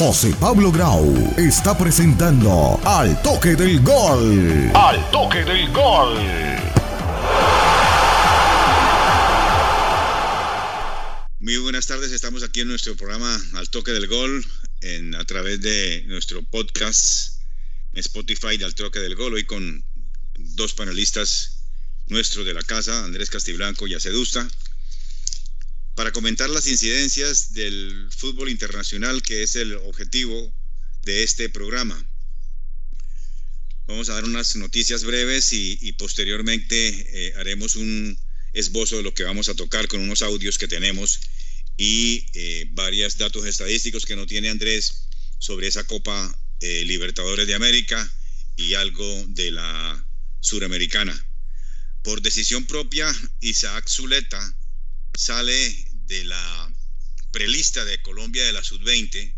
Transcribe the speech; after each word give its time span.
José 0.00 0.34
Pablo 0.40 0.72
Grau 0.72 1.12
está 1.36 1.76
presentando 1.76 2.80
Al 2.86 3.20
Toque 3.20 3.54
del 3.54 3.82
Gol. 3.82 4.72
Al 4.74 5.10
Toque 5.10 5.44
del 5.44 5.70
Gol. 5.72 6.16
Muy 11.40 11.58
buenas 11.58 11.86
tardes, 11.86 12.12
estamos 12.12 12.42
aquí 12.42 12.60
en 12.60 12.68
nuestro 12.68 12.96
programa 12.96 13.38
Al 13.52 13.68
Toque 13.68 13.90
del 13.90 14.06
Gol 14.06 14.42
en, 14.80 15.14
a 15.16 15.24
través 15.26 15.60
de 15.60 16.04
nuestro 16.06 16.42
podcast 16.44 17.42
Spotify 17.92 18.56
de 18.56 18.64
Al 18.64 18.74
Toque 18.74 19.00
del 19.00 19.16
Gol, 19.16 19.34
hoy 19.34 19.44
con 19.44 19.84
dos 20.38 20.72
panelistas 20.72 21.66
nuestros 22.06 22.46
de 22.46 22.54
la 22.54 22.62
casa, 22.62 23.04
Andrés 23.04 23.28
Castiblanco 23.28 23.86
y 23.86 23.92
Acedusta 23.92 24.48
para 25.94 26.12
comentar 26.12 26.48
las 26.50 26.66
incidencias 26.66 27.52
del 27.52 28.08
fútbol 28.16 28.48
internacional, 28.48 29.22
que 29.22 29.42
es 29.42 29.56
el 29.56 29.74
objetivo 29.74 30.52
de 31.02 31.22
este 31.22 31.48
programa. 31.48 32.06
Vamos 33.86 34.08
a 34.08 34.14
dar 34.14 34.24
unas 34.24 34.54
noticias 34.56 35.04
breves 35.04 35.52
y, 35.52 35.92
posteriormente 35.98 36.68
eh, 36.88 37.34
haremos 37.36 37.76
un 37.76 38.16
esbozo 38.52 38.96
de 38.96 39.02
lo 39.02 39.14
que 39.14 39.24
vamos 39.24 39.48
a 39.48 39.54
tocar 39.54 39.88
con 39.88 40.00
unos 40.00 40.22
audios 40.22 40.58
que 40.58 40.68
tenemos 40.68 41.20
y 41.76 42.26
eh, 42.34 42.66
varios 42.70 43.16
datos 43.16 43.46
estadísticos 43.46 44.06
que 44.06 44.16
no 44.16 44.26
tiene 44.26 44.48
Andrés 44.48 45.08
sobre 45.38 45.66
esa 45.66 45.84
Copa 45.84 46.38
eh, 46.60 46.84
Libertadores 46.84 47.46
de 47.46 47.54
América 47.54 48.08
y 48.56 48.74
algo 48.74 49.24
de 49.28 49.50
la 49.50 50.06
Suramericana. 50.40 51.26
Por 52.02 52.22
decisión 52.22 52.66
propia, 52.66 53.14
Isaac 53.40 53.88
Zuleta 53.88 54.56
sale 55.14 55.86
de 56.06 56.24
la 56.24 56.72
prelista 57.30 57.84
de 57.84 58.00
Colombia 58.02 58.44
de 58.44 58.52
la 58.52 58.64
Sub-20, 58.64 59.34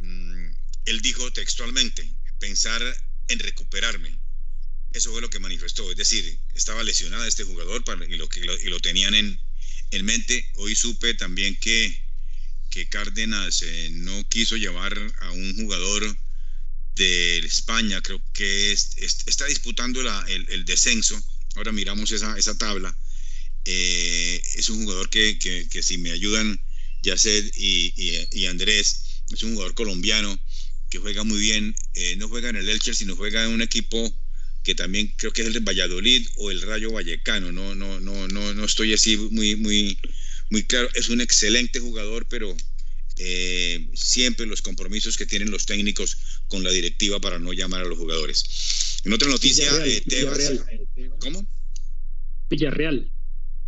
mm, 0.00 0.50
él 0.86 1.00
dijo 1.00 1.32
textualmente, 1.32 2.08
pensar 2.38 2.82
en 3.28 3.38
recuperarme. 3.38 4.16
Eso 4.92 5.10
fue 5.10 5.20
lo 5.20 5.30
que 5.30 5.40
manifestó, 5.40 5.90
es 5.90 5.96
decir, 5.96 6.38
estaba 6.54 6.82
lesionado 6.82 7.24
este 7.24 7.44
jugador 7.44 7.84
y, 8.08 8.16
lo, 8.16 8.28
y 8.62 8.68
lo 8.68 8.80
tenían 8.80 9.14
en, 9.14 9.40
en 9.90 10.04
mente. 10.04 10.48
Hoy 10.54 10.74
supe 10.74 11.14
también 11.14 11.56
que, 11.56 12.02
que 12.70 12.88
Cárdenas 12.88 13.62
eh, 13.62 13.88
no 13.92 14.26
quiso 14.28 14.56
llevar 14.56 14.96
a 15.20 15.30
un 15.32 15.56
jugador 15.56 16.16
de 16.94 17.38
España, 17.38 18.00
creo 18.00 18.22
que 18.32 18.72
está 18.72 19.44
disputando 19.46 20.00
el, 20.00 20.48
el, 20.48 20.64
descenso. 20.64 21.20
Ahora 21.56 21.72
miramos 21.72 22.10
esa, 22.10 22.38
esa 22.38 22.56
tabla 22.56 22.96
eh, 23.66 24.40
es 24.54 24.70
un 24.70 24.84
jugador 24.84 25.10
que, 25.10 25.38
que, 25.38 25.82
si 25.82 25.98
me 25.98 26.12
ayudan 26.12 26.60
Yaced 27.02 27.50
y, 27.56 27.92
y, 28.32 28.46
Andrés, 28.46 29.22
es 29.32 29.42
un 29.42 29.54
jugador 29.54 29.74
colombiano 29.74 30.38
que 30.88 30.98
juega 30.98 31.24
muy 31.24 31.40
bien, 31.40 31.74
eh, 31.94 32.14
no 32.16 32.28
juega 32.28 32.48
en 32.50 32.56
el 32.56 32.68
Elche, 32.68 32.94
sino 32.94 33.16
juega 33.16 33.44
en 33.44 33.50
un 33.50 33.62
equipo 33.62 34.14
que 34.62 34.76
también 34.76 35.12
creo 35.16 35.32
que 35.32 35.42
es 35.42 35.48
el 35.48 35.52
de 35.52 35.60
Valladolid 35.60 36.26
o 36.36 36.52
el 36.52 36.62
Rayo 36.62 36.92
Vallecano, 36.92 37.50
no, 37.50 37.74
no, 37.74 37.98
no, 38.00 38.28
no, 38.28 38.54
no 38.54 38.64
estoy 38.64 38.92
así 38.92 39.16
muy, 39.16 39.56
muy, 39.56 39.98
muy 40.50 40.62
claro, 40.62 40.88
es 40.94 41.08
un 41.08 41.20
excelente 41.20 41.80
jugador, 41.80 42.26
pero 42.28 42.56
eh, 43.18 43.88
siempre 43.94 44.46
los 44.46 44.62
compromisos 44.62 45.16
que 45.16 45.26
tienen 45.26 45.50
los 45.50 45.66
técnicos 45.66 46.18
con 46.46 46.62
la 46.62 46.70
directiva 46.70 47.18
para 47.20 47.40
no 47.40 47.52
llamar 47.52 47.82
a 47.82 47.84
los 47.84 47.98
jugadores. 47.98 49.00
En 49.04 49.12
otra 49.12 49.28
noticia, 49.28 49.72
Villarreal, 50.06 50.64
¿cómo? 51.18 51.46
Villarreal 52.48 53.10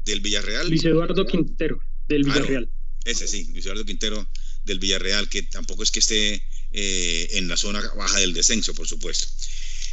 del 0.09 0.20
Villarreal. 0.20 0.69
Luis 0.69 0.84
Eduardo 0.84 1.27
Quintero, 1.27 1.81
del 2.09 2.25
Villarreal. 2.25 2.71
ese 3.05 3.28
sí, 3.28 3.49
Luis 3.53 3.65
Eduardo 3.66 3.84
Quintero 3.84 4.28
del 4.65 4.78
Villarreal, 4.78 5.28
que 5.28 5.43
tampoco 5.43 5.83
es 5.83 5.91
que 5.91 5.99
esté 6.00 6.43
eh, 6.72 7.28
en 7.33 7.49
la 7.49 7.56
zona 7.56 7.81
baja 7.94 8.19
del 8.19 8.33
descenso, 8.33 8.75
por 8.75 8.88
supuesto. 8.88 9.27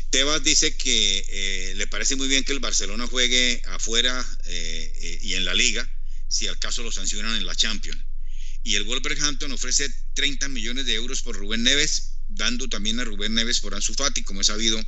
Tebas 0.10 0.44
dice 0.44 0.76
que 0.78 1.26
eh, 1.28 1.74
le 1.76 1.88
parece 1.88 2.16
muy 2.16 2.28
bien 2.28 2.44
que 2.44 2.54
el 2.54 2.60
Barcelona 2.60 3.08
juegue 3.08 3.62
afuera 3.68 4.26
eh, 4.46 5.20
y 5.22 5.34
en 5.34 5.44
la 5.44 5.54
liga, 5.54 5.90
si 6.30 6.48
al 6.48 6.58
caso 6.60 6.82
lo 6.84 6.92
sancionan 6.92 7.36
en 7.36 7.46
la 7.46 7.56
Champions. 7.56 8.02
Y 8.64 8.76
el 8.76 8.84
Wolverhampton 8.84 9.52
ofrece 9.52 9.88
30 10.14 10.48
millones 10.50 10.86
de 10.86 10.96
euros 10.96 11.22
por 11.22 11.36
Rubén 11.36 11.64
Neves, 11.64 12.14
dando 12.28 12.68
también 12.68 13.00
a 13.00 13.04
Rubén 13.04 13.34
Neves 13.34 13.60
por 13.60 13.76
Ansu 13.76 13.94
Fati, 13.94 14.24
como 14.24 14.42
es 14.42 14.48
sabido, 14.48 14.82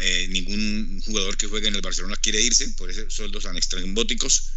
eh, 0.00 0.26
ningún 0.28 1.02
jugador 1.04 1.36
que 1.36 1.46
juegue 1.46 1.68
en 1.68 1.76
el 1.76 1.80
Barcelona 1.80 2.16
quiere 2.16 2.40
irse, 2.40 2.68
por 2.70 2.90
esos 2.90 3.12
sueldos 3.12 3.44
tan 3.44 3.56
extrembóticos. 3.56 4.50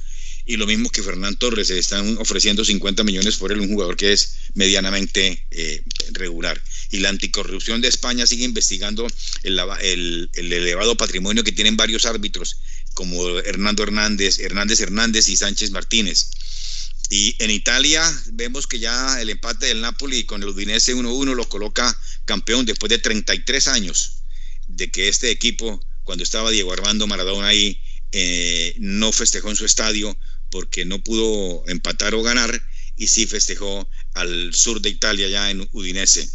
Y 0.45 0.57
lo 0.57 0.65
mismo 0.65 0.89
que 0.89 1.03
Fernán 1.03 1.35
Torres, 1.35 1.67
se 1.67 1.77
están 1.77 2.17
ofreciendo 2.17 2.65
50 2.65 3.03
millones 3.03 3.37
por 3.37 3.51
él, 3.51 3.59
un 3.59 3.67
jugador 3.67 3.95
que 3.95 4.13
es 4.13 4.37
medianamente 4.55 5.45
eh, 5.51 5.83
regular. 6.13 6.59
Y 6.89 6.99
la 6.99 7.09
anticorrupción 7.09 7.81
de 7.81 7.87
España 7.87 8.25
sigue 8.25 8.45
investigando 8.45 9.05
el, 9.43 10.29
el, 10.33 10.53
elevado 10.53 10.97
patrimonio 10.97 11.43
que 11.43 11.51
tienen 11.51 11.77
varios 11.77 12.05
árbitros, 12.05 12.57
como 12.95 13.37
Hernando 13.39 13.83
Hernández, 13.83 14.39
Hernández 14.39 14.79
Hernández 14.79 15.29
y 15.29 15.37
Sánchez 15.37 15.69
Martínez. 15.69 16.31
Y 17.11 17.35
en 17.39 17.51
Italia 17.51 18.01
vemos 18.33 18.65
que 18.65 18.79
ya 18.79 19.21
el 19.21 19.29
empate 19.29 19.67
del 19.67 19.81
Napoli 19.81 20.23
con 20.23 20.41
el 20.41 20.49
Udinese 20.49 20.95
1-1 20.95 21.35
lo 21.35 21.47
coloca 21.47 21.95
campeón 22.25 22.65
después 22.65 22.89
de 22.89 22.97
33 22.97 23.67
años 23.67 24.18
de 24.79 24.89
que 24.89 25.07
este 25.07 25.29
equipo, 25.29 25.79
cuando 26.03 26.23
estaba 26.23 26.49
Diego 26.49 26.73
Armando 26.73 27.05
Maradona 27.05 27.47
ahí, 27.47 27.79
eh, 28.11 28.73
no 28.79 29.11
festejó 29.11 29.51
en 29.51 29.55
su 29.55 29.65
estadio 29.65 30.17
porque 30.49 30.83
no 30.85 31.03
pudo 31.03 31.63
empatar 31.67 32.15
o 32.15 32.23
ganar 32.23 32.59
y 32.97 33.07
sí 33.07 33.27
festejó 33.27 33.87
al 34.13 34.53
sur 34.55 34.81
de 34.81 34.89
Italia, 34.89 35.27
ya 35.27 35.51
en 35.51 35.69
Udinese. 35.73 36.27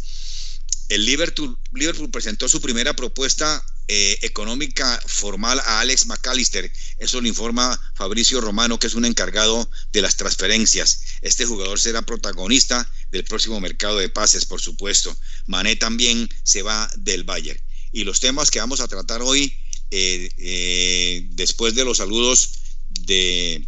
El 0.87 1.05
Liverpool, 1.05 1.57
Liverpool 1.73 2.11
presentó 2.11 2.47
su 2.47 2.61
primera 2.61 2.95
propuesta 2.95 3.63
eh, 3.87 4.17
económica 4.21 5.01
formal 5.05 5.59
a 5.59 5.79
Alex 5.81 6.05
McAllister. 6.05 6.71
Eso 6.97 7.19
lo 7.19 7.27
informa 7.27 7.79
Fabricio 7.95 8.39
Romano, 8.39 8.79
que 8.79 8.87
es 8.87 8.93
un 8.93 9.05
encargado 9.05 9.69
de 9.91 10.01
las 10.01 10.15
transferencias. 10.15 11.01
Este 11.21 11.45
jugador 11.45 11.79
será 11.79 12.03
protagonista 12.03 12.89
del 13.11 13.25
próximo 13.25 13.59
mercado 13.59 13.97
de 13.97 14.09
pases, 14.09 14.45
por 14.45 14.61
supuesto. 14.61 15.15
Mané 15.47 15.75
también 15.75 16.29
se 16.43 16.61
va 16.61 16.89
del 16.97 17.23
Bayern 17.23 17.59
y 17.95 18.03
los 18.03 18.19
temas 18.19 18.51
que 18.51 18.59
vamos 18.59 18.81
a 18.81 18.89
tratar 18.89 19.21
hoy, 19.21 19.57
eh, 19.89 20.29
eh, 20.37 21.27
después 21.31 21.75
de 21.75 21.85
los 21.85 21.99
saludos 21.99 22.49
de, 22.89 23.65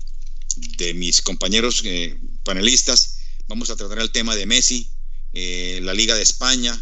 de 0.78 0.94
mis 0.96 1.22
compañeros 1.22 1.82
eh, 1.86 2.20
panelistas, 2.44 3.20
vamos 3.48 3.70
a 3.70 3.78
tratar 3.78 4.00
el 4.00 4.12
tema 4.12 4.36
de 4.36 4.46
Messi, 4.46 4.92
la 5.32 5.94
Liga 5.94 6.16
de 6.16 6.24
España, 6.24 6.74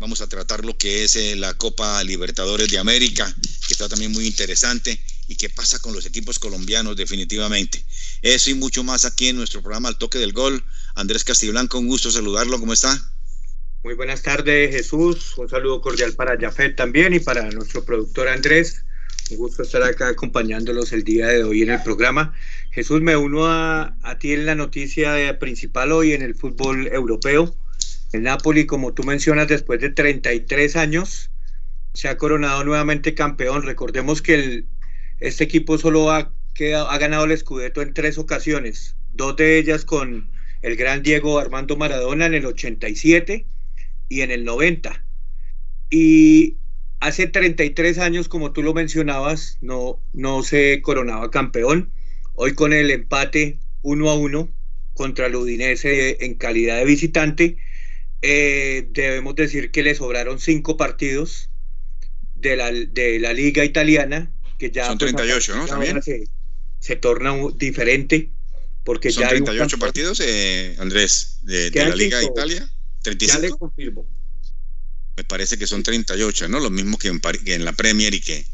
vamos 0.00 0.22
a 0.22 0.26
tratar 0.26 0.64
lo 0.64 0.76
que 0.76 1.04
es 1.04 1.14
la 1.36 1.54
Copa 1.54 2.02
Libertadores 2.02 2.68
de 2.68 2.78
América, 2.78 3.32
que 3.68 3.74
está 3.74 3.88
también 3.88 4.10
muy 4.10 4.26
interesante, 4.26 5.00
y 5.28 5.36
qué 5.36 5.50
pasa 5.50 5.78
con 5.78 5.92
los 5.92 6.04
equipos 6.04 6.40
colombianos 6.40 6.96
definitivamente. 6.96 7.84
Eso 8.22 8.50
y 8.50 8.54
mucho 8.54 8.82
más 8.82 9.04
aquí 9.04 9.28
en 9.28 9.36
nuestro 9.36 9.62
programa 9.62 9.88
Al 9.88 9.98
Toque 9.98 10.18
del 10.18 10.32
Gol. 10.32 10.64
Andrés 10.96 11.22
Castiblanco, 11.22 11.78
un 11.78 11.86
gusto 11.86 12.10
saludarlo, 12.10 12.58
¿cómo 12.58 12.72
está? 12.72 13.12
Muy 13.84 13.94
buenas 13.94 14.22
tardes, 14.22 14.74
Jesús. 14.74 15.38
Un 15.38 15.48
saludo 15.48 15.80
cordial 15.80 16.12
para 16.14 16.36
Jafet 16.36 16.74
también 16.74 17.14
y 17.14 17.20
para 17.20 17.48
nuestro 17.52 17.84
productor 17.84 18.26
Andrés. 18.26 18.84
Un 19.30 19.36
gusto 19.36 19.62
estar 19.62 19.84
acá 19.84 20.08
acompañándolos 20.08 20.92
el 20.92 21.04
día 21.04 21.28
de 21.28 21.44
hoy 21.44 21.62
en 21.62 21.70
el 21.70 21.80
programa. 21.84 22.34
Jesús, 22.72 23.00
me 23.00 23.16
uno 23.16 23.46
a, 23.46 23.94
ti 24.18 24.32
en 24.32 24.46
la 24.46 24.56
noticia 24.56 25.38
principal 25.38 25.92
hoy 25.92 26.12
en 26.12 26.22
el 26.22 26.34
fútbol 26.34 26.88
europeo. 26.88 27.54
El 28.12 28.24
Napoli, 28.24 28.66
como 28.66 28.94
tú 28.94 29.04
mencionas, 29.04 29.46
después 29.46 29.80
de 29.80 29.90
33 29.90 30.74
años, 30.74 31.30
se 31.94 32.08
ha 32.08 32.18
coronado 32.18 32.64
nuevamente 32.64 33.14
campeón. 33.14 33.62
Recordemos 33.62 34.22
que 34.22 34.34
el, 34.34 34.66
este 35.20 35.44
equipo 35.44 35.78
solo 35.78 36.10
ha, 36.10 36.32
ha 36.88 36.98
ganado 36.98 37.26
el 37.26 37.38
Scudetto 37.38 37.80
en 37.80 37.94
tres 37.94 38.18
ocasiones, 38.18 38.96
dos 39.12 39.36
de 39.36 39.56
ellas 39.56 39.84
con 39.84 40.28
el 40.62 40.74
gran 40.74 41.04
Diego 41.04 41.38
Armando 41.38 41.76
Maradona 41.76 42.26
en 42.26 42.34
el 42.34 42.44
87 42.46 43.46
y 44.08 44.22
en 44.22 44.30
el 44.30 44.44
90. 44.44 45.04
Y 45.90 46.56
hace 47.00 47.26
33 47.26 47.98
años, 47.98 48.28
como 48.28 48.52
tú 48.52 48.62
lo 48.62 48.74
mencionabas, 48.74 49.58
no, 49.60 50.00
no 50.12 50.42
se 50.42 50.82
coronaba 50.82 51.30
campeón. 51.30 51.90
Hoy 52.34 52.54
con 52.54 52.72
el 52.72 52.90
empate 52.90 53.58
1 53.82 54.10
a 54.10 54.14
1 54.14 54.48
contra 54.94 55.26
el 55.26 55.36
Udinese 55.36 56.24
en 56.24 56.34
calidad 56.34 56.78
de 56.78 56.84
visitante, 56.84 57.56
eh, 58.22 58.88
debemos 58.90 59.36
decir 59.36 59.70
que 59.70 59.82
le 59.82 59.94
sobraron 59.94 60.40
cinco 60.40 60.76
partidos 60.76 61.50
de 62.34 62.56
la, 62.56 62.72
de 62.72 63.18
la 63.20 63.32
liga 63.32 63.64
italiana, 63.64 64.30
que 64.58 64.70
ya... 64.70 64.86
Son 64.86 64.98
38, 64.98 65.56
¿no? 65.56 65.66
También. 65.66 66.00
Se, 66.80 66.96
torna 66.96 67.34
diferente. 67.56 68.30
Porque 68.84 69.10
Son 69.10 69.28
38 69.28 69.78
partidos, 69.78 70.20
eh, 70.24 70.74
Andrés, 70.78 71.40
de, 71.42 71.70
de 71.70 71.84
la 71.84 71.94
Liga 71.94 72.18
de 72.18 72.24
Italia. 72.24 72.70
35. 73.02 73.40
Ya 73.40 73.48
le 73.48 73.50
confirmo. 73.50 74.06
Me 75.16 75.24
parece 75.24 75.58
que 75.58 75.66
son 75.66 75.82
38, 75.82 76.48
¿no? 76.48 76.60
Lo 76.60 76.70
mismo 76.70 76.96
que 76.96 77.08
en, 77.08 77.20
en 77.46 77.64
la 77.64 77.72
Premier 77.72 78.14
y 78.14 78.20
que, 78.20 78.44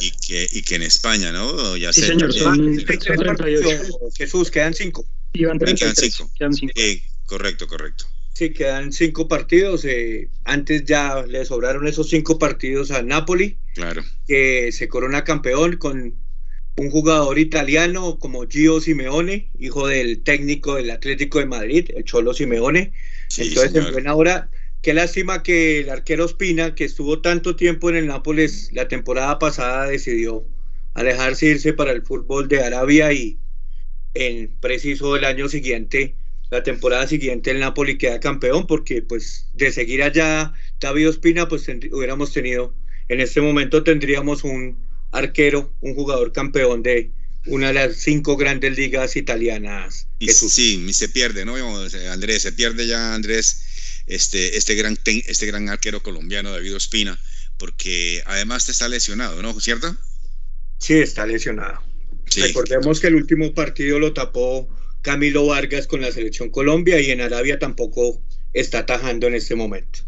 y 0.00 0.10
que, 0.12 0.48
y 0.52 0.62
que 0.62 0.76
en 0.76 0.82
España, 0.82 1.32
¿no? 1.32 1.76
Ya 1.76 1.92
sí, 1.92 2.02
señor, 2.02 2.32
son, 2.32 2.76
38. 2.84 3.80
Jesús, 4.16 4.50
quedan 4.50 4.72
5. 4.74 5.04
Quedan 5.32 5.58
36. 5.58 6.22
Quedan 6.38 6.54
5. 6.54 6.72
Eh, 6.76 7.02
correcto, 7.26 7.66
correcto. 7.66 8.06
Sí, 8.34 8.50
quedan 8.50 8.92
cinco 8.92 9.28
partidos. 9.28 9.84
eh, 9.86 10.28
antes 10.44 10.84
ya 10.84 11.24
le 11.26 11.42
sobraron 11.46 11.88
esos 11.88 12.10
cinco 12.10 12.38
partidos 12.38 12.90
al 12.90 13.06
Napoli, 13.06 13.56
Claro. 13.74 14.04
que 14.28 14.70
se 14.72 14.88
corona 14.88 15.24
campeón 15.24 15.78
con 15.78 16.14
un 16.76 16.90
jugador 16.90 17.38
italiano 17.38 18.18
como 18.18 18.46
Gio 18.46 18.80
Simeone, 18.82 19.48
hijo 19.58 19.88
del 19.88 20.22
técnico 20.22 20.74
del 20.74 20.90
Atlético 20.90 21.38
de 21.38 21.46
Madrid, 21.46 21.88
el 21.96 22.04
Cholo 22.04 22.34
Simeone. 22.34 22.92
Sí, 23.28 23.42
Entonces, 23.44 23.74
en 23.74 23.74
señor. 23.74 23.92
buena 23.92 24.14
hora, 24.14 24.50
qué 24.82 24.94
lástima 24.94 25.42
que 25.42 25.80
el 25.80 25.90
arquero 25.90 26.24
Ospina, 26.24 26.74
que 26.74 26.84
estuvo 26.84 27.20
tanto 27.20 27.56
tiempo 27.56 27.90
en 27.90 27.96
el 27.96 28.06
Nápoles 28.06 28.70
la 28.72 28.88
temporada 28.88 29.38
pasada, 29.38 29.86
decidió 29.86 30.48
alejarse, 30.94 31.46
irse 31.46 31.72
para 31.74 31.92
el 31.92 32.02
fútbol 32.02 32.48
de 32.48 32.62
Arabia 32.62 33.12
y 33.12 33.40
en 34.14 34.58
preciso 34.60 35.16
el 35.16 35.24
año 35.24 35.48
siguiente, 35.48 36.18
la 36.50 36.62
temporada 36.62 37.06
siguiente, 37.06 37.50
el 37.50 37.60
Napoli 37.60 37.98
queda 37.98 38.20
campeón, 38.20 38.66
porque 38.66 39.02
pues 39.02 39.50
de 39.54 39.72
seguir 39.72 40.02
allá 40.02 40.54
David 40.80 41.10
Ospina, 41.10 41.48
pues 41.48 41.68
hubiéramos 41.92 42.32
tenido, 42.32 42.78
en 43.08 43.20
este 43.20 43.40
momento 43.40 43.84
tendríamos 43.84 44.44
un 44.44 44.86
arquero, 45.10 45.76
un 45.80 45.94
jugador 45.94 46.32
campeón 46.32 46.82
de 46.82 47.15
una 47.46 47.68
de 47.68 47.74
las 47.74 47.96
cinco 47.96 48.36
grandes 48.36 48.76
ligas 48.76 49.16
italianas. 49.16 50.08
Y 50.18 50.28
sí, 50.28 50.92
se 50.92 51.08
pierde, 51.08 51.44
¿no? 51.44 51.54
Andrés, 52.10 52.42
se 52.42 52.52
pierde 52.52 52.86
ya 52.86 53.14
Andrés, 53.14 54.02
este, 54.06 54.56
este, 54.56 54.74
gran, 54.74 54.96
ten- 54.96 55.22
este 55.26 55.46
gran 55.46 55.68
arquero 55.68 56.02
colombiano, 56.02 56.50
David 56.52 56.76
Ospina, 56.76 57.18
porque 57.58 58.22
además 58.26 58.66
te 58.66 58.72
está 58.72 58.88
lesionado, 58.88 59.42
¿no? 59.42 59.58
¿Cierto? 59.60 59.96
Sí, 60.78 60.94
está 60.94 61.26
lesionado. 61.26 61.82
Sí. 62.28 62.42
Recordemos 62.42 63.00
que 63.00 63.06
el 63.06 63.14
último 63.14 63.54
partido 63.54 63.98
lo 63.98 64.12
tapó 64.12 64.68
Camilo 65.02 65.46
Vargas 65.46 65.86
con 65.86 66.00
la 66.00 66.10
selección 66.10 66.50
Colombia 66.50 67.00
y 67.00 67.10
en 67.10 67.20
Arabia 67.20 67.58
tampoco 67.58 68.20
está 68.52 68.80
atajando 68.80 69.26
en 69.28 69.34
este 69.34 69.54
momento. 69.54 70.00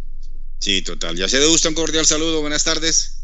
Sí, 0.58 0.82
total. 0.82 1.16
Ya 1.16 1.28
se 1.28 1.44
gusta 1.46 1.68
un 1.68 1.74
cordial 1.74 2.04
saludo, 2.04 2.40
buenas 2.40 2.64
tardes. 2.64 3.17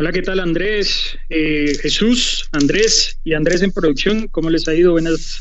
Hola, 0.00 0.12
¿qué 0.12 0.22
tal 0.22 0.38
Andrés? 0.38 1.18
Eh, 1.28 1.76
Jesús, 1.82 2.48
Andrés 2.52 3.18
y 3.24 3.32
Andrés 3.32 3.62
en 3.62 3.72
producción, 3.72 4.28
¿cómo 4.28 4.48
les 4.48 4.68
ha 4.68 4.74
ido? 4.74 4.92
Buenas 4.92 5.40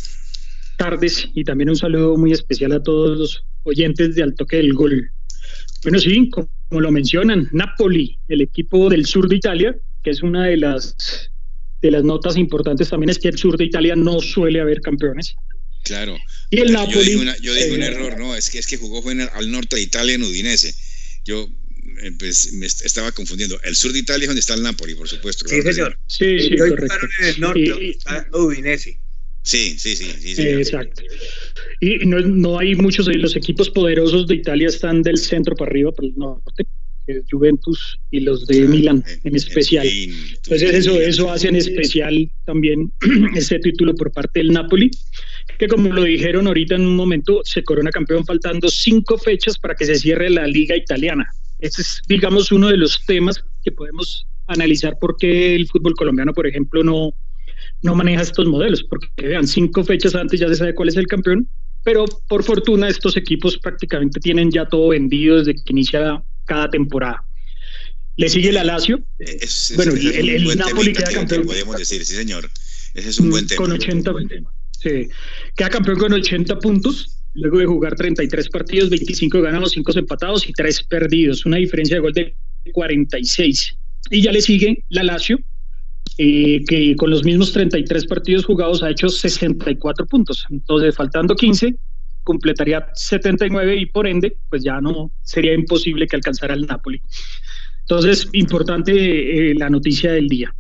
tardes 0.79 1.27
y 1.35 1.43
también 1.43 1.69
un 1.69 1.75
saludo 1.75 2.17
muy 2.17 2.31
especial 2.31 2.71
a 2.71 2.81
todos 2.81 3.19
los 3.19 3.45
oyentes 3.63 4.15
de 4.15 4.23
Al 4.23 4.33
Toque 4.33 4.57
del 4.57 4.73
Gol. 4.73 5.11
Bueno, 5.83 5.99
sí, 5.99 6.31
como, 6.31 6.49
lo 6.71 6.91
mencionan, 6.91 7.47
Napoli, 7.51 8.19
el 8.27 8.41
equipo 8.41 8.89
del 8.89 9.05
sur 9.05 9.29
de 9.29 9.35
Italia, 9.35 9.77
que 10.03 10.09
es 10.09 10.23
una 10.23 10.47
de 10.47 10.57
las, 10.57 10.95
de 11.83 11.91
las 11.91 12.03
notas 12.03 12.35
importantes 12.35 12.89
también 12.89 13.11
es 13.11 13.19
que 13.19 13.27
el 13.27 13.37
sur 13.37 13.57
de 13.57 13.65
Italia 13.65 13.95
no 13.95 14.19
suele 14.21 14.59
haber 14.59 14.81
campeones. 14.81 15.35
Claro. 15.83 16.17
Y 16.49 16.61
el 16.61 16.69
yo 16.69 16.73
Napoli... 16.73 17.13
una- 17.13 17.37
yo 17.37 17.53
dije 17.53 17.73
un 17.73 17.83
eh, 17.83 17.87
error, 17.87 18.17
¿no? 18.17 18.35
Es 18.35 18.49
que, 18.49 18.57
es 18.57 18.65
que 18.65 18.77
jugó 18.77 19.03
fue 19.03 19.11
en 19.11 19.21
el- 19.21 19.29
al 19.33 19.51
norte 19.51 19.75
de 19.75 19.83
Italia, 19.83 20.15
en 20.15 20.23
Udinese. 20.23 20.73
Yo 21.25 21.47
pues, 22.19 22.53
me 22.53 22.65
est- 22.65 22.85
estaba 22.85 23.11
confundiendo. 23.11 23.59
El 23.63 23.75
sur 23.75 23.91
de 23.93 23.99
Italia 23.99 24.23
es 24.25 24.27
donde 24.27 24.39
está 24.41 24.53
el 24.53 24.63
Napoli, 24.63 24.95
por 24.95 25.07
supuesto. 25.07 25.47
Sí, 25.47 25.61
señor. 25.61 25.97
Sí, 26.07 26.39
sí, 26.39 26.47
Y 26.57 26.61
hoy 26.61 26.69
correcto. 26.69 26.85
jugaron 26.95 27.09
en 27.21 27.25
el 27.27 27.39
norte, 27.39 27.59
Y- 27.85 27.89
está 27.91 28.27
Udinese. 28.33 28.99
Sí, 29.43 29.75
sí, 29.79 29.95
sí. 29.95 30.11
Eh. 30.41 30.55
Exacto. 30.59 31.01
Y 31.79 31.99
no, 32.05 32.19
no 32.19 32.59
hay 32.59 32.75
muchos, 32.75 33.07
los 33.15 33.35
equipos 33.35 33.69
poderosos 33.69 34.27
de 34.27 34.35
Italia 34.35 34.67
están 34.67 35.01
del 35.03 35.17
centro 35.17 35.55
para 35.55 35.71
arriba, 35.71 35.91
para 35.93 36.07
el 36.09 36.15
norte, 36.17 36.65
que 37.05 37.13
es 37.13 37.23
Juventus 37.31 37.97
y 38.11 38.19
los 38.19 38.45
de 38.47 38.55
Claro, 38.57 38.69
Milán 38.71 39.03
eh, 39.07 39.19
en 39.23 39.35
especial. 39.37 39.87
fin, 39.87 40.13
Entonces 40.35 40.73
eso, 40.73 40.93
Milan. 40.95 41.09
eso 41.09 41.31
hace 41.31 41.47
en 41.47 41.55
especial 41.55 42.29
también 42.45 42.91
ese 43.37 43.59
título 43.59 43.95
por 43.95 44.11
parte 44.11 44.39
del 44.39 44.49
Napoli, 44.49 44.91
que 45.57 45.67
como 45.69 45.93
lo 45.93 46.03
dijeron 46.03 46.47
ahorita 46.47 46.75
en 46.75 46.81
un 46.81 46.97
momento, 46.97 47.41
se 47.45 47.63
corona 47.63 47.89
campeón 47.91 48.25
faltando 48.25 48.67
cinco 48.67 49.17
fechas 49.17 49.57
para 49.57 49.75
que 49.75 49.85
se 49.85 49.95
cierre 49.97 50.29
la 50.29 50.45
liga 50.45 50.75
italiana. 50.75 51.25
Ese 51.59 51.81
es, 51.81 52.01
digamos, 52.07 52.51
uno 52.51 52.67
de 52.69 52.77
los 52.77 53.03
temas 53.05 53.43
que 53.63 53.71
podemos 53.71 54.27
analizar 54.47 54.97
por 54.99 55.17
qué 55.17 55.55
el 55.55 55.67
fútbol 55.67 55.95
colombiano, 55.95 56.33
por 56.33 56.47
ejemplo, 56.47 56.83
no, 56.83 57.13
no 57.81 57.95
maneja 57.95 58.21
estos 58.21 58.47
modelos, 58.47 58.83
porque 58.83 59.07
vean, 59.17 59.47
cinco 59.47 59.83
fechas 59.83 60.15
antes 60.15 60.39
ya 60.39 60.47
se 60.47 60.55
sabe 60.55 60.75
cuál 60.75 60.89
es 60.89 60.95
el 60.95 61.07
campeón, 61.07 61.49
pero 61.83 62.05
por 62.27 62.43
fortuna 62.43 62.87
estos 62.87 63.17
equipos 63.17 63.57
prácticamente 63.57 64.19
tienen 64.19 64.51
ya 64.51 64.65
todo 64.65 64.89
vendido 64.89 65.37
desde 65.37 65.55
que 65.55 65.63
inicia 65.67 66.23
cada 66.45 66.69
temporada. 66.69 67.23
Le 68.15 68.29
sigue 68.29 68.51
la 68.51 68.63
Lazio, 68.63 69.03
Es- 69.19 69.71
es- 69.71 69.73
bueno, 69.77 69.93
es 69.93 70.03
el- 70.05 70.29
el 70.29 70.43
buen 70.45 70.57
Napoli 70.57 70.93
queda 70.93 71.05
que- 71.05 71.09
que 71.13 71.15
campeón. 71.19 71.45
podemos 71.45 71.77
decir, 71.77 72.03
sí, 72.05 72.15
señor. 72.15 72.49
Ese 72.93 73.09
es 73.09 73.19
un 73.19 73.29
buen 73.29 73.45
tema. 73.45 73.57
con 73.57 73.71
80 73.73 74.11
sí, 74.71 75.09
queda 75.55 75.69
campeón 75.69 75.97
con 75.99 76.13
80 76.13 76.57
puntos 76.57 77.16
luego 77.37 77.59
de 77.59 77.65
jugar 77.65 77.95
33 77.95 78.49
partidos 78.49 78.89
25 78.89 79.41
ganados 79.41 79.71
5 79.71 79.91
empatados 79.95 80.49
y 80.49 80.53
3 80.53 80.83
perdidos. 80.83 81.45
Una 81.45 81.57
diferencia 81.57 81.95
de 81.95 82.01
gol 82.01 82.13
de 82.13 82.35
46 82.73 83.77
y 84.09 84.21
ya 84.21 84.31
le 84.31 84.41
sigue 84.41 84.83
la 84.89 85.03
Lazio 85.03 85.39
eh, 86.17 86.63
que 86.67 86.95
con 86.95 87.11
los 87.11 87.23
mismos 87.23 87.53
33 87.53 88.05
partidos 88.07 88.45
jugados 88.45 88.81
ha 88.81 88.89
hecho 88.89 89.07
64 89.07 90.05
puntos. 90.07 90.45
Entonces 90.49 90.95
faltando 90.95 91.35
15 91.35 91.75
completaría 92.23 92.89
79 92.93 93.77
y 93.77 93.85
por 93.85 94.07
ende 94.07 94.35
pues 94.49 94.63
ya 94.63 94.81
no 94.81 95.11
sería 95.21 95.53
imposible 95.53 96.07
que 96.07 96.15
alcanzara 96.15 96.55
el 96.55 96.65
Napoli. 96.65 97.01
Entonces 97.81 98.27
importante 98.33 99.51
eh, 99.51 99.55
la 99.55 99.69
noticia 99.69 100.11
del 100.11 100.27
día. 100.27 100.53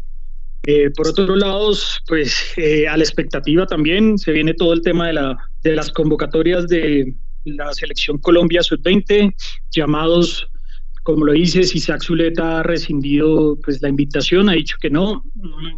Eh, 0.63 0.91
por 0.95 1.07
otros 1.07 1.37
lados, 1.37 2.01
pues 2.07 2.53
a 2.89 2.97
la 2.97 3.03
expectativa 3.03 3.65
también 3.65 4.17
se 4.17 4.33
viene 4.33 4.53
todo 4.53 4.73
el 4.73 4.81
tema 4.81 5.07
de, 5.07 5.13
la, 5.13 5.37
de 5.71 5.75
las 5.75 5.91
convocatorias 5.91 6.67
de 6.67 7.15
la 7.45 7.73
selección 7.73 8.17
Colombia 8.17 8.61
sub-20, 8.61 9.33
llamados, 9.71 10.47
como 11.03 11.25
lo 11.25 11.33
dices, 11.33 11.75
Isaac 11.75 12.03
Zuleta 12.03 12.59
ha 12.59 12.63
rescindido 12.63 13.57
pues, 13.63 13.81
la 13.81 13.89
invitación, 13.89 14.49
ha 14.49 14.53
dicho 14.53 14.77
que 14.81 14.89
no. 14.89 15.23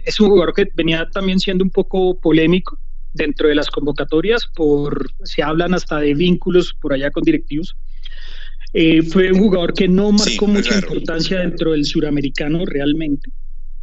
Es 0.04 0.20
un 0.20 0.30
jugador 0.30 0.54
que 0.54 0.68
venía 0.74 1.08
también 1.12 1.40
siendo 1.40 1.64
un 1.64 1.70
poco 1.70 2.20
polémico 2.20 2.80
dentro 3.14 3.48
de 3.48 3.56
las 3.56 3.70
convocatorias, 3.70 4.48
por 4.56 5.12
se 5.24 5.44
hablan 5.44 5.74
hasta 5.74 6.00
de 6.00 6.14
vínculos 6.14 6.76
por 6.80 6.94
allá 6.94 7.12
con 7.12 7.24
directivos. 7.24 7.76
Eh, 8.74 9.02
fue 9.02 9.32
un 9.32 9.40
jugador 9.40 9.74
que 9.74 9.88
no 9.88 10.18
Sí, 10.18 10.32
marcó 10.32 10.48
muy 10.48 10.58
mucha 10.58 10.76
importancia 10.76 11.40
dentro 11.40 11.72
del 11.72 11.86
suramericano 11.86 12.66
realmente. 12.66 13.32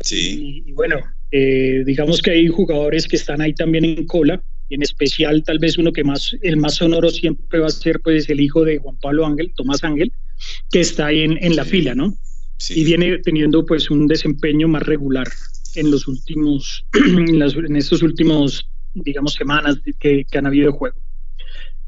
Sí. 0.01 0.63
Y, 0.65 0.71
y 0.71 0.73
bueno, 0.73 0.99
eh, 1.33 1.83
digamos 1.85 2.23
que 2.23 2.31
hay 2.31 2.47
jugadores 2.47 3.09
que 3.09 3.17
están 3.17 3.41
ahí 3.41 3.53
también 3.53 3.85
en 3.85 4.07
cola, 4.07 4.43
y 4.69 4.75
en 4.75 4.83
especial 4.83 5.43
tal 5.45 5.59
vez 5.59 5.79
uno 5.79 5.93
que 5.93 6.05
más, 6.05 6.37
el 6.43 6.57
más 6.57 6.77
sonoro 6.77 7.11
siempre 7.11 7.61
va 7.61 7.67
a 7.67 7.71
ser 7.71 8.01
pues 8.01 8.29
el 8.29 8.41
hijo 8.41 8.65
de 8.65 8.79
Juan 8.79 8.97
Pablo 8.99 9.27
Ángel, 9.27 9.53
Tomás 9.55 9.85
Ángel, 9.85 10.13
que 10.71 10.81
está 10.81 11.07
ahí 11.07 11.21
en, 11.23 11.39
en 11.43 11.57
la 11.57 11.65
Sí. 11.65 11.71
fila, 11.71 11.95
¿no? 11.95 12.15
sí. 12.59 12.81
Y 12.81 12.85
viene 12.85 13.19
teniendo 13.19 13.65
pues 13.65 13.91
un 13.91 14.07
desempeño 14.07 14.69
más 14.69 14.83
regular 14.83 15.29
en 15.75 15.91
los 15.91 16.09
últimos, 16.09 16.85
en, 16.95 17.39
las, 17.39 17.55
en 17.55 17.77
estos 17.77 18.03
últimos, 18.03 18.69
digamos, 18.95 19.35
semanas 19.35 19.79
que, 19.99 20.25
que 20.25 20.39
han 20.39 20.47
habido 20.47 20.73
de 20.73 20.79
juego. 20.79 20.97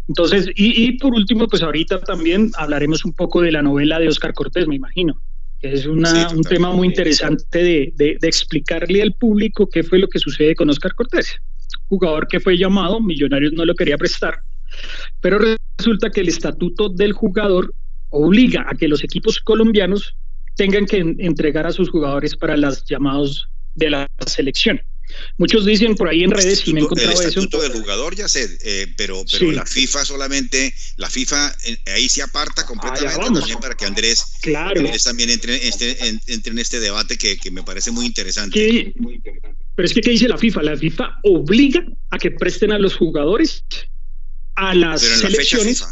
Entonces, 0.09 0.49
y, 0.55 0.85
y 0.87 0.99
por 0.99 1.15
último, 1.15 1.47
pues 1.49 1.63
ahorita 1.63 2.01
también 2.01 2.51
hablaremos 2.57 3.05
un 3.05 3.13
poco 3.13 3.43
de 3.43 3.53
la 3.53 3.63
novela 3.63 3.99
de 3.99 4.09
Oscar 4.09 4.33
Cortés, 4.35 4.67
me 4.67 4.77
imagino 4.77 5.21
que 5.61 5.73
es 5.73 5.87
una, 5.87 6.29
Sí, 6.29 6.37
un 6.37 6.43
tema 6.43 6.73
muy 6.73 6.87
interesante 6.87 7.59
de, 7.59 7.93
de, 7.97 8.17
de 8.21 8.29
explicarle 8.29 9.03
al 9.03 9.15
público 9.15 9.69
qué 9.69 9.83
fue 9.83 9.99
lo 9.99 10.09
que 10.09 10.21
sucede 10.21 10.55
con 10.55 10.71
Oscar 10.71 10.95
Cortés, 10.95 11.37
jugador 11.89 12.27
que 12.29 12.41
fue 12.41 12.57
llamado, 12.57 13.01
Millonarios 13.01 13.53
no 13.53 13.65
lo 13.65 13.75
quería 13.75 13.97
prestar, 13.99 14.43
pero 15.21 15.39
resulta 15.79 16.11
que 16.11 16.21
el 16.21 16.29
estatuto 16.29 16.89
del 16.89 17.13
jugador 17.13 17.75
obliga 18.11 18.67
a 18.69 18.75
que 18.77 18.89
los 18.89 19.05
equipos 19.05 19.41
colombianos 19.41 20.17
tengan 20.57 20.87
que 20.87 20.99
en- 20.99 21.17
entregar 21.19 21.67
a 21.67 21.73
sus 21.73 21.91
jugadores 21.91 22.37
para 22.37 22.57
las 22.57 22.85
llamados 22.85 23.49
de 23.75 23.91
la 23.91 24.07
selección. 24.27 24.83
Muchos 25.39 25.65
dicen 25.65 25.95
por 25.95 26.09
ahí 26.09 26.23
en 26.23 26.31
redes, 26.31 26.69
y 26.69 26.75
me 26.75 26.81
he 26.81 26.83
el 26.83 26.85
encontrado 26.85 27.13
eso, 27.13 27.29
estatuto 27.29 27.63
del 27.63 27.73
jugador 27.73 28.15
ya 28.15 28.29
sé, 28.29 28.59
eh, 28.63 28.93
pero, 28.97 29.23
pero 29.31 29.49
Sí. 29.49 29.53
la 29.57 29.65
FIFA 29.65 30.05
solamente, 30.05 30.75
la 30.97 31.09
FIFA 31.09 31.57
eh, 31.65 31.79
ahí 31.87 32.09
se 32.11 32.23
aparta 32.23 32.67
completamente 32.67 33.17
vamos. 33.17 33.39
también 33.41 33.59
para 33.59 33.75
que 33.75 33.87
Andrés, 33.87 34.33
claro, 34.43 34.81
Andrés 34.81 35.05
también 35.05 35.31
entre, 35.31 35.67
este, 35.67 36.07
en- 36.07 36.21
entre 36.27 36.53
en 36.53 36.59
este 36.59 36.79
debate 36.81 37.17
que, 37.17 37.39
que 37.39 37.51
me 37.51 37.63
parece 37.63 37.91
muy 37.91 38.05
interesante. 38.05 38.53
que, 38.59 38.93
pero 39.79 39.87
es 39.87 39.95
que 39.95 40.01
¿qué 40.01 40.11
dice 40.11 40.27
la 40.27 40.37
FIFA? 40.37 40.65
La 40.65 40.77
FIFA 40.77 41.21
obliga 41.23 41.87
a 42.11 42.19
que 42.19 42.33
presten 42.33 42.73
a 42.73 42.81
los 42.81 42.97
jugadores 42.97 43.65
a 44.57 44.75
las 44.75 45.05
en 45.05 45.31
selecciones 45.31 45.87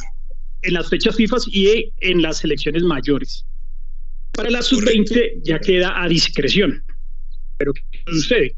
en 0.62 0.74
las 0.74 0.90
fechas 0.90 1.14
FIFA 1.14 1.36
y 1.52 1.92
en 2.00 2.20
las 2.20 2.38
selecciones 2.38 2.82
mayores. 2.82 3.46
Para 4.32 4.50
la 4.50 4.62
sub-20 4.62 5.40
ya 5.44 5.60
queda 5.60 6.02
a 6.02 6.08
discreción. 6.08 6.82
Pero 7.58 7.72
¿qué 7.74 7.82
sucede? 8.08 8.56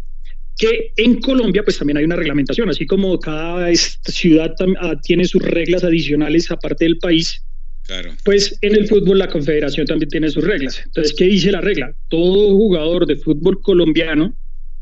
Que 0.56 0.94
en 0.96 1.20
Colombia 1.20 1.62
pues 1.62 1.76
también 1.76 1.98
hay 1.98 2.04
una 2.04 2.16
reglamentación, 2.16 2.70
así 2.70 2.86
como 2.86 3.20
cada 3.20 3.68
ciudad 3.74 4.54
ah, 4.80 4.94
tiene 5.02 5.26
sus 5.26 5.42
reglas 5.42 5.84
adicionales 5.84 6.50
aparte 6.50 6.86
del 6.86 6.96
país, 6.96 7.44
Claro. 7.82 8.14
pues 8.24 8.56
en 8.62 8.76
el 8.76 8.88
fútbol 8.88 9.18
la 9.18 9.28
confederación 9.28 9.86
también 9.86 10.08
tiene 10.08 10.30
sus 10.30 10.44
reglas. 10.44 10.80
Entonces, 10.86 11.14
¿qué 11.14 11.24
dice 11.24 11.52
la 11.52 11.60
regla? 11.60 11.94
Todo 12.08 12.48
jugador 12.56 13.04
de 13.04 13.16
fútbol 13.16 13.60
colombiano 13.60 14.34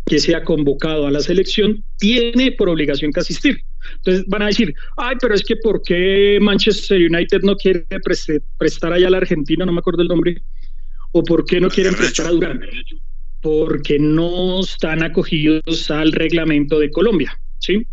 que 0.07 0.21
sea 0.21 0.45
convocado 0.45 1.07
a 1.07 1.11
la 1.11 1.21
selección 1.21 1.83
tiene 1.99 2.53
por 2.53 2.69
obligación 2.69 3.13
que 3.13 3.21
asistir. 3.21 3.59
Entonces 3.97 4.25
van 4.29 4.43
a 4.43 4.47
decir, 4.47 4.73
ay, 4.97 5.17
pero 5.21 5.35
es 5.35 5.43
que 5.43 5.57
¿por 5.57 5.83
qué 5.83 6.39
Manchester 6.41 7.11
United 7.11 7.41
no 7.43 7.57
quiere 7.57 7.85
prestar 8.57 8.93
allá 8.93 9.09
a 9.09 9.11
la 9.11 9.17
Argentina? 9.19 9.67
No 9.67 9.73
me 9.73 9.81
acuerdo 9.81 10.03
el 10.03 10.09
nombre. 10.09 10.41
¿O 11.11 11.25
por 11.25 11.45
qué 11.45 11.61
no 11.61 11.69
quieren 11.69 11.95
prestar 11.95 12.27
a 12.27 12.31
Durán? 12.31 12.61
Porque 13.43 13.99
no 13.99 14.61
están 14.61 15.03
acogidos 15.03 15.91
al 15.91 16.13
reglamento 16.13 16.79
de 16.79 16.91
Colombia, 16.91 17.39
¿sí? 17.59 17.87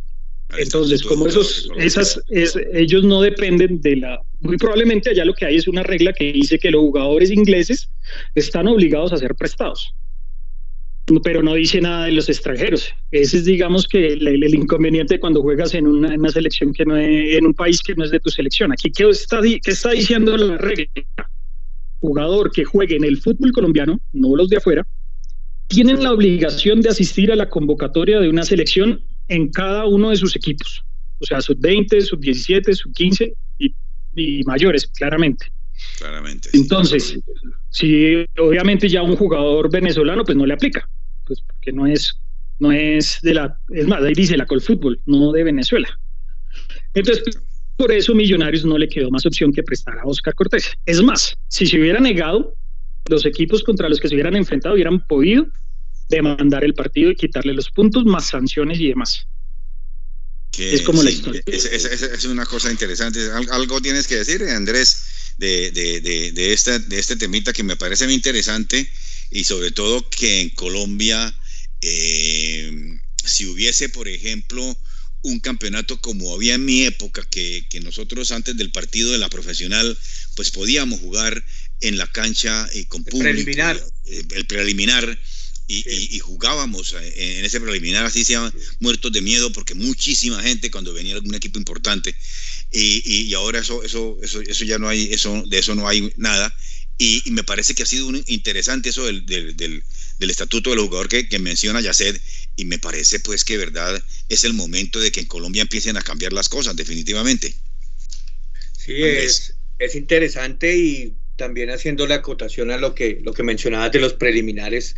Entonces, 0.58 1.02
como 1.02 1.26
esos, 1.26 1.70
esas, 1.78 2.22
ellos 2.30 3.04
no 3.04 3.22
dependen 3.22 3.82
de 3.82 3.96
la, 3.96 4.22
muy 4.40 4.58
probablemente 4.58 5.10
allá 5.10 5.26
lo 5.26 5.34
que 5.34 5.46
hay 5.46 5.56
es 5.56 5.68
una 5.68 5.82
regla 5.82 6.14
que 6.14 6.32
dice 6.32 6.60
que 6.60 6.70
los 6.70 6.82
jugadores 6.82 7.32
ingleses 7.32 7.90
están 8.36 8.68
obligados 8.68 9.14
a 9.14 9.18
ser 9.18 9.34
prestados, 9.34 9.96
pero 11.24 11.44
no 11.44 11.54
dice 11.56 11.82
nada 11.82 12.06
de 12.06 12.14
los 12.14 12.30
extranjeros. 12.30 12.94
Ese 13.12 13.38
es, 13.38 13.46
digamos, 13.46 13.88
que 13.88 14.08
el, 14.08 14.56
inconveniente 14.56 15.20
cuando 15.20 15.42
juegas 15.42 15.74
en 15.74 15.88
una, 15.88 16.30
selección 16.30 16.74
que 16.74 16.86
no 16.86 16.96
es, 16.96 17.36
en 17.38 17.46
un 17.46 17.54
país 17.54 17.82
que 17.82 17.96
no 17.96 18.06
es 18.06 18.12
de 18.12 18.20
tu 18.20 18.30
selección. 18.30 18.72
Aquí, 18.72 18.92
¿qué 18.92 19.10
está, 19.10 19.42
qué 19.42 19.72
está 19.72 19.92
diciendo 19.92 20.38
la 20.38 20.58
regla? 20.58 20.88
Jugador 22.00 22.52
que 22.52 22.64
juegue 22.64 22.96
en 22.96 23.04
el 23.04 23.18
fútbol 23.18 23.52
colombiano, 23.52 24.00
no 24.14 24.36
los 24.36 24.50
de 24.50 24.58
afuera, 24.58 24.86
tienen 25.68 26.04
la 26.04 26.14
obligación 26.14 26.82
de 26.82 26.90
asistir 26.90 27.32
a 27.32 27.36
la 27.36 27.50
convocatoria 27.50 28.20
de 28.20 28.30
una 28.30 28.44
selección 28.44 29.02
en 29.28 29.50
cada 29.50 29.86
uno 29.86 30.10
de 30.10 30.18
sus 30.18 30.36
equipos, 30.36 30.84
o 31.20 31.26
sea, 31.26 31.42
sub 31.42 31.58
20, 31.60 32.02
sub 32.02 32.20
17, 32.20 32.74
sub 32.74 32.94
15 32.94 33.34
y, 34.16 34.44
mayores, 34.46 34.88
claramente. 34.88 35.48
Claramente. 35.98 36.50
Entonces, 36.54 37.20
si 37.70 38.26
obviamente 38.38 38.90
ya 38.90 39.02
un 39.02 39.16
jugador 39.16 39.72
venezolano, 39.72 40.24
pues 40.24 40.38
no 40.38 40.46
le 40.46 40.54
aplica, 40.54 40.88
pues 41.26 41.42
porque 41.42 41.72
no 41.72 41.88
es, 41.88 42.20
no 42.60 42.72
es 42.72 43.20
de 43.22 43.34
la, 43.34 43.60
es 43.70 43.88
más, 43.88 44.02
ahí 44.04 44.14
dice 44.14 44.38
la 44.38 44.46
Colfútbol, 44.46 45.02
no 45.06 45.32
de 45.32 45.44
Venezuela. 45.44 45.88
Entonces, 46.94 47.24
por 47.78 47.92
eso 47.92 48.14
Millonarios 48.14 48.66
no 48.66 48.78
le 48.78 48.88
quedó 48.88 49.10
más 49.10 49.26
opción 49.26 49.52
que 49.52 49.64
prestar 49.64 49.98
a 49.98 50.06
Oscar 50.06 50.36
Cortés. 50.36 50.72
Es 50.86 51.02
más, 51.02 51.36
si 51.48 51.66
se 51.66 51.80
hubiera 51.80 52.00
negado, 52.00 52.56
los 53.10 53.26
equipos 53.26 53.64
contra 53.64 53.90
los 53.90 54.00
que 54.00 54.08
se 54.08 54.16
hubieran 54.16 54.36
enfrentado 54.36 54.76
hubieran 54.76 55.06
podido 55.08 55.48
demandar 56.10 56.64
el 56.64 56.74
partido 56.74 57.12
y 57.12 57.16
quitarle 57.16 57.54
los 57.54 57.70
puntos, 57.72 58.06
más 58.06 58.28
sanciones 58.28 58.80
y 58.80 58.90
demás. 58.90 59.28
es 60.58 60.82
como 60.84 61.02
la 61.02 61.10
historia. 61.10 61.42
Es, 61.46 62.26
una 62.26 62.46
cosa 62.46 62.72
interesante. 62.72 63.20
Algo 63.52 63.82
tienes 63.82 64.08
que 64.08 64.18
decir, 64.18 64.44
Andrés, 64.44 65.23
de, 65.44 65.72
de, 65.72 66.00
de, 66.00 66.32
de, 66.32 66.54
esta, 66.54 66.80
de 66.80 67.00
este 67.00 67.18
temita 67.18 67.52
que 67.52 67.64
me 67.64 67.76
parece 67.76 68.06
muy 68.06 68.14
interesante 68.14 68.90
y 69.30 69.44
sobre 69.44 69.72
todo 69.72 70.10
que 70.10 70.40
en 70.40 70.50
Colombia, 70.52 71.36
eh, 71.82 72.72
si 73.26 73.46
hubiese, 73.46 73.90
por 73.90 74.08
ejemplo, 74.08 74.78
un 75.24 75.40
campeonato 75.42 76.00
como 76.00 76.34
había 76.34 76.56
en 76.56 76.64
mi 76.64 76.84
época, 76.86 77.24
que, 77.30 77.66
que, 77.70 77.82
nosotros 77.82 78.32
antes 78.32 78.56
del 78.56 78.72
partido 78.72 79.12
de 79.12 79.18
la 79.18 79.30
profesional, 79.30 79.98
pues 80.36 80.50
podíamos 80.52 81.02
jugar 81.02 81.44
en 81.82 81.98
la 81.98 82.08
cancha 82.08 82.70
y 82.74 82.86
con 82.86 83.04
público. 83.04 83.28
El 83.28 83.36
preliminar. 83.36 83.84
Eh, 84.06 84.24
el 84.36 84.46
preliminar 84.46 85.20
y, 85.68 86.20
jugábamos 86.20 86.94
eh, 86.94 87.40
en 87.40 87.46
ese 87.46 87.60
preliminar, 87.62 88.06
así 88.06 88.24
se 88.24 88.34
llama, 88.34 88.54
muertos 88.80 89.12
de 89.12 89.22
miedo, 89.22 89.52
porque 89.52 89.76
muchísima 89.76 90.42
gente 90.44 90.72
cuando 90.72 90.94
venía 90.94 91.16
algún 91.16 91.36
equipo 91.36 91.58
importante, 91.58 92.16
y, 92.72 93.04
y, 93.06 93.34
ahora 93.34 93.60
eso, 93.60 93.84
eso, 93.84 94.18
eso, 94.22 94.42
eso 94.42 94.66
ya 94.66 94.78
no 94.78 94.90
hay, 94.90 95.14
eso, 95.14 95.44
de 95.48 95.60
eso 95.60 95.76
no 95.76 95.88
hay 95.88 96.12
nada, 96.18 96.54
y, 96.98 97.24
me 97.32 97.44
parece 97.44 97.74
que 97.74 97.84
ha 97.84 97.88
sido 97.88 98.08
un 98.08 98.24
interesante 98.28 98.90
eso 98.90 99.06
del, 99.06 99.26
del, 99.26 99.56
del, 99.56 100.30
estatuto 100.30 100.70
del 100.70 100.80
jugador 100.80 101.10
que, 101.10 101.28
que 101.28 101.40
menciona 101.40 101.82
Yaced, 101.82 102.20
y 102.56 102.66
me 102.66 102.80
parece 102.80 103.20
pues 103.20 103.44
que 103.44 103.58
verdad 103.58 104.02
es 104.30 104.44
el 104.44 104.54
momento 104.54 105.00
de 105.00 105.12
que 105.12 105.22
en 105.22 105.26
Colombia 105.26 105.62
empiecen 105.62 105.98
a 105.98 106.02
cambiar 106.02 106.34
las 106.34 106.50
cosas, 106.50 106.76
definitivamente. 106.76 107.54
Sí, 108.78 109.02
es, 109.02 109.56
es 109.80 109.96
interesante 109.96 110.76
y 110.76 111.14
también 111.36 111.72
haciendo 111.72 112.06
la 112.08 112.16
acotación 112.16 112.72
a 112.72 112.78
lo 112.78 112.94
que, 112.94 113.20
lo 113.24 113.34
que 113.34 113.44
mencionabas 113.44 113.92
de 113.92 114.00
los 114.00 114.14
preliminares, 114.14 114.96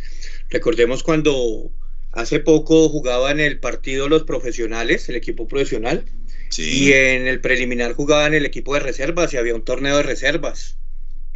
recordemos 0.50 1.02
cuando 1.02 1.70
hace 2.12 2.40
poco 2.40 2.88
jugaban 2.88 3.40
el 3.40 3.58
partido 3.60 4.08
los 4.08 4.24
profesionales, 4.24 5.08
el 5.08 5.16
equipo 5.16 5.46
profesional, 5.48 6.04
y 6.56 6.92
en 6.92 7.26
el 7.26 7.40
preliminar 7.40 7.92
jugaban 7.94 8.34
el 8.34 8.46
equipo 8.46 8.74
de 8.74 8.80
reservas 8.80 9.34
y 9.34 9.36
había 9.36 9.54
un 9.54 9.64
torneo 9.64 9.96
de 9.98 10.02
reservas. 10.02 10.78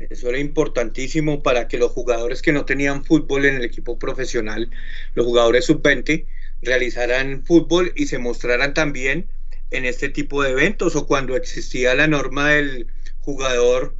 Eso 0.08 0.30
era 0.30 0.38
importantísimo 0.38 1.42
para 1.42 1.68
que 1.68 1.76
los 1.76 1.90
jugadores 1.92 2.40
que 2.40 2.52
no 2.52 2.64
tenían 2.64 3.04
fútbol 3.04 3.44
en 3.44 3.56
el 3.56 3.64
equipo 3.64 3.98
profesional, 3.98 4.70
los 5.14 5.26
jugadores 5.26 5.66
sub-20, 5.66 6.26
realizaran 6.62 7.44
fútbol 7.44 7.92
y 7.96 8.06
se 8.06 8.18
mostraran 8.18 8.72
también 8.72 9.26
en 9.70 9.84
este 9.84 10.08
tipo 10.08 10.42
de 10.42 10.50
eventos 10.50 10.96
o 10.96 11.06
cuando 11.06 11.36
existía 11.36 11.94
la 11.94 12.06
norma 12.06 12.50
del 12.50 12.86
jugador 13.20 13.94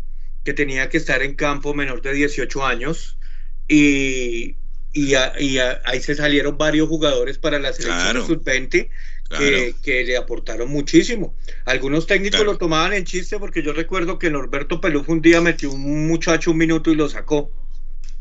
que 0.45 0.55
tenía 0.55 0.88
que 0.88 0.97
estar 0.97 1.23
en 1.23 1.35
campo 1.35 1.75
menor 1.75 2.00
de 2.00 2.14
18 2.14 2.64
años 2.64 3.19
y, 3.69 4.57
y, 4.92 5.14
ahí 5.14 6.00
se 6.00 6.14
salieron 6.14 6.59
varios 6.59 6.88
jugadores 6.88 7.38
para 7.38 7.59
la 7.59 7.73
selección 7.73 8.26
sub-20 8.26 8.88
que, 9.82 10.04
le 10.04 10.16
aportaron 10.16 10.68
muchísimo. 10.68 11.35
Algunos 11.64 12.06
técnicos 12.06 12.44
lo 12.44 12.59
tomaban 12.59 12.92
en 12.92 13.04
chiste 13.04 13.38
porque 13.38 13.62
yo 13.62 13.73
recuerdo 13.73 14.18
que 14.18 14.30
Norberto 14.30 14.80
Peluf 14.80 15.09
un 15.09 15.23
día 15.23 15.40
metió 15.40 15.70
un 15.70 16.09
muchacho 16.09 16.50
un 16.50 16.59
minuto 16.59 16.90
y 16.90 16.97
lo 16.97 17.09
sacó. 17.09 17.50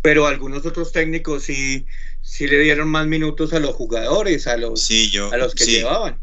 Pero 0.02 0.28
algunos 0.28 0.66
otros 0.66 0.94
técnicos 0.94 1.44
sí, 1.44 1.86
sí 2.22 2.48
le 2.48 2.60
dieron 2.60 2.88
más 2.88 3.06
minutos 3.06 3.52
a 3.52 3.60
los 3.60 3.76
jugadores, 3.76 4.48
a 4.48 4.56
los, 4.56 4.90
a 5.32 5.38
los 5.38 5.56
que 5.56 5.66
llevaban. 5.66 6.18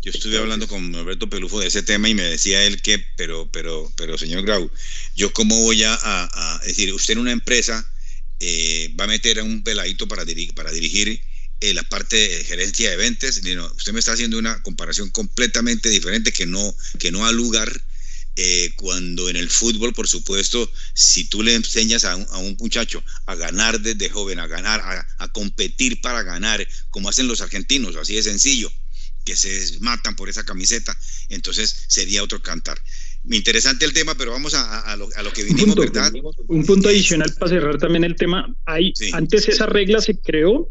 Yo 0.00 0.10
estuve 0.10 0.36
hablando 0.36 0.68
con 0.68 0.94
Alberto 0.94 1.30
Pelufo 1.30 1.58
de 1.60 1.68
ese 1.68 1.82
tema 1.82 2.10
y 2.10 2.14
me 2.14 2.22
decía 2.22 2.62
él 2.62 2.82
que, 2.82 3.02
pero, 3.16 3.48
pero, 3.50 3.90
pero, 3.96 4.18
señor 4.18 4.42
Grau, 4.42 4.70
yo 5.16 5.32
cómo 5.32 5.58
voy 5.62 5.82
a, 5.82 6.60
decir, 6.62 6.92
usted 6.92 7.14
en 7.14 7.20
una 7.20 7.32
empresa 7.32 7.90
eh, 8.46 8.92
va 9.00 9.04
a 9.04 9.06
meter 9.06 9.38
a 9.38 9.42
un 9.42 9.62
peladito 9.62 10.06
para, 10.06 10.22
dirigir, 10.26 10.54
para 10.54 10.70
dirigir 10.70 11.18
eh, 11.60 11.72
la 11.72 11.82
parte 11.82 12.16
de 12.16 12.44
gerencia 12.44 12.90
de 12.90 12.96
ventas. 12.98 13.40
usted 13.74 13.92
me 13.94 14.00
está 14.00 14.12
haciendo 14.12 14.38
una 14.38 14.62
comparación 14.62 15.08
completamente 15.08 15.88
diferente 15.88 16.30
que 16.30 16.44
no, 16.44 16.76
que 16.98 17.10
no 17.10 17.24
ha 17.24 17.32
lugar. 17.32 17.72
Eh, 18.36 18.72
cuando 18.76 19.30
en 19.30 19.36
el 19.36 19.48
fútbol, 19.48 19.94
por 19.94 20.08
supuesto, 20.08 20.70
si 20.92 21.24
tú 21.24 21.42
le 21.42 21.54
enseñas 21.54 22.04
a 22.04 22.16
un, 22.16 22.56
muchacho 22.58 23.02
a 23.26 23.34
ganar 23.36 23.80
desde 23.80 24.10
joven, 24.10 24.40
a 24.40 24.46
ganar, 24.48 24.80
a, 24.80 25.06
a 25.18 25.32
competir 25.32 26.02
para 26.02 26.22
ganar, 26.22 26.66
como 26.90 27.08
hacen 27.08 27.28
los 27.28 27.40
argentinos, 27.40 27.96
así 27.96 28.14
de 28.14 28.24
sencillo, 28.24 28.70
que 29.24 29.36
se 29.36 29.78
matan 29.80 30.16
por 30.16 30.28
esa 30.28 30.44
camiseta, 30.44 30.98
entonces 31.28 31.84
sería 31.88 32.22
otro 32.22 32.42
cantar. 32.42 32.82
Interesante 33.30 33.84
el 33.84 33.92
tema, 33.92 34.14
pero 34.16 34.32
vamos 34.32 34.54
a, 34.54 34.96
lo, 34.96 35.08
que 35.32 35.44
vinimos, 35.44 35.76
¿verdad? 35.76 36.12
Un 36.48 36.64
punto 36.66 36.88
adicional 36.88 37.32
para 37.38 37.50
cerrar 37.50 37.78
también 37.78 38.04
el 38.04 38.16
tema. 38.16 38.54
Hay, 38.66 38.92
Antes 39.12 39.48
esa 39.48 39.66
regla 39.66 40.00
se 40.00 40.18
creó 40.18 40.68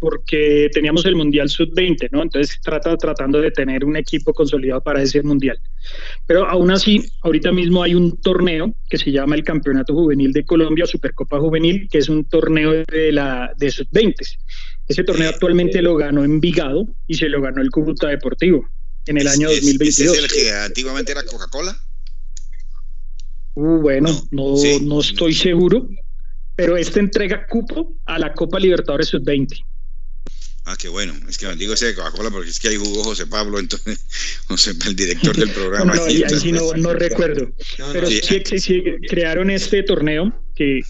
porque 0.00 0.68
teníamos 0.72 1.06
el 1.06 1.14
Mundial 1.14 1.48
Sub-20, 1.48 2.08
¿no? 2.10 2.22
Entonces 2.22 2.58
trata 2.60 2.96
tratando 2.96 3.40
de 3.40 3.52
tener 3.52 3.84
un 3.84 3.96
equipo 3.96 4.34
consolidado 4.34 4.80
para 4.82 5.00
ese 5.00 5.22
Mundial. 5.22 5.56
Pero 6.26 6.44
aún 6.44 6.72
así, 6.72 7.08
ahorita 7.22 7.52
mismo 7.52 7.84
hay 7.84 7.94
un 7.94 8.20
torneo 8.20 8.74
que 8.90 8.98
se 8.98 9.12
llama 9.12 9.36
el 9.36 9.44
Campeonato 9.44 9.94
Juvenil 9.94 10.32
de 10.32 10.44
Colombia, 10.44 10.86
Supercopa 10.86 11.38
Juvenil, 11.38 11.88
que 11.88 11.98
es 11.98 12.08
un 12.08 12.24
torneo 12.24 12.82
de, 12.84 13.12
la, 13.12 13.52
de 13.56 13.70
Sub-20. 13.70 14.14
Ese 14.88 15.04
torneo 15.04 15.28
actualmente 15.28 15.80
lo 15.80 15.94
ganó 15.94 16.24
Envigado 16.24 16.88
y 17.06 17.14
se 17.14 17.28
lo 17.28 17.40
ganó 17.40 17.62
el 17.62 17.70
Cúcuta 17.70 18.08
Deportivo 18.08 18.68
en 19.06 19.18
el 19.18 19.28
año 19.28 19.48
2022. 19.50 20.16
¿Es 20.16 20.24
el 20.24 20.28
que 20.28 20.50
antiguamente 20.50 21.12
era 21.12 21.22
Coca-Cola? 21.24 21.76
Uh, 23.54 23.78
bueno, 23.80 24.08
no, 24.30 24.54
no, 24.82 25.00
estoy 25.00 25.34
seguro, 25.34 25.88
pero 26.56 26.76
este 26.76 27.00
entrega 27.00 27.46
cupo 27.46 27.94
a 28.06 28.18
la 28.18 28.32
Copa 28.32 28.58
Libertadores 28.58 29.08
Sub-20. 29.08 29.64
Ah, 30.64 30.76
qué 30.78 30.88
bueno. 30.88 31.12
Es 31.28 31.38
que 31.38 31.54
digo 31.56 31.74
ese 31.74 31.86
de 31.86 31.94
Coca-Cola 31.94 32.30
porque 32.30 32.50
es 32.50 32.60
que 32.60 32.68
hay 32.68 32.76
Hugo 32.76 33.02
José 33.02 33.26
Pablo, 33.26 33.58
entonces, 33.58 34.06
José, 34.48 34.72
el 34.86 34.94
director 34.94 35.36
del 35.36 35.50
programa. 35.50 35.94
no, 35.94 36.04
ahí, 36.04 36.22
sí 36.40 36.52
no, 36.52 36.72
no 36.74 36.92
recuerdo. 36.94 37.50
Pero 37.92 38.06
sí, 38.06 38.42
sí, 38.58 38.84
crearon 39.08 39.50
este 39.50 39.82
torneo 39.82 40.32
que 40.54 40.80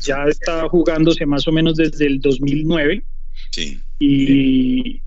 ya 0.00 0.24
está 0.28 0.68
jugándose 0.68 1.26
más 1.26 1.46
o 1.46 1.52
menos 1.52 1.76
desde 1.76 2.06
el 2.06 2.20
2009 2.20 3.04
Sí. 3.50 3.80
Y, 3.98 5.02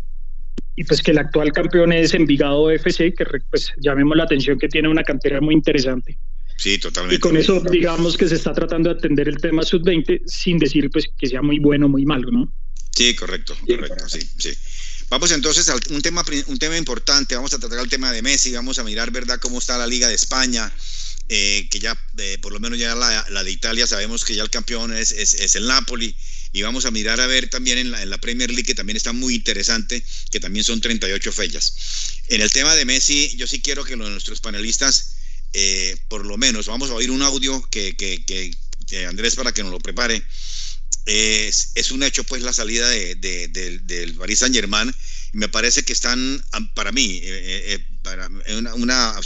y 0.75 0.84
pues 0.86 1.01
que 1.01 1.12
el 1.12 1.17
actual 1.17 1.51
campeón 1.51 1.93
es 1.93 2.13
Envigado 2.13 2.70
FC, 2.72 3.13
que 3.13 3.25
pues 3.50 3.72
llamemos 3.77 4.17
la 4.17 4.24
atención 4.24 4.58
que 4.58 4.67
tiene 4.67 4.89
una 4.89 5.03
cantera 5.03 5.39
muy 5.41 5.53
interesante. 5.53 6.17
Sí, 6.63 6.77
totalmente. 6.77 7.17
Y 7.17 7.20
con 7.20 7.36
eso 7.36 7.60
digamos 7.60 8.15
que 8.15 8.25
se 8.25 8.36
está 8.36 8.53
tratando 8.53 8.89
de 8.89 8.96
atender 8.96 9.27
el 9.27 9.36
tema 9.36 9.63
sub-20 9.63 10.22
sin 10.25 10.58
decir 10.60 10.89
pues 10.89 11.10
que 11.20 11.27
sea 11.27 11.41
muy 11.41 11.60
bueno 11.60 11.88
o 11.88 11.89
muy 11.89 12.05
malo, 12.05 12.32
¿no? 12.32 12.50
Sí, 12.96 13.13
correcto, 13.15 13.53
correcto, 13.67 14.08
sí, 14.08 14.22
sí. 14.39 14.53
Vamos 15.10 15.32
entonces 15.32 15.67
a 15.67 15.75
un 15.89 16.01
tema, 16.01 16.24
un 16.48 16.58
tema 16.58 16.77
importante, 16.77 17.36
vamos 17.36 17.53
a 17.53 17.60
tratar 17.60 17.79
el 17.79 17.89
tema 17.89 18.13
de 18.13 18.22
Messi, 18.22 18.53
vamos 18.53 18.79
a 18.79 18.86
mirar, 18.86 19.12
¿verdad?, 19.12 19.39
cómo 19.41 19.60
está 19.60 19.77
la 19.77 19.86
Liga 19.86 20.08
de 20.08 20.15
España, 20.15 20.72
eh, 21.27 21.67
que 21.70 21.79
ya, 21.79 22.00
eh, 22.17 22.38
por 22.41 22.53
lo 22.53 22.62
menos 22.62 22.79
ya 22.79 22.96
la, 22.96 23.25
la, 23.29 23.43
de 23.43 23.51
Italia, 23.51 23.86
sabemos 23.86 24.24
que 24.24 24.34
ya 24.34 24.43
el 24.43 24.50
campeón 24.50 24.96
es, 24.96 25.12
es, 25.12 25.34
es 25.34 25.55
el 25.55 25.67
Napoli, 25.67 26.15
y 26.53 26.62
vamos 26.62 26.86
a 26.86 26.91
mirar 26.91 27.20
a 27.20 27.27
ver 27.27 27.50
también 27.50 27.77
en 27.77 27.91
la, 27.91 28.01
en 28.01 28.10
la 28.10 28.20
Premier 28.20 28.50
League, 28.50 28.63
que 28.63 28.75
también 28.75 28.96
está 28.96 29.12
muy 29.12 29.36
interesante, 29.36 30.01
que 30.32 30.39
también 30.39 30.63
son 30.63 30.79
38 30.79 31.32
fechas. 31.34 31.75
En 32.29 32.39
el 32.39 32.53
tema 32.53 32.74
de 32.74 32.86
Messi, 32.86 33.36
yo 33.36 33.48
sí 33.48 33.60
quiero 33.60 33.84
que 33.84 33.98
nuestros 33.98 34.39
panelistas, 34.39 35.17
eh, 35.53 35.98
por 36.07 36.25
lo 36.25 36.38
menos, 36.38 36.67
vamos 36.67 36.89
a 36.89 36.95
oír 36.95 37.12
un 37.12 37.22
audio 37.22 37.62
que, 37.69 37.95
Andrés 39.07 39.36
para 39.36 39.53
que 39.53 39.63
nos 39.63 39.72
lo 39.72 39.79
prepare. 39.79 40.24
Es, 41.05 41.91
un 41.91 42.03
hecho 42.03 42.24
pues 42.24 42.41
la 42.43 42.53
salida 42.53 42.89
de, 42.89 43.15
de, 43.15 43.48
del 43.79 44.15
Paris 44.15 44.39
Saint 44.39 44.55
Germain 44.55 44.93
me 45.33 45.50
parece 45.50 45.83
que 45.83 45.93
están 45.93 46.43
para 46.75 46.91
mí 46.91 47.19
eh, 47.24 47.74
eh, 47.74 47.86
para 48.03 48.29
una, 48.75 49.19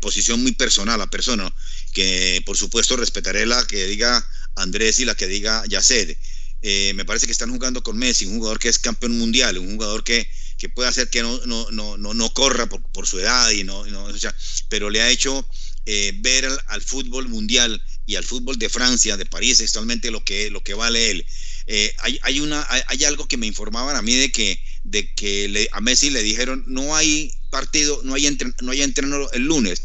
posición 0.00 0.42
muy 0.42 0.52
personal 0.52 0.98
la 0.98 1.10
persona 1.10 1.52
que 1.92 2.40
por 2.46 2.56
supuesto 2.56 2.96
respetaré 2.96 3.46
la 3.46 3.66
que 3.66 3.86
diga 3.86 4.26
Andrés 4.54 5.00
y 5.00 5.04
la 5.04 5.16
que 5.16 5.26
diga 5.26 5.64
Yaced 5.68 6.16
eh, 6.62 6.92
me 6.94 7.04
parece 7.04 7.26
que 7.26 7.32
están 7.32 7.50
jugando 7.50 7.82
con 7.82 7.96
Messi, 7.96 8.26
un 8.26 8.36
jugador 8.36 8.58
que 8.58 8.68
es 8.68 8.78
campeón 8.78 9.16
mundial, 9.18 9.56
un 9.56 9.76
jugador 9.76 10.04
que, 10.04 10.28
que 10.60 10.68
puede 10.68 10.90
hacer 10.90 11.08
que 11.08 11.22
no, 11.22 11.40
no, 11.46 11.70
no, 11.70 11.96
no, 11.96 12.34
corra 12.34 12.68
por, 12.68 12.82
por, 12.92 13.06
su 13.06 13.18
edad, 13.18 13.50
y 13.50 13.64
no, 13.64 13.86
no 13.86 14.04
o 14.04 14.18
sea, 14.18 14.36
pero 14.68 14.90
le 14.90 15.00
ha 15.00 15.08
hecho 15.08 15.48
eh, 15.86 16.12
ver 16.16 16.46
al, 16.66 16.82
fútbol 16.82 17.28
mundial 17.28 17.82
y 18.04 18.16
al 18.16 18.24
fútbol 18.24 18.58
de 18.58 18.68
Francia, 18.68 19.16
de 19.16 19.24
París, 19.24 19.62
actualmente 19.62 20.10
lo 20.10 20.22
que, 20.22 20.50
lo 20.50 20.62
que 20.62 20.74
vale 20.74 21.10
él. 21.10 21.26
Eh, 21.66 21.94
hay, 22.00 22.18
hay, 22.22 22.40
una, 22.40 22.66
hay, 22.68 23.04
algo 23.04 23.26
que 23.26 23.38
me 23.38 23.46
informaban 23.46 23.96
a 23.96 24.02
mí 24.02 24.14
de 24.14 24.30
que, 24.30 24.62
de 24.84 25.14
que 25.14 25.48
le, 25.48 25.68
a 25.72 25.80
Messi 25.80 26.10
le 26.10 26.22
dijeron 26.22 26.64
no 26.66 26.94
hay 26.94 27.32
partido, 27.48 28.00
no 28.04 28.14
hay, 28.14 28.36
no 28.60 28.72
hay 28.72 28.82
entreno 28.82 29.30
el 29.32 29.42
lunes. 29.44 29.82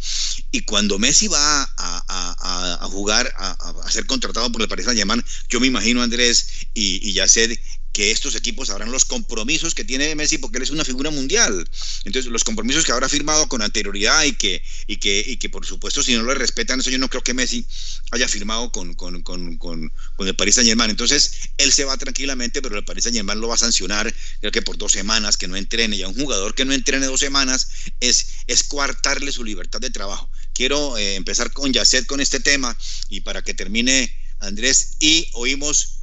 Y 0.52 0.62
cuando 0.62 1.00
Messi 1.00 1.30
va 1.30 1.64
a, 1.64 2.78
a, 2.82 2.88
jugar, 2.88 3.34
a, 3.38 3.90
ser 3.90 4.06
contratado 4.08 4.52
por 4.52 4.62
el 4.62 4.68
Paris 4.68 4.86
Saint 4.86 4.98
Germain, 4.98 5.24
yo 5.48 5.62
me 5.62 5.68
imagino 5.68 6.04
Andrés 6.04 6.68
y, 6.74 7.08
y 7.08 7.14
Yaced 7.14 7.58
que 7.96 8.12
estos 8.12 8.36
equipos 8.36 8.68
sabrán 8.68 8.92
los 8.92 9.06
compromisos 9.06 9.74
que 9.74 9.86
tiene 9.86 10.14
Messi 10.16 10.38
porque 10.38 10.58
él 10.58 10.64
es 10.64 10.70
una 10.70 10.84
figura 10.84 11.12
mundial. 11.12 11.66
Entonces, 12.04 12.30
los 12.30 12.44
compromisos 12.44 12.84
que 12.84 12.92
habrá 12.92 13.08
firmado 13.08 13.48
con 13.48 13.62
anterioridad 13.62 14.26
y 14.26 14.34
que, 14.34 14.62
y 14.86 14.98
que, 14.98 15.24
y 15.26 15.38
que 15.38 15.48
por 15.48 15.66
supuesto, 15.66 16.04
si 16.04 16.14
no 16.14 16.24
lo 16.24 16.34
respetan, 16.34 16.82
eso 16.82 16.90
yo 16.90 16.98
no 16.98 17.08
creo 17.08 17.24
que 17.24 17.34
Messi 17.34 17.66
haya 18.12 18.28
firmado 18.28 18.70
con, 18.74 18.96
con, 18.96 19.22
con, 19.22 19.58
con, 19.58 19.94
el 20.20 20.36
Paris 20.36 20.56
Saint 20.56 20.68
Germain. 20.68 20.90
Entonces, 20.90 21.36
él 21.58 21.72
se 21.72 21.86
va 21.86 21.96
tranquilamente, 21.96 22.62
pero 22.62 22.78
el 22.78 22.84
Paris 22.84 23.06
Saint 23.06 23.16
Germain 23.16 23.40
lo 23.40 23.48
va 23.48 23.56
a 23.56 23.60
sancionar, 23.60 24.14
creo 24.42 24.52
que 24.52 24.62
por 24.62 24.78
dos 24.78 24.92
semanas, 24.92 25.38
que 25.38 25.48
no 25.48 25.56
entrene. 25.56 25.96
Y 25.96 26.04
a 26.04 26.10
un 26.10 26.16
jugador 26.16 26.54
que 26.54 26.66
no 26.66 26.74
entrene 26.74 27.06
dos 27.06 27.22
semanas 27.22 27.70
es, 28.02 28.28
es 28.48 28.64
coartarle 28.64 29.32
su 29.32 29.46
libertad 29.46 29.80
de 29.80 29.90
trabajo. 29.90 30.30
Quiero 30.54 30.98
eh, 30.98 31.16
empezar 31.16 31.54
con 31.54 31.72
Yacet 31.72 32.08
con 32.08 32.20
este 32.20 32.42
tema 32.42 32.78
y 33.08 33.22
para 33.22 33.42
que 33.42 33.54
termine 33.54 34.14
Andrés 34.40 34.98
y 35.00 35.30
oímos 35.32 35.95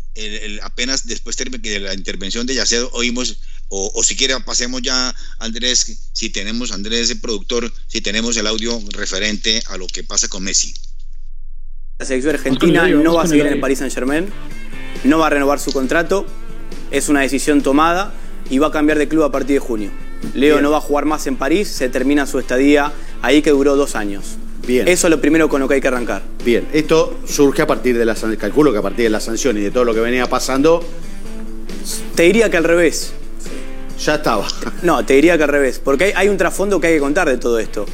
apenas 0.63 1.07
después 1.07 1.37
de 1.37 1.81
la 1.81 1.95
intervención 1.95 2.47
de 2.47 2.55
Yacedo 2.55 2.91
oímos, 2.93 3.39
o, 3.69 3.91
o, 3.95 4.03
si 4.03 4.17
quiere 4.17 4.39
pasemos 4.41 4.83
ya, 4.83 5.15
Andrés, 5.39 6.11
si 6.13 6.31
tenemos, 6.31 6.73
Andrés, 6.73 7.11
el 7.11 7.21
productor, 7.21 7.73
si 7.87 8.01
tenemos 8.03 8.37
el 8.37 8.47
audio 8.47 8.79
referente 8.91 9.63
a 9.67 9.79
lo 9.79 9.87
que 9.87 10.05
pasa 10.05 10.29
con 10.29 10.43
Messi. 10.45 10.75
La 11.99 12.07
selección 12.07 12.35
argentina 12.35 12.89
no 12.89 13.15
va 13.15 13.23
a 13.23 13.27
seguir 13.27 13.47
en 13.47 13.55
el 13.55 13.61
Paris 13.61 13.79
Saint 13.79 13.95
Germain, 13.95 14.29
no 15.05 15.19
va 15.19 15.29
a 15.29 15.31
renovar 15.31 15.59
su 15.61 15.73
contrato, 15.73 16.27
es 16.91 17.09
una 17.09 17.21
decisión 17.21 17.63
tomada 17.63 18.13
y 18.51 18.59
va 18.59 18.67
a 18.69 18.73
cambiar 18.73 18.99
de 18.99 19.09
club 19.09 19.23
a 19.23 19.33
partir 19.33 19.55
de 19.55 19.61
junio. 19.61 19.91
Leo 20.35 20.61
no 20.61 20.71
va 20.71 20.79
a 20.79 20.81
jugar 20.81 21.05
más 21.05 21.27
en 21.27 21.37
París, 21.37 21.69
se 21.69 21.89
termina 21.89 22.27
su 22.27 22.39
estadía 22.39 22.93
ahí 23.23 23.41
que 23.41 23.51
duró 23.51 23.77
dos 23.77 23.97
años. 23.97 24.37
Bien. 24.67 24.87
Eso 24.87 25.09
es 25.09 25.11
lo 25.11 25.21
primero 25.21 25.49
con 25.49 25.61
lo 25.61 25.69
que 25.69 25.75
hay 25.75 25.81
que 25.81 25.89
arrancar. 25.89 26.23
Bien, 26.45 26.69
esto 26.73 27.19
surge 27.27 27.63
a 27.63 27.67
partir 27.67 27.99
de 27.99 28.05
la 28.05 28.15
calculo 28.39 28.73
que 28.73 28.79
a 28.79 28.83
partir 28.83 29.05
de 29.05 29.11
la 29.11 29.21
sanción 29.21 29.59
y 29.59 29.61
de 29.61 29.71
todo 29.71 29.85
lo 29.85 29.95
que 29.95 30.01
venía 30.01 30.29
pasando. 30.29 30.85
Te 32.15 32.23
diría 32.25 32.51
que 32.51 32.57
al 32.57 32.65
revés. 32.65 33.13
Ya 34.05 34.17
estaba. 34.17 34.47
No, 34.83 35.05
te 35.05 35.15
diría 35.15 35.37
que 35.37 35.45
al 35.45 35.49
revés, 35.49 35.81
porque 35.83 36.13
hay, 36.17 36.29
un 36.29 36.37
trasfondo 36.37 36.81
que 36.81 36.89
hay 36.89 36.95
que 36.95 37.01
contar 37.01 37.29
de 37.29 37.39
todo 37.39 37.59
esto. 37.59 37.87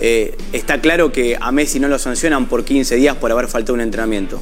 Eh, 0.00 0.36
está 0.52 0.80
claro 0.80 1.10
que 1.10 1.36
a 1.40 1.50
Messi 1.50 1.80
no 1.80 1.88
lo 1.88 1.98
sancionan 1.98 2.46
por 2.46 2.64
15 2.64 2.96
días 2.96 3.16
por 3.16 3.32
haber 3.32 3.48
faltado 3.48 3.74
un 3.74 3.80
entrenamiento. 3.80 4.40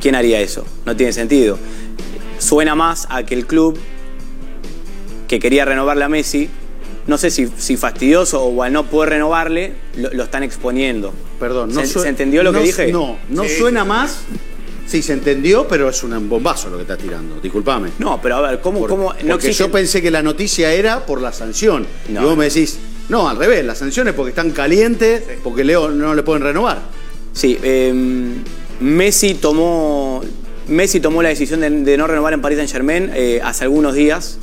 ¿Quién 0.00 0.14
haría 0.14 0.40
eso? 0.40 0.64
No 0.84 0.96
tiene 0.96 1.12
sentido. 1.12 1.58
Suena 2.38 2.74
más 2.74 3.06
a 3.10 3.24
que 3.24 3.34
el 3.34 3.46
club 3.46 3.78
que 5.28 5.38
quería 5.38 5.64
renovarle 5.64 6.04
a 6.04 6.08
Messi 6.08 6.50
no 7.10 7.18
sé 7.18 7.32
si, 7.32 7.48
si 7.58 7.76
fastidioso 7.76 8.40
o 8.44 8.62
al 8.62 8.72
no 8.72 8.86
poder 8.86 9.10
renovarle, 9.10 9.72
lo, 9.96 10.22
están 10.22 10.44
exponiendo. 10.44 11.12
Perdón, 11.40 11.74
no 11.74 11.84
¿Se, 11.84 12.08
entendió 12.08 12.44
lo 12.44 12.52
que 12.52 12.60
dije? 12.60 12.92
No, 12.92 13.18
no 13.28 13.42
suena 13.48 13.84
más. 13.84 14.18
Sí, 14.86 15.02
se 15.02 15.12
entendió, 15.12 15.66
pero 15.66 15.88
es 15.88 16.02
un 16.04 16.28
bombazo 16.28 16.70
lo 16.70 16.76
que 16.76 16.82
está 16.82 16.96
tirando. 16.96 17.40
Disculpame. 17.40 17.90
No, 17.98 18.22
pero 18.22 18.36
a 18.36 18.50
ver, 18.50 18.60
¿cómo, 18.60 18.86
cómo 18.86 19.12
no 19.24 19.34
Porque 19.34 19.52
yo 19.52 19.72
pensé 19.72 20.00
que 20.00 20.10
la 20.12 20.22
noticia 20.22 20.72
era 20.72 21.04
por 21.04 21.20
la 21.20 21.32
sanción. 21.32 21.84
y 22.08 22.14
vos 22.14 22.36
me 22.36 22.44
decís, 22.44 22.78
no, 23.08 23.28
al 23.28 23.36
revés, 23.36 23.64
la 23.64 23.74
sanción 23.74 24.06
es 24.06 24.14
porque 24.14 24.30
están 24.30 24.52
calientes, 24.52 25.24
porque 25.42 25.64
Leo 25.64 25.90
no 25.90 26.14
le 26.14 26.22
pueden 26.22 26.44
renovar. 26.44 26.78
Sí, 27.32 27.58
em, 27.60 28.36
Messi 28.78 29.34
tomó. 29.34 30.22
Messi 30.68 31.00
tomó 31.00 31.22
la 31.22 31.30
decisión 31.30 31.60
de, 31.60 31.96
no 31.96 32.06
renovar 32.06 32.34
en 32.34 32.40
Paris 32.40 32.58
Saint 32.58 32.70
Germain 32.70 33.10
eh, 33.12 33.40
hace 33.42 33.64
algunos 33.64 33.94
días. 33.94 34.38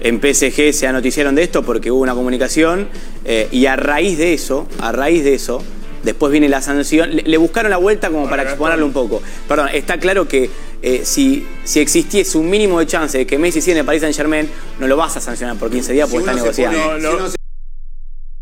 En 0.00 0.20
PSG 0.20 0.72
se 0.72 0.86
anoticiaron 0.86 1.34
de 1.34 1.42
esto 1.42 1.64
porque 1.64 1.90
hubo 1.90 2.02
una 2.02 2.14
comunicación 2.14 2.88
eh, 3.24 3.48
y 3.50 3.66
a 3.66 3.76
raíz 3.76 4.18
de 4.18 4.32
eso, 4.32 4.68
a 4.78 4.92
raíz 4.92 5.24
de 5.24 5.34
eso, 5.34 5.64
después 6.04 6.30
viene 6.30 6.48
la 6.48 6.62
sanción. 6.62 7.10
Le, 7.24 7.36
buscaron 7.36 7.70
la 7.70 7.78
vuelta 7.78 8.10
como 8.10 8.28
para 8.28 8.44
exponerlo 8.44 8.86
un 8.86 8.92
poco. 8.92 9.22
Perdón, 9.48 9.70
está 9.72 9.98
claro 9.98 10.28
que 10.28 10.50
eh, 10.82 11.02
si, 11.04 11.46
si 11.64 11.80
existiese 11.80 12.38
un 12.38 12.48
mínimo 12.48 12.78
de 12.78 12.86
chance 12.86 13.18
de 13.18 13.26
que 13.26 13.38
Messi 13.38 13.60
siga 13.60 13.72
en 13.72 13.78
el 13.78 13.84
Paris 13.86 14.02
Saint 14.02 14.16
Germain, 14.16 14.48
no 14.78 14.86
lo 14.86 14.96
vas 14.96 15.16
a 15.16 15.20
sancionar 15.20 15.58
por 15.58 15.70
15 15.70 15.92
días 15.92 16.08
porque 16.08 16.28
está 16.28 16.34
negociando. 16.34 17.28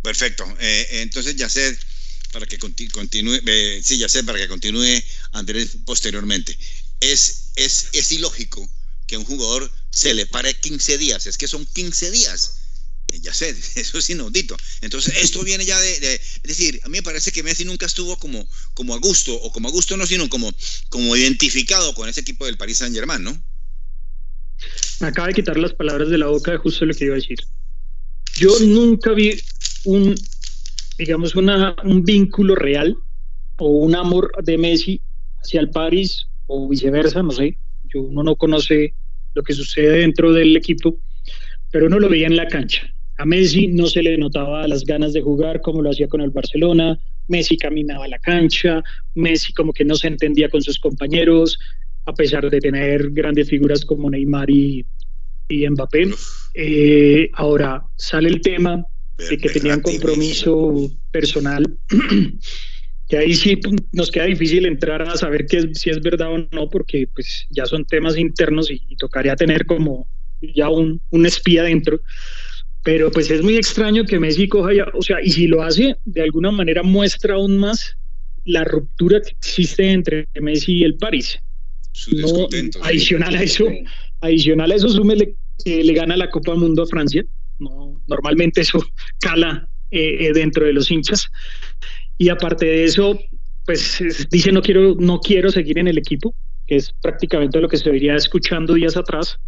Perfecto. 0.02 0.44
Eh, 0.60 0.86
entonces 1.02 1.36
ya 1.36 1.48
sé 1.48 1.76
para 2.32 2.46
que 2.46 2.58
continúe, 2.58 3.40
sí, 3.82 3.96
ya 3.96 4.10
sé, 4.10 4.22
para 4.22 4.38
que 4.38 4.46
continúe 4.46 5.02
Andrés 5.32 5.78
posteriormente. 5.86 6.56
Es, 7.00 7.52
es, 7.56 7.88
es 7.92 8.12
ilógico 8.12 8.68
que 9.06 9.16
un 9.16 9.24
jugador 9.24 9.70
se 9.96 10.12
le 10.12 10.26
pare 10.26 10.52
15 10.52 10.98
días. 10.98 11.26
Es 11.26 11.38
que 11.38 11.48
son 11.48 11.64
15 11.64 12.10
días. 12.10 12.58
Eh, 13.08 13.20
ya 13.22 13.32
sé, 13.32 13.48
eso 13.76 13.96
es 13.96 14.10
inaudito. 14.10 14.54
Entonces, 14.82 15.14
esto 15.22 15.42
viene 15.42 15.64
ya 15.64 15.80
de, 15.80 16.14
Es 16.14 16.42
decir, 16.42 16.78
a 16.84 16.88
mí 16.88 16.98
me 16.98 17.02
parece 17.02 17.32
que 17.32 17.42
Messi 17.42 17.64
nunca 17.64 17.86
estuvo 17.86 18.18
como, 18.18 18.46
como 18.74 18.94
a 18.94 18.98
gusto, 18.98 19.34
o 19.34 19.50
como 19.50 19.68
a 19.68 19.72
gusto 19.72 19.96
no, 19.96 20.06
sino 20.06 20.28
como, 20.28 20.52
como 20.90 21.16
identificado 21.16 21.94
con 21.94 22.10
ese 22.10 22.20
equipo 22.20 22.44
del 22.44 22.58
Paris 22.58 22.76
Saint-Germain, 22.78 23.22
¿no? 23.22 23.42
Me 25.00 25.06
acaba 25.06 25.28
de 25.28 25.34
quitar 25.34 25.56
las 25.56 25.72
palabras 25.72 26.10
de 26.10 26.18
la 26.18 26.26
boca 26.26 26.50
de 26.50 26.58
justo 26.58 26.84
lo 26.84 26.92
que 26.92 27.06
iba 27.06 27.14
a 27.14 27.16
decir. 27.16 27.38
Yo 28.34 28.50
nunca 28.60 29.12
vi 29.12 29.40
un, 29.84 30.14
digamos, 30.98 31.34
una, 31.36 31.74
un 31.84 32.04
vínculo 32.04 32.54
real 32.54 32.94
o 33.56 33.68
un 33.70 33.94
amor 33.94 34.30
de 34.44 34.58
Messi 34.58 35.00
hacia 35.42 35.60
el 35.60 35.70
Paris 35.70 36.26
o 36.48 36.68
viceversa, 36.68 37.22
no 37.22 37.32
sé. 37.32 37.56
Yo, 37.94 38.02
uno 38.02 38.22
no 38.22 38.36
conoce 38.36 38.94
lo 39.36 39.42
que 39.42 39.52
sucede 39.52 39.98
dentro 39.98 40.32
del 40.32 40.56
equipo, 40.56 40.98
pero 41.70 41.86
uno 41.86 42.00
lo 42.00 42.08
veía 42.08 42.26
en 42.26 42.36
la 42.36 42.48
cancha. 42.48 42.90
A 43.18 43.24
Messi 43.24 43.68
no 43.68 43.86
se 43.86 44.02
le 44.02 44.18
notaba 44.18 44.66
las 44.66 44.84
ganas 44.84 45.12
de 45.12 45.22
jugar 45.22 45.60
como 45.60 45.82
lo 45.82 45.90
hacía 45.90 46.08
con 46.08 46.20
el 46.20 46.30
Barcelona, 46.30 46.98
Messi 47.28 47.56
caminaba 47.56 48.06
a 48.06 48.08
la 48.08 48.18
cancha, 48.18 48.82
Messi 49.14 49.52
como 49.52 49.72
que 49.72 49.84
no 49.84 49.94
se 49.94 50.08
entendía 50.08 50.48
con 50.48 50.62
sus 50.62 50.78
compañeros, 50.78 51.58
a 52.06 52.14
pesar 52.14 52.48
de 52.50 52.60
tener 52.60 53.10
grandes 53.10 53.48
figuras 53.48 53.84
como 53.84 54.10
Neymar 54.10 54.50
y, 54.50 54.86
y 55.48 55.68
Mbappé. 55.68 56.10
Eh, 56.54 57.30
ahora 57.34 57.82
sale 57.96 58.28
el 58.28 58.40
tema 58.40 58.84
de 59.18 59.38
que 59.38 59.48
tenían 59.48 59.80
compromiso 59.80 60.90
personal 61.10 61.64
que 63.08 63.18
ahí 63.18 63.34
sí 63.34 63.58
nos 63.92 64.10
queda 64.10 64.24
difícil 64.24 64.66
entrar 64.66 65.02
a 65.02 65.16
saber 65.16 65.46
que, 65.46 65.74
si 65.74 65.90
es 65.90 66.00
verdad 66.00 66.32
o 66.32 66.48
no, 66.50 66.68
porque 66.68 67.08
pues 67.14 67.46
ya 67.50 67.64
son 67.66 67.84
temas 67.84 68.16
internos 68.16 68.70
y, 68.70 68.80
tocaría 68.96 69.36
tener 69.36 69.66
como 69.66 70.08
ya 70.40 70.68
un, 70.68 71.00
un, 71.10 71.26
espía 71.26 71.62
dentro. 71.62 72.00
Pero 72.82 73.10
pues 73.10 73.30
es 73.30 73.42
muy 73.42 73.56
extraño 73.56 74.04
que 74.04 74.18
Messi 74.18 74.48
coja 74.48 74.72
ya, 74.72 74.86
o 74.94 75.02
sea, 75.02 75.22
y 75.22 75.30
si 75.30 75.46
lo 75.46 75.62
hace, 75.62 75.96
de 76.04 76.22
alguna 76.22 76.50
manera 76.50 76.82
muestra 76.82 77.34
aún 77.34 77.58
más 77.58 77.96
la 78.44 78.64
ruptura 78.64 79.20
que 79.20 79.30
existe 79.30 79.90
entre 79.90 80.28
Messi 80.40 80.78
y 80.78 80.84
el 80.84 80.96
París. 80.96 81.38
No, 82.12 82.48
adicional 82.82 83.34
a 83.34 83.42
eso, 83.42 83.66
adicional 84.20 84.70
a 84.70 84.74
eso, 84.74 84.88
súmele 84.88 85.34
que 85.64 85.82
le 85.82 85.92
gana 85.94 86.16
la 86.16 86.30
Copa 86.30 86.54
Mundo 86.54 86.82
a 86.82 86.86
Francia. 86.86 87.24
No, 87.58 88.00
normalmente 88.06 88.60
eso 88.60 88.84
cala 89.20 89.68
eh, 89.90 90.26
eh, 90.26 90.32
dentro 90.32 90.66
de 90.66 90.72
los 90.72 90.90
hinchas. 90.90 91.30
Y 92.18 92.28
aparte 92.28 92.66
de 92.66 92.84
eso, 92.84 93.18
pues 93.64 94.26
dice 94.30 94.52
no 94.52 94.62
quiero, 94.62 94.94
no 94.98 95.20
quiero 95.20 95.50
seguir 95.50 95.78
en 95.78 95.88
el 95.88 95.98
equipo, 95.98 96.34
que 96.66 96.76
es 96.76 96.92
prácticamente 97.02 97.60
lo 97.60 97.68
que 97.68 97.76
se 97.76 97.90
vería 97.90 98.14
escuchando 98.14 98.74
días 98.74 98.96
atrás. 98.96 99.38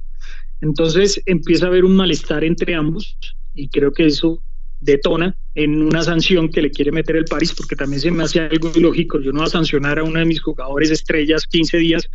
Entonces 0.61 1.23
empieza 1.27 1.67
a 1.67 1.69
haber 1.69 1.85
un 1.85 1.97
malestar 1.97 2.45
entre 2.45 2.75
ambos 2.75 3.17
y 3.55 3.69
creo 3.69 3.93
que 3.93 4.07
eso 4.07 4.43
detona 4.81 5.37
en 5.55 5.83
una 5.83 6.03
sanción 6.03 6.49
que 6.49 6.63
le 6.63 6.71
quiere 6.71 6.93
meter 6.93 7.17
el 7.17 7.25
París, 7.25 7.53
porque 7.57 7.75
también 7.75 8.01
se 8.01 8.11
me 8.11 8.23
hace 8.23 8.41
algo 8.41 8.71
ilógico. 8.75 9.21
Yo 9.21 9.33
no 9.33 9.41
voy 9.41 9.47
a 9.47 9.51
sancionar 9.51 9.99
a 9.99 10.05
uno 10.05 10.21
de 10.21 10.27
mis 10.27 10.41
jugadores 10.41 10.91
estrellas 10.91 11.47
15 11.47 11.79
días 11.79 12.09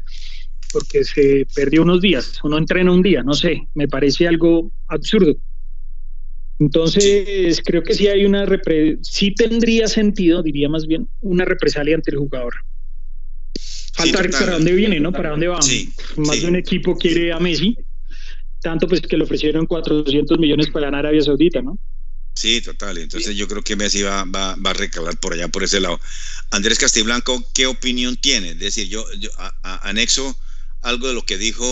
porque 0.71 1.03
se 1.03 1.45
perdió 1.55 1.83
unos 1.83 2.01
días, 2.01 2.39
uno 2.43 2.57
entrena 2.57 2.91
un 2.91 3.03
día, 3.03 3.21
no 3.21 3.33
sé, 3.33 3.67
me 3.75 3.87
parece 3.87 4.27
algo 4.27 4.71
absurdo. 4.87 5.35
Entonces, 6.63 7.61
creo 7.65 7.83
que 7.83 7.93
sí 7.93 8.07
hay 8.07 8.23
una 8.23 8.47
sí 9.01 9.35
tendría 9.35 9.87
sentido, 9.89 10.41
diría 10.41 10.69
más 10.69 10.87
bien, 10.87 11.09
una 11.19 11.43
represalia 11.43 11.95
ante 11.95 12.11
el 12.11 12.17
jugador. 12.17 12.53
Falta 13.93 14.21
ver 14.21 14.31
para 14.31 14.53
dónde 14.53 14.71
viene, 14.71 14.97
¿no? 14.99 15.11
Para 15.11 15.31
dónde 15.31 15.47
va. 15.47 15.59
más 16.17 16.41
de 16.41 16.47
un 16.47 16.55
equipo 16.55 16.95
quiere 16.97 17.33
a 17.33 17.39
Messi, 17.39 17.77
tanto 18.61 18.87
pues 18.87 19.01
que 19.01 19.17
le 19.17 19.25
ofrecieron 19.25 19.65
400 19.65 20.39
millones 20.39 20.69
para 20.71 20.85
ganar 20.85 20.99
Arabia 21.05 21.21
Saudita, 21.21 21.61
¿no? 21.61 21.77
Sí, 22.33 22.61
total. 22.61 22.97
Entonces 22.97 23.35
yo 23.35 23.45
creo 23.49 23.61
que 23.61 23.75
Messi 23.75 24.01
va, 24.01 24.23
va, 24.23 24.55
va, 24.55 24.71
a 24.71 24.73
recabar 24.73 25.19
por 25.19 25.33
allá, 25.33 25.49
por 25.49 25.63
ese 25.63 25.81
lado. 25.81 25.99
Andrés 26.51 26.79
Castiblanco, 26.79 27.43
¿qué 27.53 27.65
opinión 27.65 28.15
tiene? 28.15 28.51
Es 28.51 28.59
decir, 28.59 28.87
yo, 28.87 29.05
anexo 29.81 30.33
algo 30.81 31.09
de 31.09 31.13
lo 31.13 31.25
que 31.25 31.37
dijo 31.37 31.65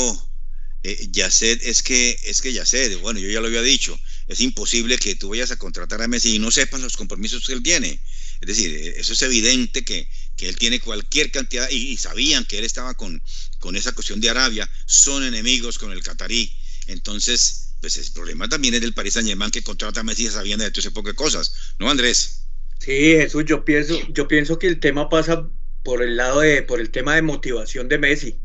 eh, 0.83 1.07
Yacet, 1.11 1.63
es 1.63 1.81
que, 1.81 2.17
es 2.25 2.41
que 2.41 2.51
Yacet, 2.51 2.99
bueno, 2.99 3.21
yo 3.21 3.29
ya 3.29 3.39
lo 3.39 3.47
había 3.47 3.61
dicho, 3.61 3.97
es 4.31 4.39
imposible 4.39 4.97
que 4.97 5.15
tú 5.15 5.29
vayas 5.29 5.51
a 5.51 5.57
contratar 5.57 6.01
a 6.01 6.07
Messi 6.07 6.35
y 6.35 6.39
no 6.39 6.51
sepas 6.51 6.79
los 6.79 6.95
compromisos 6.95 7.45
que 7.45 7.53
él 7.53 7.61
tiene. 7.61 7.99
Es 8.39 8.47
decir, 8.47 8.73
eh, 8.73 8.93
eso 8.97 9.11
es 9.11 9.21
evidente 9.23 9.83
que, 9.83 10.07
que 10.37 10.47
él 10.47 10.55
tiene 10.55 10.79
cualquier 10.79 11.31
cantidad, 11.31 11.69
y, 11.69 11.97
sabían 11.97 12.45
que 12.45 12.57
él 12.57 12.63
estaba 12.63 12.93
con, 12.93 13.21
con 13.59 13.75
esa 13.75 13.91
cuestión 13.91 14.21
de 14.21 14.29
Arabia, 14.29 14.69
son 14.85 15.23
enemigos 15.23 15.77
con 15.77 15.91
el 15.91 16.01
catarí. 16.01 16.55
Entonces, 16.87 17.73
pues 17.81 17.97
el 17.97 18.09
problema 18.13 18.47
también 18.47 18.73
es 18.73 18.81
del 18.81 18.93
Paris 18.93 19.15
Saint 19.15 19.27
Germain 19.27 19.51
que 19.51 19.63
contrata 19.63 19.99
a 19.99 20.03
Messi 20.03 20.27
sabiendo 20.27 20.63
de 20.63 20.71
todo 20.71 20.79
ese 20.79 20.91
poco 20.91 21.09
de 21.09 21.15
cosas, 21.15 21.53
¿no, 21.77 21.89
Andrés? 21.89 22.45
Sí, 22.79 22.93
Jesús, 22.93 23.43
yo 23.45 23.65
pienso, 23.65 23.99
yo 24.13 24.29
pienso 24.29 24.57
que 24.57 24.67
el 24.67 24.79
tema 24.79 25.09
pasa 25.09 25.45
por 25.83 26.01
el 26.01 26.15
lado 26.15 26.39
de, 26.39 26.63
por 26.63 26.79
el 26.79 26.89
tema 26.89 27.15
de 27.15 27.21
motivación 27.21 27.89
de 27.89 27.97
Messi. 27.97 28.39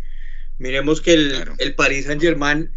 Miremos 0.58 1.00
que 1.00 1.14
el, 1.14 1.44
el 1.58 1.74
Paris 1.74 2.06
Saint 2.06 2.20
Germain, 2.20 2.72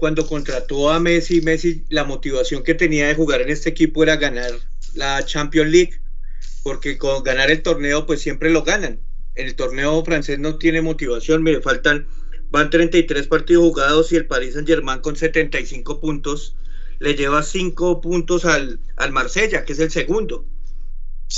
cuando 0.00 0.26
contrató 0.26 0.90
a 0.90 0.98
Messi, 0.98 1.42
Messi, 1.42 1.84
la 1.90 2.04
motivación 2.04 2.64
que 2.64 2.74
tenía 2.74 3.06
de 3.06 3.14
jugar 3.14 3.42
en 3.42 3.50
este 3.50 3.70
equipo 3.70 4.02
era 4.02 4.16
ganar 4.16 4.50
la 4.94 5.24
Champions 5.24 5.70
League, 5.70 6.00
porque 6.64 6.98
con 6.98 7.22
ganar 7.22 7.50
el 7.50 7.62
torneo, 7.62 8.06
pues 8.06 8.20
siempre 8.20 8.50
lo 8.50 8.64
ganan. 8.64 8.98
El 9.36 9.54
torneo 9.54 10.04
francés 10.04 10.38
no 10.38 10.56
tiene 10.58 10.82
motivación, 10.82 11.42
me 11.42 11.60
faltan 11.60 12.08
Van 12.50 12.68
33 12.68 13.28
partidos 13.28 13.62
jugados 13.62 14.10
y 14.10 14.16
el 14.16 14.26
Paris 14.26 14.54
Saint 14.54 14.66
Germain 14.66 15.00
con 15.00 15.14
75 15.14 16.00
puntos 16.00 16.56
le 16.98 17.14
lleva 17.14 17.44
5 17.44 18.00
puntos 18.00 18.44
al, 18.44 18.80
al 18.96 19.12
Marsella, 19.12 19.64
que 19.64 19.72
es 19.72 19.78
el 19.78 19.90
segundo. 19.90 20.44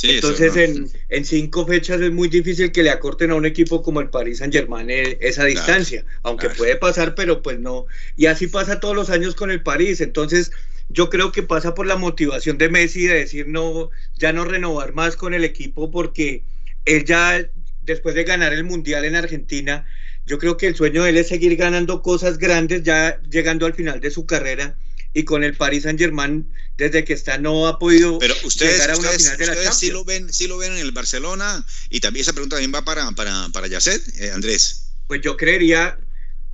Entonces, 0.02 0.56
en, 0.56 0.90
en, 1.10 1.24
cinco 1.24 1.66
fechas 1.66 2.00
es 2.00 2.10
muy 2.10 2.28
difícil 2.28 2.72
que 2.72 2.82
le 2.82 2.90
acorten 2.90 3.30
a 3.30 3.34
un 3.34 3.44
equipo 3.44 3.82
como 3.82 4.00
el 4.00 4.08
Paris 4.08 4.38
Saint 4.38 4.52
Germain 4.52 4.88
eh, 4.88 5.18
esa 5.20 5.44
distancia, 5.44 6.04
aunque 6.22 6.48
puede 6.48 6.76
pasar, 6.76 7.14
pero 7.14 7.42
pues 7.42 7.58
no. 7.58 7.84
Y 8.16 8.26
así 8.26 8.46
pasa 8.46 8.80
todos 8.80 8.96
los 8.96 9.10
años 9.10 9.34
con 9.34 9.50
el 9.50 9.62
París. 9.62 10.00
Entonces, 10.00 10.50
yo 10.88 11.10
creo 11.10 11.30
que 11.30 11.42
pasa 11.42 11.74
por 11.74 11.86
la 11.86 11.96
motivación 11.96 12.56
de 12.56 12.70
Messi 12.70 13.06
de 13.06 13.14
decir 13.14 13.48
no, 13.48 13.90
ya 14.16 14.32
no 14.32 14.44
renovar 14.44 14.94
más 14.94 15.14
con 15.16 15.34
el 15.34 15.44
equipo 15.44 15.90
porque 15.90 16.42
él 16.86 17.04
ya, 17.04 17.46
después 17.82 18.14
de 18.14 18.24
ganar 18.24 18.54
el 18.54 18.64
Mundial 18.64 19.04
en 19.04 19.14
Argentina, 19.14 19.86
yo 20.24 20.38
creo 20.38 20.56
que 20.56 20.68
el 20.68 20.74
sueño 20.74 21.04
de 21.04 21.10
él 21.10 21.16
es 21.18 21.28
seguir 21.28 21.56
ganando 21.56 22.00
cosas 22.00 22.38
grandes 22.38 22.82
ya 22.82 23.20
llegando 23.28 23.66
al 23.66 23.74
final 23.74 24.00
de 24.00 24.10
su 24.10 24.24
carrera 24.24 24.76
y 25.14 25.24
con 25.24 25.44
el 25.44 25.54
Paris 25.54 25.82
Saint 25.82 25.98
Germain 25.98 26.50
desde 26.76 27.04
que 27.04 27.12
está 27.12 27.38
no 27.38 27.66
ha 27.66 27.78
podido 27.78 28.18
Pero 28.18 28.34
ustedes, 28.44 28.72
llegar 28.74 28.90
a 28.92 28.96
una 28.96 29.10
final 29.10 29.36
de 29.36 29.46
la 29.46 29.54
Champions. 29.54 29.78
Sí 29.78 29.90
lo 29.90 30.04
ven, 30.04 30.32
sí 30.32 30.46
lo 30.46 30.58
ven 30.58 30.72
en 30.72 30.78
el 30.78 30.92
Barcelona 30.92 31.64
y 31.90 32.00
también 32.00 32.22
esa 32.22 32.32
pregunta 32.32 32.56
también 32.56 32.72
va 32.74 32.84
para 32.84 33.10
para 33.12 33.48
para 33.52 33.66
Yacet, 33.66 34.02
eh, 34.20 34.30
Andrés. 34.30 34.92
Pues 35.06 35.20
yo 35.20 35.36
creería 35.36 35.98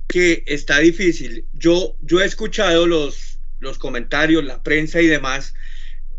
que 0.07 0.43
está 0.47 0.79
difícil. 0.79 1.45
Yo 1.53 1.95
yo 2.01 2.21
he 2.21 2.25
escuchado 2.25 2.85
los 2.85 3.37
los 3.59 3.77
comentarios, 3.77 4.43
la 4.43 4.63
prensa 4.63 5.01
y 5.01 5.07
demás 5.07 5.53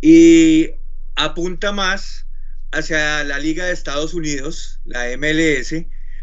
y 0.00 0.70
apunta 1.16 1.72
más 1.72 2.26
hacia 2.72 3.24
la 3.24 3.38
Liga 3.38 3.66
de 3.66 3.72
Estados 3.72 4.14
Unidos, 4.14 4.81
la 4.85 5.07
MLS, 5.16 5.72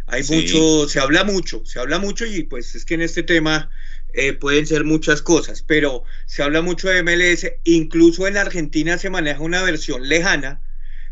hay 0.07 0.23
mucho, 0.23 0.87
se 0.87 0.99
habla 0.99 1.23
mucho, 1.23 1.65
se 1.65 1.79
habla 1.79 1.99
mucho 1.99 2.25
y 2.25 2.43
pues 2.43 2.75
es 2.75 2.85
que 2.85 2.93
en 2.93 3.01
este 3.01 3.23
tema 3.23 3.69
eh, 4.13 4.33
pueden 4.33 4.65
ser 4.65 4.83
muchas 4.83 5.21
cosas, 5.21 5.63
pero 5.63 6.03
se 6.25 6.43
habla 6.43 6.61
mucho 6.61 6.89
de 6.89 7.03
MLS, 7.03 7.51
incluso 7.63 8.27
en 8.27 8.37
Argentina 8.37 8.97
se 8.97 9.09
maneja 9.09 9.41
una 9.41 9.63
versión 9.63 10.07
lejana 10.07 10.61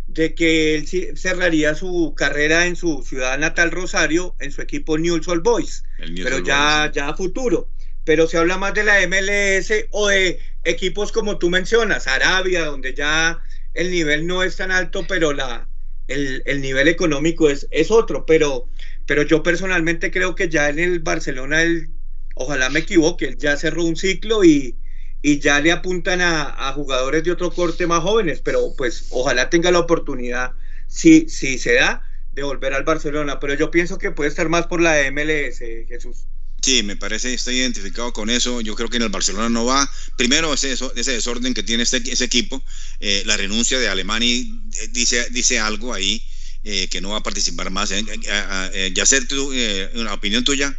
de 0.08 0.36
que 0.36 0.76
él 0.76 0.88
cerraría 1.18 1.76
su 1.76 2.14
carrera 2.16 2.68
en 2.68 2.76
su 2.76 3.04
ciudad 3.04 3.38
natal 3.38 3.72
Rosario, 3.72 4.36
en 4.40 4.52
su 4.52 4.62
equipo 4.62 4.98
Newell's 4.98 5.28
Old 5.28 5.44
Boys, 5.44 5.84
pero 6.24 6.40
ya, 6.40 6.92
ya 6.94 7.10
a 7.10 7.16
futuro. 7.16 7.70
Pero 8.04 8.28
se 8.28 8.38
habla 8.38 8.58
más 8.58 8.76
de 8.76 8.84
la 8.84 9.06
MLS 9.08 9.72
o 9.90 10.10
de 10.10 10.40
equipos 10.64 11.12
como 11.12 11.40
tú 11.40 11.50
mencionas, 11.50 12.08
Arabia, 12.08 12.66
donde 12.66 12.94
ya 12.94 13.42
el 13.74 13.90
nivel 13.90 14.28
no 14.28 14.44
es 14.44 14.58
tan 14.58 14.72
alto, 14.72 15.06
pero 15.08 15.34
la, 15.34 15.68
el, 16.08 16.62
nivel 16.62 16.88
económico 16.88 17.50
es, 17.50 17.68
es 17.72 17.90
otro, 17.90 18.26
pero, 18.26 18.68
pero 19.06 19.24
yo 19.24 19.42
personalmente 19.42 20.12
creo 20.12 20.36
que 20.36 20.50
ya 20.50 20.70
en 20.70 20.80
el 20.80 21.00
Barcelona, 21.00 21.64
el, 21.64 21.90
ojalá 22.36 22.70
me 22.70 22.82
equivoque, 22.82 23.36
ya 23.38 23.58
cerró 23.58 23.84
un 23.84 23.96
ciclo 23.96 24.44
y, 24.44 24.76
y 25.22 25.40
ya 25.40 25.60
le 25.60 25.72
apuntan 25.72 26.22
a, 26.22 26.72
jugadores 26.74 27.24
de 27.24 27.32
otro 27.32 27.52
corte 27.52 27.88
más 27.88 28.04
jóvenes, 28.04 28.42
pero 28.44 28.76
pues 28.78 29.08
ojalá 29.10 29.50
tenga 29.50 29.72
la 29.72 29.80
oportunidad, 29.80 30.52
si, 30.88 31.28
si 31.28 31.58
se 31.58 31.74
da, 31.74 32.04
de 32.34 32.44
volver 32.44 32.74
al 32.74 32.84
Barcelona, 32.84 33.40
pero 33.40 33.56
yo 33.56 33.72
pienso 33.72 33.98
que 33.98 34.12
puede 34.12 34.30
estar 34.30 34.50
más 34.50 34.68
por 34.68 34.82
la 34.82 35.10
MLS, 35.12 35.60
Jesús. 35.88 36.26
Sí, 36.62 36.84
me 36.84 36.96
parece, 36.96 37.34
estoy 37.34 37.58
identificado 37.58 38.12
con 38.12 38.30
eso. 38.30 38.60
Yo 38.62 38.76
creo 38.76 38.90
que 38.90 38.98
en 38.98 39.04
el 39.04 39.10
Barcelona 39.10 39.50
no 39.50 39.66
va. 39.66 39.88
Primero, 40.18 40.52
ese, 40.52 40.74
ese 40.74 41.12
desorden 41.12 41.54
que 41.54 41.62
tiene 41.62 41.84
este, 41.84 41.98
ese 41.98 42.26
equipo, 42.26 42.60
eh, 43.00 43.22
la 43.26 43.38
renuncia 43.38 43.78
de 43.78 43.88
Alemania 43.88 44.36
eh, 44.36 44.88
dice, 44.92 45.30
dice 45.30 45.60
algo 45.60 45.94
ahí 45.94 46.24
eh, 46.64 46.88
que 46.88 47.02
no 47.02 47.12
va 47.12 47.18
a 47.18 47.24
participar 47.24 47.70
más. 47.70 47.92
ya 47.92 49.06
sé, 49.06 49.26
tu, 49.26 49.54
una 49.94 50.14
opinión 50.14 50.44
tuya. 50.44 50.76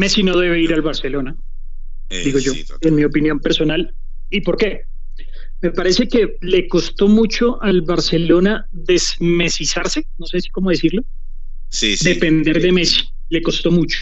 Messi 0.00 0.22
no 0.22 0.34
debe 0.38 0.58
ir 0.58 0.72
al 0.72 0.80
Barcelona, 0.80 1.36
digo 2.08 2.38
yo, 2.38 2.54
en 2.80 2.94
mi 2.94 3.04
opinión 3.04 3.38
personal. 3.38 3.94
¿Y 4.30 4.40
por 4.40 4.56
qué? 4.56 4.84
Me 5.60 5.72
parece 5.72 6.08
que 6.08 6.38
le 6.40 6.68
costó 6.68 7.06
mucho 7.06 7.62
al 7.62 7.82
Barcelona 7.82 8.66
desmesizarse, 8.72 10.06
no 10.16 10.24
sé 10.24 10.40
si 10.40 10.48
cómo 10.48 10.70
decirlo, 10.70 11.02
sí, 11.68 11.96
depender 12.02 12.62
de 12.62 12.72
Messi 12.72 13.02
le 13.28 13.42
costó 13.42 13.70
mucho. 13.70 13.98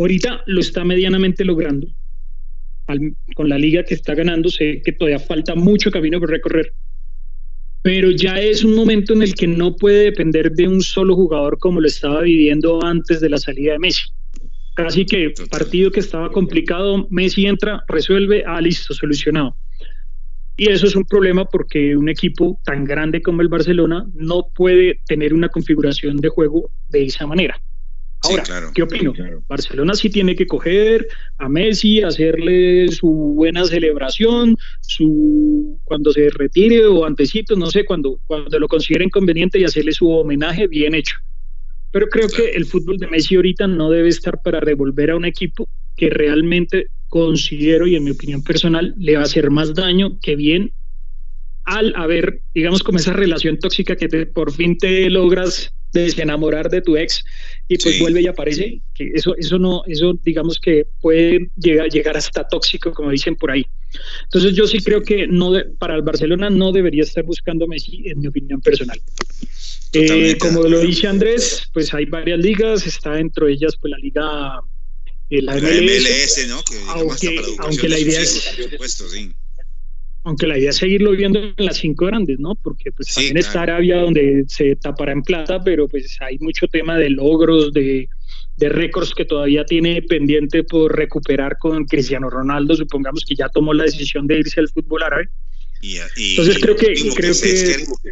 Ahorita 0.00 0.42
lo 0.46 0.60
está 0.60 0.82
medianamente 0.84 1.44
logrando. 1.44 1.86
con 3.36 3.48
la 3.48 3.56
liga 3.56 3.84
que 3.84 3.94
está 3.94 4.16
ganando, 4.16 4.48
sé 4.48 4.82
que 4.84 4.90
todavía 4.90 5.20
falta 5.20 5.54
mucho 5.54 5.92
camino 5.92 6.18
por 6.18 6.30
recorrer. 6.30 6.72
Pero 7.82 8.10
ya 8.10 8.40
es 8.40 8.64
un 8.64 8.74
momento 8.74 9.12
en 9.12 9.22
el 9.22 9.34
que 9.34 9.46
no 9.46 9.76
puede 9.76 10.06
depender 10.06 10.50
de 10.50 10.66
un 10.66 10.82
solo 10.82 11.14
jugador 11.14 11.56
como 11.60 11.80
lo 11.80 11.86
estaba 11.86 12.22
viviendo 12.22 12.84
antes 12.84 13.20
de 13.20 13.28
la 13.28 13.38
salida 13.38 13.74
de 13.74 13.78
Messi. 13.78 14.02
Casi 14.78 15.04
que 15.04 15.34
partido 15.50 15.90
que 15.90 15.98
estaba 15.98 16.30
complicado, 16.30 17.08
Messi 17.10 17.46
entra, 17.46 17.82
resuelve, 17.88 18.44
ah, 18.46 18.60
listo, 18.60 18.94
solucionado. 18.94 19.56
Y 20.56 20.70
eso 20.70 20.86
es 20.86 20.94
un 20.94 21.04
problema 21.04 21.44
porque 21.46 21.96
un 21.96 22.08
equipo 22.08 22.60
tan 22.64 22.84
grande 22.84 23.20
como 23.20 23.42
el 23.42 23.48
Barcelona 23.48 24.06
no 24.14 24.46
puede 24.54 25.00
tener 25.08 25.34
una 25.34 25.48
configuración 25.48 26.18
de 26.18 26.28
juego 26.28 26.70
de 26.88 27.06
esa 27.06 27.26
manera. 27.26 27.60
Ahora, 28.22 28.44
¿qué 28.72 28.84
opino? 28.84 29.12
Barcelona 29.48 29.94
sí 29.94 30.10
tiene 30.10 30.36
que 30.36 30.46
coger 30.46 31.08
a 31.38 31.48
Messi, 31.48 32.00
hacerle 32.02 32.86
su 32.92 33.08
buena 33.08 33.64
celebración, 33.64 34.56
su 34.80 35.80
cuando 35.82 36.12
se 36.12 36.30
retire 36.30 36.86
o 36.86 37.04
antecito, 37.04 37.56
no 37.56 37.66
sé, 37.66 37.84
cuando, 37.84 38.20
cuando 38.26 38.60
lo 38.60 38.68
consideren 38.68 39.10
conveniente 39.10 39.58
y 39.58 39.64
hacerle 39.64 39.90
su 39.90 40.08
homenaje 40.08 40.68
bien 40.68 40.94
hecho. 40.94 41.16
Pero 41.90 42.08
creo 42.08 42.28
que 42.28 42.50
el 42.50 42.66
fútbol 42.66 42.98
de 42.98 43.06
Messi 43.06 43.36
ahorita 43.36 43.66
no 43.66 43.90
debe 43.90 44.08
estar 44.08 44.42
para 44.42 44.60
devolver 44.60 45.10
a 45.10 45.16
un 45.16 45.24
equipo 45.24 45.68
que 45.96 46.10
realmente 46.10 46.88
considero 47.08 47.86
y 47.86 47.96
en 47.96 48.04
mi 48.04 48.10
opinión 48.10 48.42
personal 48.42 48.94
le 48.98 49.14
va 49.14 49.22
a 49.22 49.24
hacer 49.24 49.50
más 49.50 49.74
daño 49.74 50.18
que 50.20 50.36
bien 50.36 50.72
al 51.64 51.92
haber, 51.96 52.42
digamos, 52.54 52.82
como 52.82 52.98
esa 52.98 53.12
relación 53.12 53.58
tóxica 53.58 53.96
que 53.96 54.08
por 54.26 54.52
fin 54.52 54.78
te 54.78 55.10
logras 55.10 55.72
desenamorar 55.92 56.70
de 56.70 56.82
tu 56.82 56.96
ex 56.96 57.24
y 57.66 57.76
pues 57.78 57.98
vuelve 57.98 58.22
y 58.22 58.26
aparece, 58.26 58.82
que 58.94 59.10
eso, 59.14 59.34
eso 59.36 59.58
no, 59.58 59.82
eso 59.86 60.18
digamos 60.22 60.58
que 60.58 60.86
puede 61.00 61.50
llegar, 61.56 61.88
llegar 61.88 62.16
hasta 62.16 62.46
tóxico, 62.46 62.92
como 62.92 63.10
dicen 63.10 63.36
por 63.36 63.50
ahí. 63.50 63.66
Entonces 64.24 64.54
yo 64.54 64.66
sí 64.66 64.80
creo 64.80 65.02
que 65.02 65.26
no 65.26 65.52
para 65.78 65.94
el 65.94 66.02
Barcelona 66.02 66.50
no 66.50 66.72
debería 66.72 67.02
estar 67.02 67.24
buscando 67.24 67.66
Messi, 67.66 68.02
en 68.08 68.20
mi 68.20 68.28
opinión 68.28 68.60
personal. 68.60 69.00
Eh, 69.92 70.36
como 70.38 70.62
lo 70.64 70.80
dice 70.80 71.06
Andrés, 71.06 71.62
pues 71.72 71.94
hay 71.94 72.04
varias 72.04 72.38
ligas, 72.38 72.86
está 72.86 73.12
dentro 73.12 73.46
de 73.46 73.52
ellas 73.52 73.76
pues 73.80 73.90
la 73.90 73.98
liga 73.98 74.60
eh, 75.30 75.42
la, 75.42 75.56
MLS, 75.56 76.46
¿no? 76.48 76.62
aunque, 76.88 77.88
la 77.88 77.98
idea 77.98 78.20
es, 78.20 78.56
aunque 80.24 80.46
la 80.46 80.58
idea 80.58 80.70
es 80.70 80.76
seguirlo 80.76 81.10
viendo 81.12 81.38
en 81.38 81.54
las 81.56 81.76
cinco 81.78 82.06
grandes, 82.06 82.38
¿no? 82.38 82.54
Porque 82.54 82.92
pues 82.92 83.12
también 83.14 83.36
está 83.36 83.62
Arabia 83.62 83.98
donde 83.98 84.44
se 84.48 84.76
tapará 84.76 85.12
en 85.12 85.22
plata, 85.22 85.62
pero 85.62 85.86
pues 85.86 86.16
hay 86.20 86.38
mucho 86.38 86.66
tema 86.66 86.96
de 86.96 87.10
logros, 87.10 87.72
de, 87.72 88.08
de 88.56 88.68
récords 88.70 89.14
que 89.14 89.24
todavía 89.24 89.64
tiene 89.64 90.02
pendiente 90.02 90.64
por 90.64 90.96
recuperar 90.96 91.58
con 91.58 91.84
Cristiano 91.84 92.28
Ronaldo, 92.28 92.74
supongamos 92.74 93.24
que 93.26 93.36
ya 93.36 93.48
tomó 93.48 93.72
la 93.72 93.84
decisión 93.84 94.26
de 94.26 94.38
irse 94.38 94.60
al 94.60 94.68
fútbol 94.68 95.02
árabe. 95.02 95.28
Y, 95.80 95.96
Entonces 95.96 96.58
creo 96.58 96.74
que, 96.74 96.94
creo 97.14 97.34
que, 97.34 98.07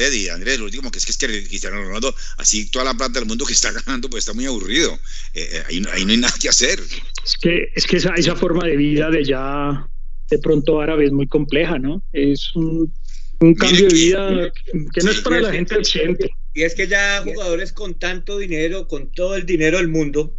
eh, 0.00 0.16
y 0.16 0.28
Andrés, 0.28 0.58
lo 0.58 0.66
último 0.66 0.90
que 0.90 0.98
es 0.98 1.04
que 1.04 1.12
es 1.12 1.18
que 1.18 1.26
Cristiano 1.26 1.82
Ronaldo, 1.82 2.14
así 2.38 2.70
toda 2.70 2.84
la 2.84 2.94
plata 2.94 3.18
del 3.18 3.28
mundo 3.28 3.44
que 3.46 3.52
está 3.52 3.72
ganando, 3.72 4.08
pues 4.10 4.22
está 4.22 4.32
muy 4.32 4.46
aburrido. 4.46 4.92
Eh, 5.34 5.48
eh, 5.52 5.62
ahí, 5.68 5.80
no 5.80 5.90
hay 5.90 6.16
nada 6.16 6.34
que 6.40 6.48
hacer. 6.48 6.80
Es 7.24 7.36
que, 7.40 7.72
es 7.74 7.86
que 7.86 7.96
esa, 7.96 8.14
esa 8.14 8.36
forma 8.36 8.66
de 8.66 8.76
vida 8.76 9.10
de 9.10 9.24
ya 9.24 9.88
de 10.30 10.38
pronto 10.38 10.80
árabe 10.80 11.06
es 11.06 11.12
muy 11.12 11.26
compleja, 11.26 11.78
¿no? 11.78 12.02
Es 12.12 12.54
un, 12.54 12.92
un 13.40 13.54
cambio 13.54 13.88
de 13.88 13.94
vida 13.94 14.52
que 14.92 15.02
no 15.02 15.10
es 15.10 15.20
para 15.20 15.40
la 15.40 15.52
gente 15.52 15.76
occidente. 15.76 16.30
Y 16.54 16.62
es 16.62 16.74
que 16.74 16.88
ya 16.88 17.22
jugadores 17.22 17.72
con 17.72 17.98
tanto 17.98 18.38
dinero, 18.38 18.88
con 18.88 19.12
todo 19.12 19.36
el 19.36 19.44
dinero 19.44 19.76
del 19.76 19.88
mundo, 19.88 20.34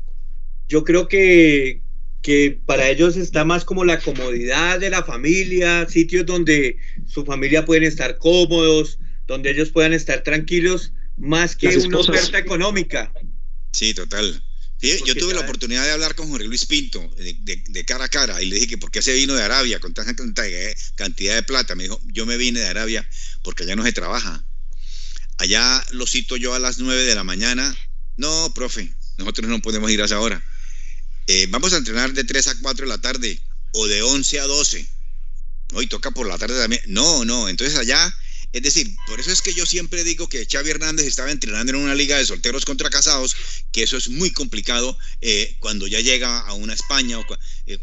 yo 0.68 0.84
creo 0.84 1.08
que, 1.08 1.82
que 2.22 2.60
para 2.66 2.90
ellos 2.90 3.16
está 3.16 3.46
más 3.46 3.64
como 3.64 3.86
la 3.86 4.00
comodidad 4.00 4.80
de 4.80 4.90
la 4.90 5.04
familia, 5.04 5.88
sitios 5.88 6.26
donde 6.26 6.78
su 7.06 7.24
familia 7.24 7.66
pueden 7.66 7.84
estar 7.84 8.18
cómodos, 8.18 9.00
donde 9.28 9.52
ellos 9.52 9.70
puedan 9.70 9.94
estar 9.94 10.24
tranquilos, 10.24 10.94
más 11.18 11.56
que 11.56 11.68
una 11.78 12.00
oferta 12.00 12.38
económica. 12.38 13.12
Sí, 13.72 13.94
total. 13.94 14.42
yo 14.82 15.16
tuve 15.16 15.34
la 15.34 15.42
oportunidad 15.42 15.84
de 15.84 15.92
hablar 15.92 16.16
con 16.16 16.30
Jorge 16.30 16.48
Luis 16.48 16.66
Pinto 16.66 17.02
de, 17.18 17.86
cara 17.86 18.06
a 18.06 18.10
cara 18.10 18.42
y 18.42 18.48
le 18.48 18.56
dije 18.56 18.68
que 18.68 18.78
por 18.78 18.92
qué 18.92 19.02
se 19.02 19.14
vino 19.14 19.34
de 19.36 19.44
Arabia 19.44 19.80
con 19.80 19.94
tanta 19.94 20.16
cantidad 20.96 21.36
de 21.36 21.44
plata. 21.44 21.76
Me 21.76 21.84
dijo, 21.84 22.02
yo 22.06 22.26
me 22.26 22.38
vine 22.38 22.60
de 22.60 22.68
Arabia 22.68 23.08
porque 23.44 23.64
allá 23.64 23.76
no 23.76 23.84
se 23.84 23.94
trabaja. 23.94 24.44
Allá 25.38 25.86
lo 25.92 26.08
cito 26.08 26.38
yo 26.38 26.54
a 26.54 26.60
las 26.60 26.80
9 26.80 27.04
de 27.04 27.16
la 27.16 27.24
mañana. 27.24 27.76
No, 28.16 28.52
profe, 28.56 28.92
nosotros 29.18 29.48
no 29.48 29.62
podemos 29.62 29.92
ir 29.92 30.02
a 30.02 30.06
esa 30.06 30.20
hora. 30.20 30.44
Eh, 31.28 31.46
vamos 31.50 31.74
a 31.74 31.78
entrenar 31.78 32.14
de 32.14 32.24
3 32.24 32.48
a 32.48 32.60
4 32.62 32.86
de 32.86 32.90
la 32.90 32.98
tarde 33.00 33.40
o 33.74 33.86
de 33.86 34.02
11 34.02 34.40
a 34.40 34.48
12. 34.48 34.88
Hoy 35.74 35.88
toca 35.88 36.12
por 36.12 36.28
la 36.28 36.38
tarde 36.38 36.60
también. 36.60 36.82
No, 36.88 37.26
no, 37.26 37.50
entonces 37.50 37.78
allá, 37.78 38.16
es 38.54 38.62
decir, 38.62 38.96
por 39.08 39.20
eso 39.20 39.32
es 39.32 39.42
que 39.42 39.54
yo 39.54 39.66
siempre 39.66 40.04
digo 40.04 40.30
que 40.30 40.46
Xavi 40.46 40.70
Hernández 40.70 41.06
estaba 41.06 41.32
entrenando 41.32 41.74
en 41.74 41.80
una 41.80 41.96
liga 41.96 42.18
de 42.18 42.26
solteros 42.26 42.66
contra 42.66 42.90
casados, 42.90 43.36
que 43.72 43.84
eso 43.84 43.98
es 43.98 44.10
muy 44.10 44.32
complicado 44.32 44.98
eh, 45.22 45.58
cuando 45.60 45.86
ya 45.88 46.00
llega 46.00 46.40
a 46.40 46.54
una 46.54 46.74
España. 46.74 47.20
O, 47.20 47.26
eh, 47.66 47.78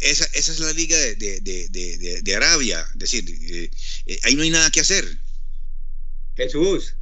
esa, 0.00 0.24
esa, 0.32 0.52
es 0.52 0.60
la 0.60 0.72
liga 0.72 0.98
de, 0.98 1.16
de, 1.40 2.20
de 2.22 2.36
Arabia, 2.36 2.86
es 2.92 2.98
decir, 2.98 3.70
ahí 4.22 4.34
no 4.34 4.42
hay 4.42 4.50
nada 4.50 4.70
que 4.70 4.80
hacer. 4.80 5.18
Jesús, 6.36 6.95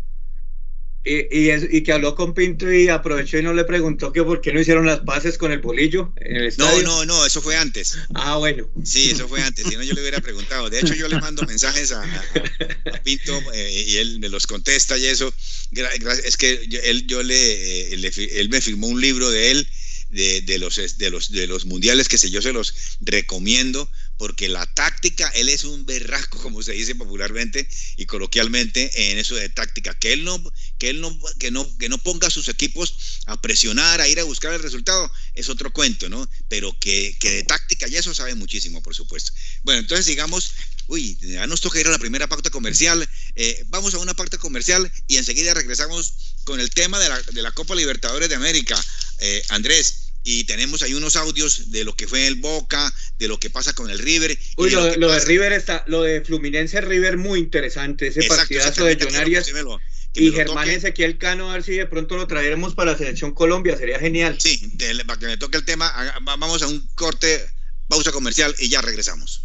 y, 1.04 1.76
y, 1.76 1.82
que 1.82 1.92
habló 1.92 2.14
con 2.14 2.32
Pinto 2.32 2.72
y 2.72 2.88
aprovechó 2.88 3.38
y 3.38 3.42
no 3.42 3.52
le 3.52 3.64
preguntó 3.64 4.10
que 4.10 4.22
por 4.22 4.40
qué 4.40 4.54
no 4.54 4.60
hicieron 4.60 4.86
las 4.86 5.00
paces 5.00 5.36
con 5.36 5.52
el 5.52 5.58
bolillo 5.58 6.12
en 6.16 6.36
el 6.36 6.54
No, 6.56 6.80
no, 6.82 7.04
no, 7.04 7.26
eso 7.26 7.42
fue 7.42 7.56
antes. 7.56 7.98
Ah, 8.14 8.36
bueno. 8.38 8.66
Sí, 8.82 9.10
eso 9.10 9.28
fue 9.28 9.42
antes, 9.42 9.66
si 9.66 9.76
no 9.76 9.82
yo 9.82 9.92
le 9.92 10.00
hubiera 10.00 10.20
preguntado. 10.20 10.70
De 10.70 10.80
hecho, 10.80 10.94
yo 10.94 11.06
le 11.08 11.20
mando 11.20 11.42
mensajes 11.42 11.92
a, 11.92 12.02
Pinto 13.04 13.38
eh, 13.52 13.84
y 13.86 13.96
él 13.98 14.18
me 14.18 14.30
los 14.30 14.46
contesta 14.46 14.96
y 14.96 15.04
eso. 15.04 15.32
Es 16.24 16.38
que 16.38 16.66
él, 16.84 17.06
yo 17.06 17.22
le, 17.22 17.92
eh, 17.92 18.12
él 18.36 18.48
me 18.48 18.60
firmó 18.62 18.86
un 18.86 19.00
libro 19.00 19.30
de 19.30 19.50
él 19.50 19.68
de, 20.14 20.40
de, 20.42 20.58
los, 20.58 20.76
de, 20.96 21.10
los, 21.10 21.30
de 21.30 21.46
los 21.46 21.66
mundiales 21.66 22.08
que 22.08 22.16
yo 22.30 22.40
se 22.40 22.52
los 22.52 22.74
recomiendo 23.00 23.90
porque 24.16 24.48
la 24.48 24.66
táctica, 24.74 25.29
él 25.35 25.48
es 25.48 25.64
un 25.64 25.87
berrasco, 25.87 26.40
como 26.40 26.62
se 26.62 26.72
dice 26.72 26.94
popularmente 26.94 27.68
y 27.96 28.07
coloquialmente 28.07 29.11
en 29.11 29.18
eso 29.18 29.35
de 29.35 29.48
táctica, 29.48 29.94
que 29.98 30.12
él 30.12 30.24
no, 30.24 30.42
que 30.79 30.90
él 30.90 31.00
no, 31.00 31.18
que 31.38 31.50
no, 31.50 31.79
que 31.79 31.88
no 31.88 31.98
ponga 31.98 32.29
a 32.29 32.31
sus 32.31 32.48
equipos 32.48 33.22
a 33.27 33.40
presionar, 33.40 34.00
a 34.00 34.09
ir 34.09 34.20
a 34.20 34.24
buscar 34.24 34.53
el 34.53 34.62
resultado, 34.62 35.11
es 35.35 35.48
otro 35.48 35.72
cuento, 35.72 36.09
¿no? 36.09 36.29
Pero 36.48 36.77
que, 36.79 37.16
que 37.18 37.31
de 37.31 37.42
táctica 37.44 37.88
y 37.88 37.96
eso 37.96 38.14
sabe 38.14 38.35
muchísimo, 38.35 38.83
por 38.83 38.94
supuesto. 38.94 39.33
Bueno, 39.62 39.81
entonces 39.81 40.07
digamos, 40.07 40.53
uy, 40.87 41.18
ya 41.20 41.46
nos 41.46 41.61
toca 41.61 41.81
ir 41.81 41.87
a 41.88 41.90
la 41.90 41.98
primera 41.98 42.29
pauta 42.29 42.50
comercial, 42.50 43.09
eh, 43.35 43.64
vamos 43.68 43.94
a 43.94 43.98
una 43.98 44.14
pauta 44.14 44.38
comercial 44.38 44.90
y 45.07 45.16
enseguida 45.16 45.55
regresamos 45.55 46.35
con 46.44 46.61
el 46.61 46.70
tema 46.70 46.98
de 47.00 47.09
la, 47.09 47.20
de 47.20 47.42
la 47.42 47.50
Copa 47.53 47.74
Libertadores 47.74 48.29
de 48.29 48.35
América. 48.35 48.83
Eh, 49.20 49.42
Andrés, 49.48 50.03
y 50.24 50.44
tenemos 50.44 50.82
ahí 50.82 50.94
unos 50.94 51.16
audios 51.16 51.70
de 51.70 51.84
lo 51.84 51.94
que 51.94 52.08
fue 52.08 52.26
el 52.26 52.37
Boca, 52.37 52.92
de 53.18 53.28
lo 53.28 53.38
que 53.38 53.50
pasa 53.50 53.74
con 53.74 53.90
el 53.90 53.98
River. 53.98 54.37
Uy, 54.56 54.70
lo, 54.70 54.84
de, 54.84 55.20
River 55.20 55.52
está, 55.52 55.84
lo 55.87 56.02
de 56.02 56.22
Fluminense 56.22 56.80
River 56.80 57.18
muy 57.18 57.38
interesante, 57.38 58.08
ese 58.08 58.22
partidazo 58.24 58.87
de 58.87 58.96
Jonarias. 58.96 59.52
y 60.14 60.32
Germán 60.32 60.70
Ezequiel 60.70 61.18
Cano, 61.18 61.50
a 61.50 61.54
ver 61.54 61.62
si 61.62 61.72
de 61.72 61.87
pronto 61.87 62.16
lo 62.16 62.26
traeremos 62.26 62.74
para 62.74 62.92
la 62.92 62.98
selección 62.98 63.32
Colombia, 63.32 63.76
sería 63.76 63.98
genial. 63.98 64.37
Sí, 64.40 64.72
para 65.06 65.20
que 65.20 65.26
me 65.26 65.37
toque 65.37 65.58
el 65.58 65.64
tema, 65.64 65.92
vamos 66.22 66.62
a 66.62 66.68
un 66.68 66.88
corte, 66.94 67.46
pausa 67.88 68.10
comercial 68.10 68.54
y 68.58 68.70
ya 68.70 68.80
regresamos. 68.80 69.44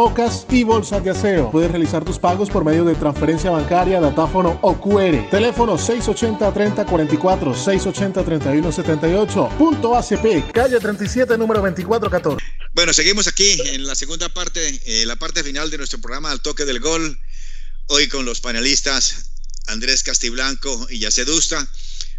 tapabocas 0.01 0.47
y 0.49 0.63
bolsas 0.63 1.03
de 1.03 1.11
aseo. 1.11 1.51
Puedes 1.51 1.69
realizar 1.69 2.03
tus 2.03 2.17
pagos 2.17 2.49
por 2.49 2.65
medio 2.65 2.83
de 2.83 2.95
transferencia 2.95 3.51
bancaria, 3.51 3.99
datáfono 3.99 4.57
o 4.63 4.81
QR. 4.81 5.29
Teléfono 5.29 5.77
680-3044, 5.77 7.53
680-3178. 7.53 9.57
Punto 9.57 9.95
ACP, 9.95 10.51
calle 10.53 10.79
37, 10.79 11.37
número 11.37 11.61
2414. 11.61 12.43
Bueno, 12.73 12.93
seguimos 12.93 13.27
aquí 13.27 13.61
en 13.65 13.85
la 13.85 13.93
segunda 13.93 14.27
parte, 14.29 14.81
eh, 14.85 15.05
la 15.05 15.17
parte 15.17 15.43
final 15.43 15.69
de 15.69 15.77
nuestro 15.77 16.01
programa 16.01 16.31
Al 16.31 16.41
Toque 16.41 16.65
del 16.65 16.79
Gol. 16.79 17.19
Hoy 17.87 18.07
con 18.07 18.25
los 18.25 18.41
panelistas 18.41 19.29
Andrés 19.67 20.01
Castiblanco 20.01 20.87
y 20.89 20.97
Yacedusta. 20.97 21.69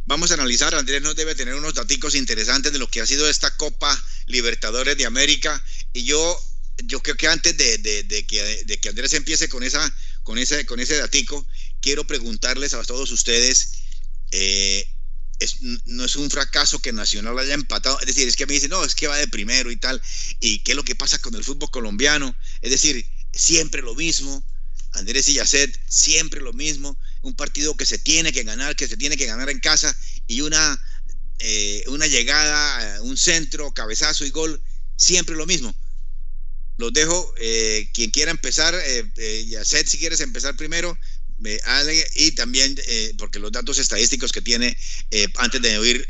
Vamos 0.06 0.30
a 0.30 0.34
analizar, 0.34 0.72
Andrés 0.76 1.02
nos 1.02 1.16
debe 1.16 1.34
tener 1.34 1.54
unos 1.54 1.74
datos 1.74 2.14
interesantes 2.14 2.72
de 2.72 2.78
lo 2.78 2.86
que 2.86 3.00
ha 3.00 3.06
sido 3.06 3.28
esta 3.28 3.56
Copa 3.56 4.00
Libertadores 4.26 4.96
de 4.96 5.06
América. 5.06 5.64
Y 5.92 6.04
yo 6.04 6.38
yo 6.86 7.02
creo 7.02 7.16
que 7.16 7.28
antes 7.28 7.56
de, 7.56 8.26
que, 8.26 8.88
Andrés 8.88 9.12
empiece 9.14 9.48
con, 9.48 9.62
esa, 9.62 9.94
con, 10.22 10.38
ese, 10.38 10.66
con 10.66 10.80
ese 10.80 10.96
datico, 10.96 11.46
quiero 11.80 12.06
preguntarles 12.06 12.74
a 12.74 12.82
todos 12.84 13.10
ustedes, 13.10 13.72
eh, 14.30 14.86
no 15.86 16.04
es 16.04 16.16
un 16.16 16.30
fracaso 16.30 16.80
que 16.80 16.92
Nacional 16.92 17.38
haya 17.38 17.54
empatado, 17.54 17.98
es 18.00 18.06
decir, 18.06 18.28
es 18.28 18.36
que 18.36 18.46
me 18.46 18.54
dicen, 18.54 18.70
no, 18.70 18.84
es 18.84 18.94
que 18.94 19.08
va 19.08 19.16
de 19.16 19.28
primero 19.28 19.70
y 19.70 19.76
tal, 19.76 20.00
y 20.40 20.60
qué 20.60 20.72
es 20.72 20.76
lo 20.76 20.84
que 20.84 20.94
pasa 20.94 21.18
con 21.18 21.34
el 21.34 21.44
fútbol 21.44 21.70
colombiano, 21.70 22.34
es 22.60 22.70
decir, 22.70 23.04
siempre 23.32 23.82
lo 23.82 23.94
mismo, 23.94 24.44
Andrés 24.92 25.28
y 25.28 25.34
Yacet, 25.34 25.78
siempre 25.88 26.40
lo 26.40 26.52
mismo, 26.52 26.98
un 27.22 27.34
partido 27.34 27.76
que 27.76 27.86
se 27.86 27.98
tiene 27.98 28.32
que 28.32 28.44
ganar, 28.44 28.76
que 28.76 28.88
se 28.88 28.96
tiene 28.96 29.16
que 29.16 29.26
ganar 29.26 29.48
en 29.50 29.60
casa, 29.60 29.96
y 30.26 30.42
una, 30.42 30.80
eh, 31.38 31.84
una 31.88 32.06
llegada, 32.06 33.02
un 33.02 33.16
centro, 33.16 33.72
cabezazo 33.72 34.24
y 34.24 34.30
gol, 34.30 34.62
siempre 34.96 35.34
lo 35.34 35.46
mismo. 35.46 35.74
Los 36.82 36.92
dejo, 36.92 37.32
eh, 37.38 37.88
quien 37.94 38.10
quiera 38.10 38.32
empezar, 38.32 38.74
eh, 38.74 39.04
eh, 39.16 39.46
Yacet, 39.46 39.86
si 39.86 39.98
quieres 39.98 40.18
empezar 40.20 40.56
primero, 40.56 40.98
Ale, 41.64 41.94
y 42.16 42.32
también, 42.32 42.74
eh, 42.88 43.12
porque 43.18 43.38
los 43.38 43.52
datos 43.52 43.78
estadísticos 43.78 44.32
que 44.32 44.42
tiene, 44.42 44.76
antes 45.38 45.62
de 45.62 45.78
oír 45.78 46.04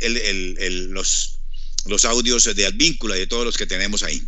los, 0.88 1.38
los 1.85 2.06
audios 2.06 2.56
de 2.56 2.64
Advíncula 2.64 3.18
y 3.18 3.20
de 3.20 3.26
todos 3.26 3.44
los 3.44 3.58
que 3.58 3.66
tenemos 3.66 4.02
ahí. 4.02 4.22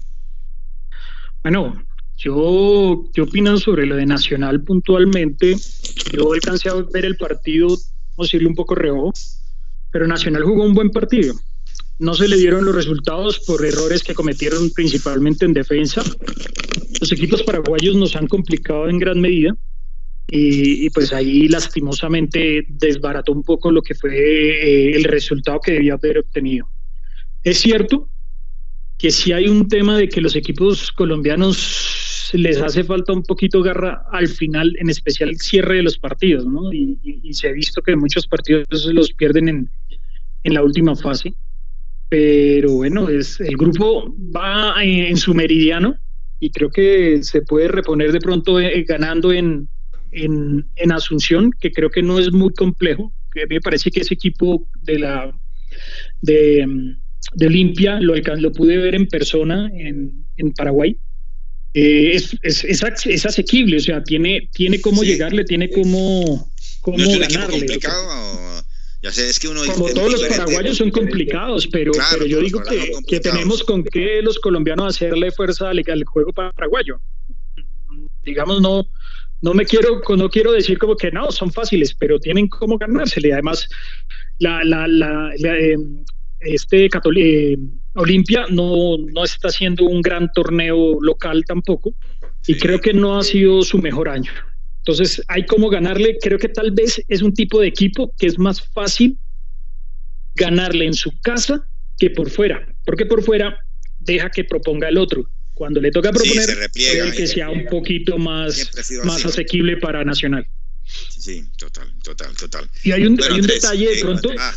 Bueno, 1.42 1.83
yo, 2.18 3.09
¿qué 3.14 3.22
opinan 3.22 3.57
sobre 3.57 3.87
lo 3.87 3.96
de 3.96 4.04
Nacional 4.04 4.62
puntualmente? 4.64 5.57
Yo 6.12 6.35
alcancé 6.35 6.68
a 6.68 6.74
ver 6.74 7.07
el 7.07 7.16
partido, 7.16 7.72
a 8.18 8.22
decirle 8.22 8.48
un 8.48 8.54
poco 8.54 8.74
reo, 8.74 9.14
pero 9.90 10.07
Nacional 10.07 10.44
jugó 10.44 10.64
un 10.64 10.74
buen 10.74 10.90
partido. 10.90 11.35
No 11.98 12.14
se 12.14 12.28
le 12.28 12.37
dieron 12.37 12.64
los 12.64 12.74
resultados 12.74 13.40
por 13.40 13.64
errores 13.64 14.02
que 14.02 14.14
cometieron 14.14 14.70
principalmente 14.70 15.44
en 15.44 15.52
defensa. 15.52 16.02
Los 17.00 17.12
equipos 17.12 17.42
paraguayos 17.42 17.94
nos 17.96 18.16
han 18.16 18.26
complicado 18.26 18.88
en 18.88 18.98
gran 18.98 19.20
medida. 19.20 19.57
y, 20.26 20.88
pues 20.90 21.12
ahí 21.12 21.48
lastimosamente 21.48 22.64
desbarató 22.68 23.30
un 23.30 23.42
poco 23.42 23.70
lo 23.70 23.83
que 23.83 23.94
fue 23.94 24.11
eh, 24.16 24.96
el 24.96 25.04
resultado 25.04 25.61
que 25.61 25.72
debía 25.72 25.94
haber 25.94 26.18
obtenido. 26.18 26.66
Es 27.44 27.59
cierto 27.59 28.09
que 28.98 29.11
si 29.11 29.33
hay 29.33 29.48
un 29.48 29.68
tema 29.68 29.98
de 29.98 30.09
que 30.09 30.20
los 30.20 30.35
equipos 30.35 30.90
colombianos 30.92 32.30
les 32.33 32.61
hace 32.61 32.85
falta 32.85 33.12
un 33.12 33.22
poquito 33.22 33.62
garra 33.62 34.07
al 34.11 34.28
final, 34.28 34.74
en 34.78 34.90
especial 34.90 35.28
el 35.28 35.38
cierre 35.38 35.76
de 35.76 35.83
los 35.83 35.98
partidos, 35.98 36.46
¿no? 36.46 36.72
Y, 36.72 36.98
se 37.33 37.48
ha 37.48 37.52
visto 37.52 37.83
que 37.83 37.96
muchos 37.96 38.26
partidos 38.26 38.66
los 38.87 39.12
pierden 39.12 39.48
en, 39.48 39.70
en 40.44 40.54
la 40.54 40.62
última 40.62 40.94
fase. 40.96 41.35
Pero 42.09 42.73
bueno, 42.75 43.09
es, 43.09 43.40
el 43.40 43.57
grupo 43.57 44.14
va 44.35 44.75
en, 44.83 45.17
su 45.17 45.35
meridiano 45.35 45.97
y 46.38 46.51
creo 46.51 46.71
que 46.71 47.23
se 47.23 47.43
puede 47.43 47.69
reponer 47.69 48.12
de 48.12 48.21
pronto 48.21 48.61
eh, 48.61 48.85
ganando 48.87 49.33
en, 49.33 49.69
en, 50.12 50.67
en, 50.77 50.93
Asunción, 50.93 51.51
que 51.59 51.73
creo 51.73 51.90
que 51.90 52.03
no 52.03 52.19
es 52.19 52.33
muy 52.33 52.53
complejo. 52.53 53.12
Que 53.33 53.47
me 53.49 53.61
parece 53.61 53.90
que 53.90 54.01
ese 54.01 54.14
equipo 54.14 54.69
de 54.83 54.99
la 54.99 55.33
de, 56.21 56.97
de 57.35 57.47
Olimpia 57.47 57.99
lo, 58.01 58.14
lo 58.14 58.53
pude 58.53 58.79
ver 58.79 58.95
en 58.95 59.09
persona 59.09 59.71
en, 59.75 60.27
en 60.37 60.53
Paraguay. 60.53 60.97
Eh, 61.75 62.12
es, 62.14 62.37
es, 62.43 62.64
es, 62.64 63.27
asequible, 63.27 63.79
o 63.79 63.81
sea, 63.81 64.05
tiene, 64.05 64.49
tiene 64.53 64.81
cómo 64.81 65.03
llegarle, 65.03 65.45
tiene 65.45 65.69
cómo, 65.69 66.49
cómo 66.81 66.99
¿No 66.99 67.03
es 67.03 67.14
un 67.14 67.19
ganarle. 67.19 67.59
complicado? 67.59 68.62
Ya 69.05 69.12
sé, 69.12 69.29
es 69.29 69.38
que 69.38 69.49
uno 69.49 69.61
Como 69.71 69.90
todos 69.90 70.12
los 70.12 70.23
paraguayos 70.25 70.79
son 70.79 70.90
complicados, 70.90 71.67
pero, 71.67 71.93
pero 72.11 72.25
yo 72.25 72.40
digo 72.40 72.62
que, 72.62 72.90
que, 73.07 73.21
tenemos 73.21 73.62
con 73.62 73.85
qué 73.85 74.23
los 74.23 74.38
colombianos 74.38 74.97
hacerle 74.97 75.31
fuerza 75.31 75.69
al, 75.69 75.85
al 75.87 76.05
juego 76.05 76.33
paraguayo. 76.33 76.99
Digamos, 78.23 78.62
no, 78.62 78.88
no 79.43 79.53
me 79.53 79.67
quiero, 79.67 80.01
no 80.17 80.31
quiero 80.31 80.53
decir 80.53 80.79
como 80.79 80.97
que 80.97 81.11
no, 81.11 81.31
son 81.33 81.53
fáciles, 81.53 81.93
pero 81.93 82.19
tienen 82.19 82.49
cómo 82.49 82.79
ganársele. 82.79 83.35
Además, 83.35 83.69
la, 84.38 84.64
la, 84.64 84.88
la, 84.88 85.35
eh, 85.35 85.77
este 86.40 86.87
eh, 86.87 87.59
Olimpia 87.97 88.47
no, 88.49 88.97
no 88.97 89.23
está 89.23 89.49
haciendo 89.49 89.85
un 89.85 90.01
gran 90.01 90.33
torneo 90.33 90.99
local 91.03 91.45
tampoco, 91.47 91.93
y 92.47 92.57
creo 92.57 92.81
que 92.81 92.95
no 92.95 93.19
ha 93.19 93.23
sido 93.23 93.64
su 93.64 93.77
mejor 93.77 94.09
año. 94.09 94.33
Entonces, 94.87 95.23
hay 95.29 95.47
cómo 95.47 95.70
ganarle. 95.70 96.18
Creo 96.20 96.38
que 96.38 96.51
tal 96.51 96.70
vez 96.70 97.03
es 97.09 97.23
un 97.23 97.33
tipo 97.33 97.59
de 97.59 97.68
equipo 97.68 98.14
que 98.18 98.27
es 98.27 98.38
más 98.38 98.61
fácil 98.61 99.18
ganarle 100.35 100.85
en 100.85 100.92
su 100.92 101.11
casa 101.23 101.66
que 101.99 102.11
por 102.11 102.29
fuera, 102.29 102.68
porque 102.85 103.07
por 103.07 103.23
fuera 103.23 103.57
deja 104.01 104.29
que 104.29 104.44
proponga 104.44 104.88
el 104.88 104.99
otro 104.99 105.27
cuando 105.55 105.81
le 105.81 105.90
toca 105.90 106.12
proponer, 106.12 106.70
que 106.73 107.27
sea 107.27 107.49
un 107.49 107.64
poquito 107.66 108.18
más, 108.18 108.70
más 109.05 109.25
asequible 109.25 109.79
para 109.79 110.05
Nacional. 110.05 110.47
Sí, 110.85 111.47
total, 111.57 111.90
total, 112.03 112.37
total. 112.37 112.68
Y 112.83 112.92
hay 112.92 113.07
un, 113.07 113.18
hay 113.23 113.40
un 113.40 113.47
detalle 113.47 113.94
de 113.94 114.01
pronto. 114.03 114.31
Ah, 114.37 114.55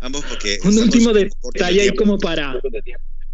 ambos 0.00 0.24
porque. 0.24 0.58
Un 0.64 0.78
último 0.78 1.12
detalle 1.12 1.82
ahí 1.82 1.90
como 1.90 2.18
para. 2.18 2.58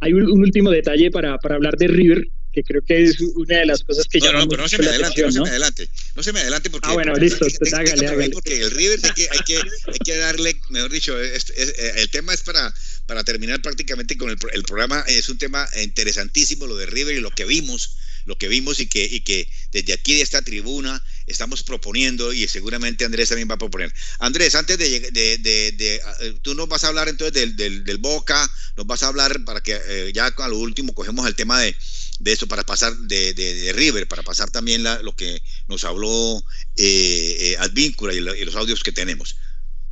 Hay 0.00 0.12
un, 0.12 0.24
un, 0.24 0.40
último 0.40 0.70
detalle 0.70 1.10
para, 1.10 1.38
para 1.38 1.54
hablar 1.54 1.76
de 1.76 1.86
River, 1.86 2.26
que 2.56 2.64
creo 2.64 2.82
que 2.82 3.04
es 3.04 3.20
una 3.20 3.58
de 3.58 3.66
las 3.66 3.84
cosas 3.84 4.06
que 4.08 4.18
no, 4.18 4.32
no, 4.32 4.48
pero 4.48 4.62
no 4.62 4.68
se 4.68 4.78
me 4.78 4.86
adelante, 4.86 5.20
no 5.20 5.30
se 5.30 5.40
me 5.42 5.48
adelante, 5.50 5.90
no 6.14 6.22
se 6.22 6.32
me 6.32 6.40
adelante 6.40 6.70
porque 6.70 6.88
ah, 6.88 6.94
bueno, 6.94 7.14
listo, 7.14 7.46
pues 7.58 7.74
hágale, 7.74 8.06
hágale. 8.06 8.30
porque 8.30 8.62
el 8.62 8.70
River 8.70 8.98
hay 9.02 9.10
que, 9.10 9.28
hay 9.30 9.38
que, 9.40 9.56
hay 9.58 9.98
que 10.02 10.16
darle, 10.16 10.58
mejor 10.70 10.90
dicho, 10.90 11.20
es, 11.20 11.50
es, 11.50 11.74
eh, 11.76 11.92
el 11.96 12.08
tema 12.08 12.32
es 12.32 12.40
para, 12.40 12.74
para 13.04 13.24
terminar 13.24 13.60
prácticamente 13.60 14.16
con 14.16 14.30
el, 14.30 14.38
el, 14.54 14.62
programa, 14.62 15.04
es 15.06 15.28
un 15.28 15.36
tema 15.36 15.68
interesantísimo 15.82 16.66
lo 16.66 16.78
de 16.78 16.86
River 16.86 17.16
y 17.16 17.20
lo 17.20 17.30
que 17.30 17.44
vimos, 17.44 17.96
lo 18.24 18.38
que 18.38 18.48
vimos 18.48 18.80
y 18.80 18.86
que, 18.86 19.04
y 19.04 19.20
que 19.20 19.50
desde 19.72 19.92
aquí 19.92 20.14
de 20.14 20.22
esta 20.22 20.40
tribuna 20.40 21.04
estamos 21.26 21.62
proponiendo 21.62 22.32
y 22.32 22.48
seguramente 22.48 23.04
Andrés 23.04 23.28
también 23.28 23.50
va 23.50 23.56
a 23.56 23.58
proponer. 23.58 23.92
Andrés, 24.18 24.54
antes 24.54 24.78
de, 24.78 25.10
de, 25.10 25.38
de, 25.38 25.72
de 25.72 26.00
eh, 26.20 26.34
tú 26.40 26.54
nos 26.54 26.68
vas 26.68 26.84
a 26.84 26.88
hablar 26.88 27.08
entonces 27.08 27.34
del, 27.34 27.54
del, 27.54 27.84
del 27.84 27.98
Boca, 27.98 28.50
nos 28.76 28.86
vas 28.86 29.02
a 29.02 29.08
hablar 29.08 29.44
para 29.44 29.62
que 29.62 29.78
eh, 29.88 30.12
ya 30.14 30.26
a 30.26 30.48
lo 30.48 30.58
último 30.58 30.94
cogemos 30.94 31.26
el 31.26 31.34
tema 31.34 31.60
de 31.60 31.76
de 32.18 32.32
esto 32.32 32.46
para 32.46 32.64
pasar 32.64 32.94
de, 32.94 33.34
de, 33.34 33.72
River, 33.72 34.08
para 34.08 34.22
pasar 34.22 34.50
también 34.50 34.82
la, 34.82 35.02
lo 35.02 35.14
que 35.14 35.42
nos 35.68 35.84
habló 35.84 36.38
eh, 36.76 37.36
eh 37.40 37.56
Advíncula 37.58 38.14
y, 38.14 38.18
y, 38.18 38.44
los 38.44 38.56
audios 38.56 38.82
que 38.82 38.92
tenemos. 38.92 39.36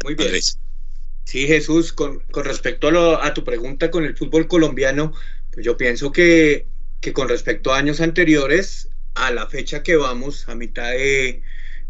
Muy 0.03 0.15
bien. 0.15 0.33
Sí, 1.25 1.47
Jesús, 1.47 1.93
con, 1.93 2.21
con 2.31 2.45
respecto 2.45 2.89
a, 2.89 2.91
lo, 2.91 3.23
a, 3.23 3.33
tu 3.33 3.45
pregunta 3.45 3.91
con 3.91 4.05
el 4.05 4.17
fútbol 4.17 4.47
colombiano, 4.47 5.13
pues 5.53 5.65
yo 5.65 5.77
pienso 5.77 6.13
que, 6.13 6.67
que, 7.01 7.13
con 7.13 7.29
respecto 7.29 7.73
a 7.73 7.79
años 7.79 8.01
anteriores, 8.01 8.89
a 9.15 9.31
la 9.31 9.47
fecha 9.49 9.83
que 9.83 9.97
vamos, 9.97 10.49
a 10.49 10.55
mitad 10.55 10.91
de, 10.91 11.43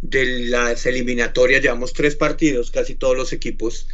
de 0.03 0.49
las 0.49 0.87
eliminatorias, 0.87 1.63
llevamos 1.63 1.93
tres 1.93 2.15
partidos, 2.15 2.71
casi 2.71 2.95
todos 2.95 3.17
los 3.17 3.33
equipos, 3.33 3.89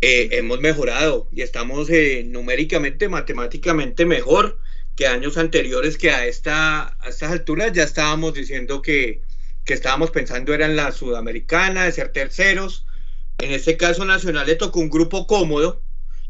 eh, 0.00 0.28
hemos 0.32 0.60
mejorado 0.60 1.28
y 1.32 1.42
estamos 1.42 1.90
eh, 1.90 2.24
numéricamente, 2.24 3.08
matemáticamente 3.08 4.06
mejor 4.06 4.58
que 4.98 5.06
años 5.06 5.38
anteriores 5.38 5.96
que 5.96 6.10
a, 6.10 6.26
esta, 6.26 6.88
a 6.98 7.08
estas 7.08 7.30
alturas 7.30 7.72
ya 7.72 7.84
estábamos 7.84 8.34
diciendo 8.34 8.82
que, 8.82 9.22
que 9.64 9.74
estábamos 9.74 10.10
pensando 10.10 10.52
era 10.52 10.66
en 10.66 10.74
la 10.74 10.90
sudamericana, 10.90 11.84
de 11.84 11.92
ser 11.92 12.08
terceros. 12.08 12.84
En 13.38 13.52
este 13.52 13.76
caso 13.76 14.04
Nacional 14.04 14.48
le 14.48 14.56
tocó 14.56 14.80
un 14.80 14.90
grupo 14.90 15.28
cómodo, 15.28 15.80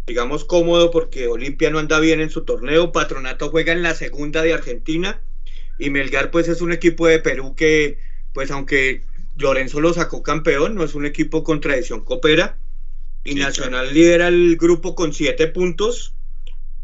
digamos 0.07 0.45
cómodo 0.45 0.91
porque 0.91 1.29
Olimpia 1.29 1.71
no 1.71 1.79
anda 1.79 1.99
bien 1.99 2.21
en 2.21 2.29
su 2.29 2.45
torneo, 2.45 2.93
Patronato 2.93 3.49
juega 3.49 3.73
en 3.73 3.83
la 3.83 3.95
segunda 3.95 4.43
de 4.43 4.53
Argentina 4.53 5.19
y 5.79 5.89
Melgar 5.89 6.31
pues 6.31 6.47
es 6.49 6.61
un 6.61 6.71
equipo 6.71 7.07
de 7.07 7.21
Perú 7.21 7.55
que 7.55 7.97
pues 8.35 8.51
aunque 8.51 9.01
Lorenzo 9.39 9.81
lo 9.81 9.95
sacó 9.95 10.23
campeón, 10.23 10.75
no 10.75 10.85
es 10.85 10.95
un 10.95 11.07
equipo 11.07 11.43
con 11.43 11.63
tradición 11.63 12.05
copera 12.05 12.59
y 13.25 13.35
Nacional 13.35 13.95
lidera 13.95 14.29
el 14.29 14.59
grupo 14.59 14.95
con 14.95 15.15
siete 15.15 15.47
puntos 15.47 16.13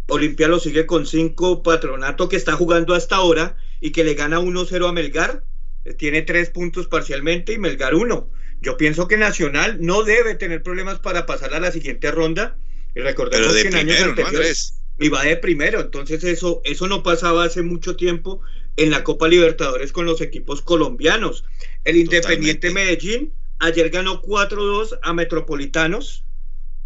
Olimpia 0.09 0.49
lo 0.49 0.61
sigue 0.61 0.87
con 0.87 1.07
cinco, 1.07 1.62
Patronato 1.62 2.29
que 2.29 2.37
está 2.37 2.53
jugando 2.53 2.95
hasta 2.95 3.17
ahora 3.17 3.57
y 3.81 3.90
que 3.90 4.05
le 4.05 4.14
gana 4.14 4.40
1-0 4.40 4.88
a 4.88 4.93
Melgar, 4.93 5.45
eh, 5.85 5.95
tiene 5.95 6.23
tres 6.23 6.51
puntos 6.51 6.88
parcialmente 6.88 7.53
y 7.53 7.59
Melgar 7.59 7.95
uno. 7.95 8.31
Yo 8.61 8.77
pienso 8.77 9.09
que 9.09 9.17
Nacional 9.17 9.79
no 9.81 10.03
debe 10.05 10.35
tener 10.35 10.62
problemas 10.62 10.99
para 10.99 11.27
pasar 11.27 11.55
a 11.55 11.61
la 11.61 11.71
siguiente 11.71 12.11
ronda. 12.11 12.57
Y 12.95 13.01
recordemos 13.01 13.53
que 13.55 13.69
en 13.69 13.75
años 13.75 14.01
anteriores 14.01 14.81
iba 15.01 15.25
de 15.25 15.37
primero, 15.37 15.81
entonces 15.81 16.23
eso, 16.23 16.61
eso 16.64 16.87
no 16.87 17.03
pasaba 17.03 17.45
hace 17.45 17.62
mucho 17.62 17.97
tiempo 17.97 18.40
en 18.77 18.90
la 18.90 19.03
Copa 19.03 19.27
Libertadores 19.27 19.90
con 19.90 20.07
los 20.07 20.21
equipos 20.21 20.62
colombianos. 20.62 21.45
El 21.83 21.97
Independiente 21.97 22.71
Medellín 22.71 23.33
ayer 23.59 23.90
ganó 23.90 24.23
4-2 24.23 24.99
a 25.03 25.12
Metropolitanos. 25.12 26.25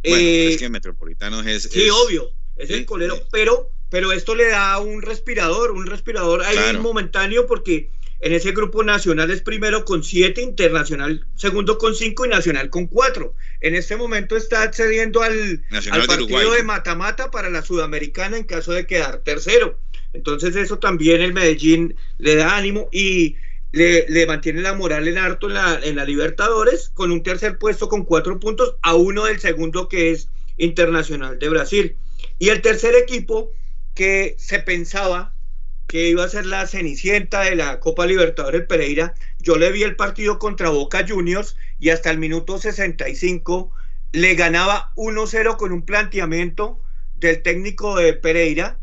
Bueno, 0.02 0.16
es 0.16 0.54
eh, 0.54 0.56
que 0.58 0.68
Metropolitanos 0.70 1.46
es. 1.46 1.64
Sí, 1.64 1.88
obvio 1.90 2.37
es 2.58 2.70
el 2.70 2.86
colero, 2.86 3.16
pero, 3.30 3.70
pero 3.88 4.12
esto 4.12 4.34
le 4.34 4.48
da 4.48 4.78
un 4.78 5.02
respirador, 5.02 5.70
un 5.70 5.86
respirador 5.86 6.42
ahí 6.42 6.76
momentáneo 6.76 7.46
porque 7.46 7.90
en 8.20 8.32
ese 8.32 8.50
grupo 8.50 8.82
nacional 8.82 9.30
es 9.30 9.42
primero 9.42 9.84
con 9.84 10.02
siete, 10.02 10.42
internacional 10.42 11.24
segundo 11.36 11.78
con 11.78 11.94
cinco 11.94 12.26
y 12.26 12.28
nacional 12.28 12.68
con 12.68 12.88
cuatro. 12.88 13.34
En 13.60 13.76
este 13.76 13.96
momento 13.96 14.36
está 14.36 14.62
accediendo 14.62 15.22
al, 15.22 15.62
al 15.70 16.06
partido 16.06 16.52
de 16.52 16.64
mata-mata 16.64 17.30
para 17.30 17.48
la 17.48 17.62
sudamericana 17.62 18.36
en 18.36 18.44
caso 18.44 18.72
de 18.72 18.86
quedar 18.86 19.18
tercero. 19.18 19.78
Entonces 20.12 20.56
eso 20.56 20.78
también 20.78 21.20
el 21.20 21.32
Medellín 21.32 21.94
le 22.18 22.34
da 22.34 22.56
ánimo 22.56 22.88
y 22.90 23.36
le, 23.70 24.06
le 24.08 24.26
mantiene 24.26 24.62
la 24.62 24.74
moral 24.74 25.06
en 25.06 25.18
harto 25.18 25.46
en 25.46 25.54
la, 25.54 25.78
en 25.84 25.94
la 25.94 26.04
Libertadores 26.04 26.90
con 26.94 27.12
un 27.12 27.22
tercer 27.22 27.58
puesto 27.58 27.88
con 27.88 28.04
cuatro 28.04 28.40
puntos 28.40 28.76
a 28.82 28.94
uno 28.94 29.26
del 29.26 29.38
segundo 29.38 29.88
que 29.88 30.10
es 30.10 30.28
Internacional 30.56 31.38
de 31.38 31.48
Brasil. 31.48 31.96
Y 32.38 32.48
el 32.50 32.62
tercer 32.62 32.94
equipo 32.94 33.52
que 33.94 34.36
se 34.38 34.60
pensaba 34.60 35.34
que 35.86 36.08
iba 36.10 36.24
a 36.24 36.28
ser 36.28 36.46
la 36.46 36.66
cenicienta 36.66 37.42
de 37.42 37.56
la 37.56 37.80
Copa 37.80 38.06
Libertadores 38.06 38.66
Pereira, 38.66 39.14
yo 39.38 39.56
le 39.56 39.72
vi 39.72 39.82
el 39.82 39.96
partido 39.96 40.38
contra 40.38 40.68
Boca 40.68 41.04
Juniors 41.08 41.56
y 41.78 41.90
hasta 41.90 42.10
el 42.10 42.18
minuto 42.18 42.58
65 42.58 43.72
le 44.12 44.34
ganaba 44.34 44.92
1-0 44.96 45.56
con 45.56 45.72
un 45.72 45.82
planteamiento 45.82 46.80
del 47.16 47.42
técnico 47.42 47.96
de 47.96 48.12
Pereira, 48.12 48.78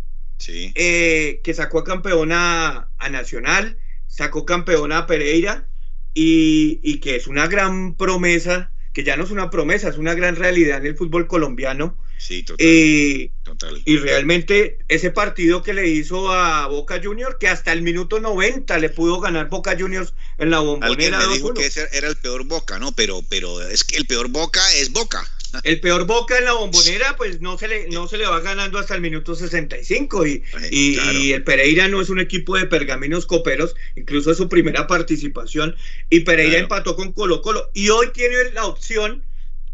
eh, 0.47 1.39
que 1.43 1.53
sacó 1.53 1.80
a 1.80 1.84
campeona 1.84 2.89
a 2.97 3.09
Nacional, 3.09 3.78
sacó 4.07 4.45
campeona 4.45 4.99
a 4.99 5.07
Pereira 5.07 5.68
y, 6.14 6.80
y 6.84 6.99
que 6.99 7.16
es 7.16 7.28
una 7.28 7.47
gran 7.47 7.95
promesa 7.95 8.72
que 8.95 9.03
ya 9.03 9.18
no 9.18 9.26
es 9.26 9.32
una 9.32 9.49
promesa, 9.49 9.89
es 9.89 9.97
una 9.97 10.14
gran 10.14 10.38
realidad 10.38 10.80
en 10.80 10.86
el 10.86 10.97
fútbol 10.97 11.28
colombiano. 11.28 11.97
Sí, 12.18 12.43
total, 12.43 13.82
Y 13.86 13.97
realmente 13.97 14.80
ese 14.88 15.11
partido 15.11 15.61
que 15.61 15.74
le 15.74 15.88
hizo 15.88 16.32
a 16.32 16.68
Boca 16.68 16.99
Juniors, 17.03 17.36
que 17.39 17.47
hasta 17.47 17.72
el 17.72 17.82
minuto 17.82 18.20
90 18.20 18.78
le 18.80 18.89
pudo 18.89 19.20
ganar 19.20 19.49
Boca 19.49 19.76
Juniors 19.78 20.13
en 20.38 20.49
la 20.49 20.59
bombonera. 20.59 21.18
Alguien 21.18 21.30
me 21.30 21.36
dijo 21.36 21.53
que 21.53 21.68
ese 21.68 21.88
era 21.91 22.07
el 22.07 22.16
peor 22.16 22.45
Boca, 22.45 22.80
¿no? 22.80 22.91
Pero, 22.93 23.22
pero 23.30 23.61
es 23.61 23.84
que 23.84 23.97
el 23.97 24.05
peor 24.05 24.30
Boca 24.30 24.61
es 24.74 24.91
Boca. 24.91 25.28
el 25.63 25.80
peor 25.80 26.05
Boca 26.05 26.38
en 26.38 26.45
la 26.45 26.53
bombonera, 26.53 27.16
pues 27.16 27.41
no 27.41 27.57
se 27.57 27.68
le, 27.68 27.88
no 27.89 28.07
se 28.07 28.18
le 28.18 28.26
va 28.26 28.39
ganando 28.39 28.80
hasta 28.80 28.95
el 28.95 29.01
minuto 29.01 29.36
65 29.36 30.28
y, 30.28 30.43
y, 30.72 30.99
y, 30.99 31.34
el 31.34 31.43
Pereira 31.43 31.88
no 31.88 32.01
es 32.01 32.09
un 32.09 32.20
equipo 32.20 32.57
de 32.57 32.66
pergaminos 32.66 33.26
coperos, 33.26 33.76
incluso 33.95 34.32
es 34.32 34.38
su 34.38 34.49
primera 34.49 34.88
participación 34.88 35.76
y 36.09 36.22
Pereira 36.22 36.57
empató 36.57 36.95
con 36.95 37.13
Colo 37.13 37.41
Colo 37.41 37.70
y 37.74 37.89
hoy 37.89 38.11
tiene 38.13 38.51
la 38.53 38.66
opción, 38.66 39.24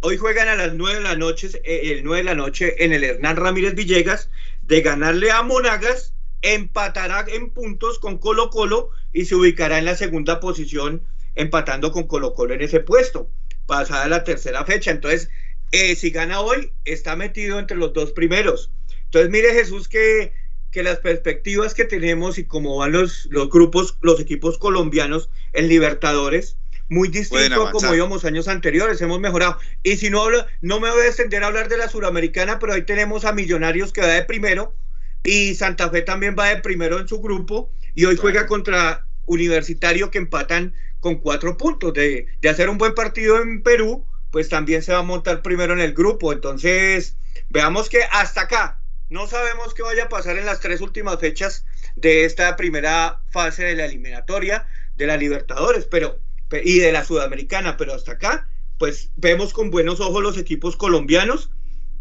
hoy 0.02 0.18
juegan 0.18 0.48
a 0.48 0.56
las 0.56 0.74
9 0.74 0.98
de 0.98 1.04
la 1.04 1.16
noche, 1.16 1.50
eh, 1.64 1.94
el 1.94 2.04
9 2.04 2.18
de 2.18 2.24
la 2.24 2.36
noche 2.36 2.84
en 2.84 2.92
el 2.92 3.04
Hernán 3.04 3.38
Ramírez 3.38 3.76
Villegas, 3.76 4.30
de 4.64 4.82
ganarle 4.82 5.32
a 5.32 5.44
Monagas, 5.44 6.14
empatará 6.42 7.26
en 7.28 7.52
puntos 7.52 8.00
con 8.00 8.18
Colo 8.18 8.50
Colo 8.50 8.90
y 9.14 9.26
se 9.26 9.36
ubicará 9.36 9.78
en 9.78 9.86
la 9.86 9.96
segunda 9.96 10.40
posición 10.40 11.04
empatando 11.36 11.92
con 11.92 12.08
Colo 12.08 12.34
Colo 12.34 12.56
en 12.56 12.62
ese 12.62 12.80
puesto, 12.80 13.30
pasada 13.68 14.08
la 14.08 14.24
tercera 14.24 14.66
fecha. 14.66 14.92
Entonces, 14.92 15.30
eh, 15.72 15.96
si 15.96 16.10
gana 16.10 16.42
hoy, 16.42 16.72
está 16.84 17.16
metido 17.16 17.60
entre 17.60 17.78
los 17.78 17.94
dos 17.94 18.12
primeros. 18.12 18.72
Entonces, 19.06 19.30
mire 19.30 19.54
Jesús 19.54 19.88
que, 19.88 20.34
que 20.72 20.84
las 20.84 21.00
perspectivas 21.00 21.74
que 21.74 21.86
tenemos 21.86 22.38
y 22.38 22.46
cómo 22.46 22.78
van 22.78 22.92
los, 22.92 23.28
los 23.30 23.50
grupos, 23.50 23.98
los 24.02 24.20
equipos 24.20 24.58
colombianos 24.58 25.30
en 25.54 25.68
Libertadores, 25.68 26.58
muy 26.92 27.08
distinto 27.08 27.66
a 27.66 27.72
como 27.72 27.96
íbamos 27.96 28.26
años 28.26 28.50
anteriores, 28.50 29.02
hemos 29.02 29.22
mejorado. 29.22 29.58
Y 29.82 29.96
si 29.96 30.10
no 30.10 30.24
hablo, 30.24 30.46
no 30.60 30.82
me 30.82 30.92
voy 30.92 31.04
a 31.04 31.08
extender 31.08 31.42
a 31.42 31.48
hablar 31.48 31.70
de 31.70 31.78
la 31.78 31.88
suramericana, 31.88 32.60
pero 32.60 32.74
ahí 32.74 32.82
tenemos 32.82 33.24
a 33.24 33.32
Millonarios 33.32 33.94
que 33.94 34.02
va 34.02 34.08
de 34.08 34.24
primero 34.24 34.76
y 35.24 35.56
Santa 35.56 35.90
Fe 35.90 36.02
también 36.02 36.36
va 36.38 36.50
de 36.50 36.58
primero 36.58 37.00
en 37.00 37.08
su 37.08 37.22
grupo 37.22 37.72
y 37.96 38.04
hoy 38.04 38.18
juega 38.18 38.46
contra 38.46 39.06
Universitario 39.26 40.12
que 40.12 40.18
empatan 40.18 40.74
con 41.00 41.16
cuatro 41.20 41.56
puntos. 41.56 41.94
De, 41.94 42.28
de 42.42 42.50
hacer 42.50 42.68
un 42.68 42.78
buen 42.78 42.94
partido 42.94 43.42
en 43.42 43.64
Perú, 43.64 44.06
pues 44.30 44.50
también 44.50 44.84
se 44.84 44.92
va 44.92 45.00
a 45.00 45.04
montar 45.04 45.42
primero 45.42 45.72
en 45.72 45.80
el 45.80 45.94
grupo. 45.94 46.34
Entonces, 46.34 47.16
veamos 47.48 47.88
que 47.88 48.04
hasta 48.12 48.42
acá 48.42 48.82
no 49.08 49.28
sabemos 49.28 49.74
qué 49.74 49.84
vaya 49.84 50.04
a 50.04 50.10
pasar 50.10 50.38
en 50.38 50.46
las 50.46 50.60
tres 50.60 50.82
últimas 50.82 51.22
fechas 51.22 51.64
de 51.96 52.26
esta 52.26 52.58
primera 52.58 53.22
fase 53.30 53.64
de 53.64 53.76
la 53.76 53.86
eliminatoria 53.86 54.68
de 54.98 55.08
la 55.08 55.16
Libertadores, 55.16 55.86
pero 55.86 56.20
y 56.64 56.80
de 56.80 56.92
la 56.92 57.06
Sudamericana, 57.06 57.78
pero 57.78 57.94
hasta 57.94 58.14
acá, 58.14 58.48
pues 58.78 59.12
vemos 59.16 59.54
con 59.54 59.70
buenos 59.70 60.00
ojos 60.00 60.22
los 60.22 60.38
equipos 60.38 60.76
colombianos 60.76 61.52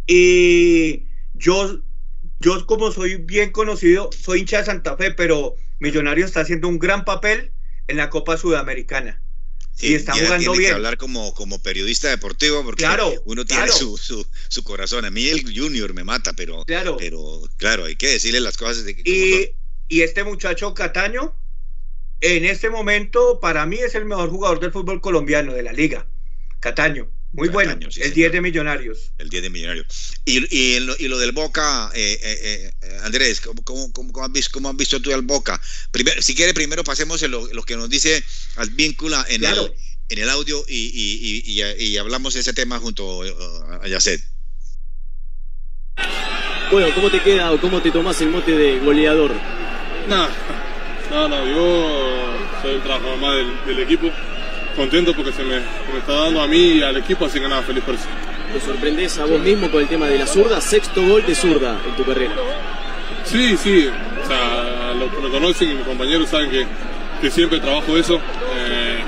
y 0.06 1.04
yo, 1.34 1.80
yo 2.40 2.66
como 2.66 2.90
soy 2.90 3.16
bien 3.16 3.52
conocido, 3.52 4.10
soy 4.12 4.40
hincha 4.40 4.58
de 4.58 4.64
Santa 4.64 4.96
Fe, 4.96 5.12
pero 5.12 5.54
Millonario 5.78 6.24
está 6.24 6.40
haciendo 6.40 6.68
un 6.68 6.78
gran 6.78 7.04
papel 7.04 7.52
en 7.86 7.96
la 7.96 8.10
Copa 8.10 8.36
Sudamericana. 8.36 9.22
y 9.78 9.94
está 9.94 10.12
jugando 10.12 10.52
bien. 10.52 10.70
Que 10.70 10.74
hablar 10.74 10.96
como, 10.96 11.32
como 11.34 11.62
periodista 11.62 12.08
deportivo 12.08 12.64
porque 12.64 12.86
uno 13.24 13.44
tiene 13.44 13.68
su, 13.68 13.96
su, 14.48 14.64
corazón. 14.64 15.04
A 15.04 15.10
mí 15.10 15.28
el 15.28 15.42
Junior 15.42 15.94
me 15.94 16.04
mata, 16.04 16.32
pero 16.34 16.64
claro, 16.64 16.96
pero, 16.98 17.42
claro 17.56 17.84
hay 17.84 17.96
que 17.96 18.08
decirle 18.08 18.40
las 18.40 18.56
cosas. 18.56 18.84
De 18.84 18.96
que, 18.96 19.02
y, 19.04 19.50
y 19.88 20.02
este 20.02 20.24
muchacho 20.24 20.74
Cataño, 20.74 21.34
en 22.20 22.44
este 22.44 22.70
momento 22.70 23.40
para 23.40 23.66
mí 23.66 23.76
es 23.76 23.94
el 23.94 24.04
mejor 24.04 24.30
jugador 24.30 24.60
del 24.60 24.72
fútbol 24.72 25.00
colombiano 25.00 25.52
de 25.52 25.62
la 25.62 25.72
liga. 25.72 26.06
Cataño. 26.60 27.10
Muy 27.32 27.48
bueno, 27.48 27.78
el 27.96 28.12
10 28.12 28.32
de 28.32 28.40
Millonarios. 28.40 29.12
El 29.18 29.28
10 29.28 29.44
de 29.44 29.50
Millonarios. 29.50 29.86
Y, 30.24 30.44
y, 30.54 30.80
lo, 30.80 30.96
y 30.98 31.06
lo, 31.06 31.16
del 31.16 31.30
Boca, 31.30 31.90
eh, 31.94 32.18
eh, 32.20 32.72
eh, 32.82 32.98
Andrés, 33.02 33.40
¿cómo, 33.40 33.62
cómo, 33.62 33.92
cómo, 33.92 34.24
has 34.24 34.32
visto, 34.32 34.50
¿cómo, 34.52 34.68
has 34.68 34.76
visto, 34.76 35.00
tú 35.00 35.14
al 35.14 35.22
Boca? 35.22 35.60
Primero, 35.92 36.20
si 36.22 36.34
quiere, 36.34 36.52
primero 36.54 36.82
pasemos 36.82 37.22
en 37.22 37.30
lo, 37.30 37.62
que 37.62 37.76
nos 37.76 37.88
dice 37.88 38.24
al 38.56 38.70
víncula 38.70 39.24
en, 39.28 39.44
el, 39.44 39.72
en 40.08 40.18
el 40.18 40.28
audio 40.28 40.64
y, 40.66 41.42
y, 41.78 41.96
hablamos 41.98 42.34
de 42.34 42.40
ese 42.40 42.52
tema 42.52 42.80
junto 42.80 43.22
a 43.22 43.86
Yacet. 43.86 44.20
Bueno, 46.72 46.92
¿cómo 46.96 47.10
te 47.10 47.22
queda 47.22 47.52
o 47.52 47.60
cómo 47.60 47.80
te 47.80 47.92
tomas 47.92 48.20
el 48.20 48.30
mote 48.30 48.52
de 48.52 48.80
goleador? 48.80 49.32
No, 50.08 50.28
no, 51.10 51.28
no, 51.28 51.46
yo 51.46 51.88
soy 52.62 52.74
el 52.74 52.82
trabajador 52.82 53.18
más 53.18 53.34
del 53.66 53.80
equipo 53.80 54.10
contento 54.76 55.14
porque 55.14 55.32
se 55.32 55.42
me, 55.42 55.56
está 55.56 56.12
dando 56.12 56.40
a 56.40 56.46
mí 56.46 56.72
y 56.74 56.82
al 56.82 56.96
equipo, 56.96 57.26
así 57.26 57.40
que 57.40 57.48
nada, 57.48 57.62
feliz 57.62 57.84
por 57.84 57.94
eso. 57.94 58.06
¿Te 58.52 58.60
sorprendes 58.60 59.18
a 59.18 59.26
vos 59.26 59.40
mismo 59.40 59.70
con 59.70 59.82
el 59.82 59.88
tema 59.88 60.06
de 60.06 60.18
la 60.18 60.26
zurda? 60.26 60.60
Sexto 60.60 61.02
gol 61.06 61.24
de 61.24 61.34
zurda 61.34 61.78
en 61.86 61.94
tu 61.96 62.04
carrera. 62.04 62.34
Sí, 63.24 63.56
sí, 63.56 63.88
o 63.88 64.26
sea, 64.26 64.94
los 64.98 65.12
que 65.12 65.20
me 65.20 65.30
conocen 65.30 65.70
y 65.70 65.74
mis 65.74 65.84
compañeros 65.84 66.28
saben 66.28 66.50
que, 66.50 66.66
que 67.20 67.30
siempre 67.30 67.60
trabajo 67.60 67.96
eso. 67.96 68.16
Eh, 68.16 68.98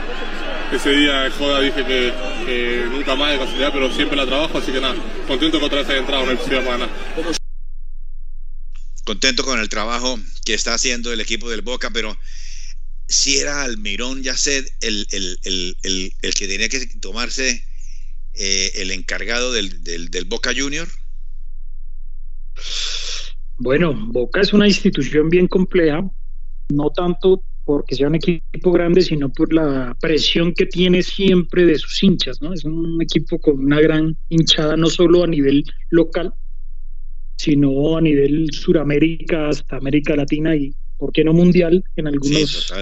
ese 0.73 0.91
día 0.91 1.31
joda 1.39 1.61
dije 1.61 1.85
que, 1.85 2.87
nunca 2.91 3.15
más 3.15 3.33
de 3.33 3.39
casualidad, 3.39 3.71
pero 3.73 3.91
siempre 3.91 4.17
la 4.17 4.27
trabajo, 4.27 4.59
así 4.59 4.73
que 4.73 4.81
nada, 4.81 4.95
contento 5.27 5.59
con 5.59 5.67
otra 5.67 5.81
vez 5.81 5.91
haya 5.91 5.99
entrado 5.99 6.25
en 6.25 6.31
el 6.31 6.39
ciudad 6.39 6.63
para 6.65 6.87
Contento 9.05 9.45
con 9.45 9.59
el 9.59 9.69
trabajo 9.69 10.19
que 10.45 10.55
está 10.55 10.75
haciendo 10.75 11.13
el 11.13 11.21
equipo 11.21 11.51
del 11.51 11.63
Boca, 11.63 11.91
pero 11.91 12.17
si 13.09 13.39
era 13.39 13.63
Almirón 13.63 14.23
Yacet 14.23 14.73
el, 14.81 15.07
el, 15.11 15.39
el, 15.45 16.13
el, 16.23 16.35
que 16.35 16.49
tenía 16.49 16.69
que 16.69 16.87
tomarse 17.01 17.65
eh, 18.35 18.71
el 18.77 18.91
encargado 18.91 19.53
del, 19.53 19.83
del, 19.83 20.09
del, 20.11 20.25
Boca 20.25 20.53
Junior? 20.57 20.89
Bueno, 23.59 23.93
Boca 23.95 24.41
es 24.41 24.53
una 24.53 24.67
institución 24.67 25.29
bien 25.29 25.47
compleja, 25.47 26.03
no 26.71 26.91
tanto 26.91 27.43
porque 27.65 27.95
sea 27.95 28.09
un 28.09 28.17
equipo 28.17 28.73
grande, 28.73 29.03
sino 29.03 29.29
por 29.29 29.53
la 29.53 29.97
presión 30.01 30.53
que 30.55 30.67
tiene 30.67 31.03
siempre 31.03 31.65
de 31.65 31.79
sus 31.79 32.03
hinchas, 32.03 32.41
¿no? 32.41 32.53
Es 32.53 32.65
un 32.65 33.01
equipo 33.01 33.39
con 33.39 33.59
una 33.59 33.81
gran 33.81 34.17
hinchada, 34.29 34.77
no 34.77 34.89
solo 34.89 35.23
a 35.23 35.27
nivel 35.27 35.65
local, 35.91 36.35
sino 37.43 37.97
a 37.97 38.01
nivel 38.01 38.53
Suramérica, 38.53 39.49
hasta 39.49 39.77
América 39.77 40.15
Latina 40.15 40.55
y 40.55 40.73
¿por 40.97 41.13
qué 41.13 41.25
no 41.25 41.33
mundial 41.33 41.83
en 41.97 42.07
algunos 42.07 42.73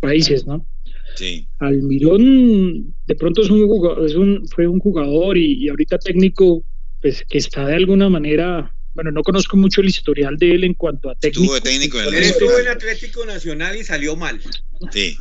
países, 0.00 0.46
no? 0.46 0.66
Sí. 1.14 1.46
Almirón 1.60 2.94
de 3.06 3.14
pronto 3.14 3.40
es 3.40 3.48
un 3.48 3.66
jugador, 3.66 4.04
es 4.04 4.14
un, 4.14 4.46
fue 4.48 4.66
un 4.66 4.80
jugador 4.80 5.38
y, 5.38 5.66
ahorita 5.66 5.96
técnico, 5.98 6.62
pues 7.00 7.24
que 7.26 7.38
está 7.38 7.66
de 7.66 7.76
alguna 7.76 8.10
manera, 8.10 8.74
bueno, 8.92 9.10
no 9.12 9.22
conozco 9.22 9.56
mucho 9.56 9.80
el 9.80 9.88
historial 9.88 10.36
de 10.36 10.56
él 10.56 10.64
en 10.64 10.74
cuanto 10.74 11.08
a 11.08 11.14
técnico. 11.14 11.56
Estuvo 11.56 11.70
técnico 11.72 11.98
en 11.98 12.14
el 12.14 12.22
estuvo 12.22 12.58
en 12.58 12.68
Atlético 12.68 13.24
Nacional 13.24 13.76
y 13.76 13.84
salió 13.84 14.14
mal. 14.14 14.38
Sí. 14.90 15.16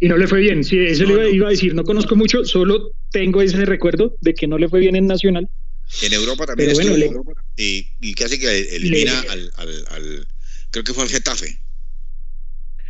Y 0.00 0.08
no 0.08 0.16
le 0.16 0.26
fue 0.26 0.40
bien, 0.40 0.64
sí, 0.64 0.78
eso 0.78 1.04
le 1.04 1.32
iba, 1.32 1.48
a 1.48 1.50
decir, 1.50 1.74
no 1.74 1.84
conozco 1.84 2.16
mucho, 2.16 2.46
solo 2.46 2.92
tengo 3.10 3.42
ese 3.42 3.66
recuerdo 3.66 4.16
de 4.22 4.32
que 4.32 4.46
no 4.46 4.56
le 4.56 4.70
fue 4.70 4.80
bien 4.80 4.96
en 4.96 5.06
Nacional. 5.06 5.50
En 6.02 6.12
Europa 6.12 6.46
también 6.46 6.70
estuvo, 6.70 6.96
y, 7.56 7.86
y, 8.00 8.14
casi 8.14 8.38
que 8.38 8.76
elimina 8.76 9.20
al, 9.30 9.52
al, 9.56 9.86
al, 9.90 10.26
creo 10.70 10.84
que 10.84 10.92
fue 10.92 11.04
al 11.04 11.10
Getafe. 11.10 11.58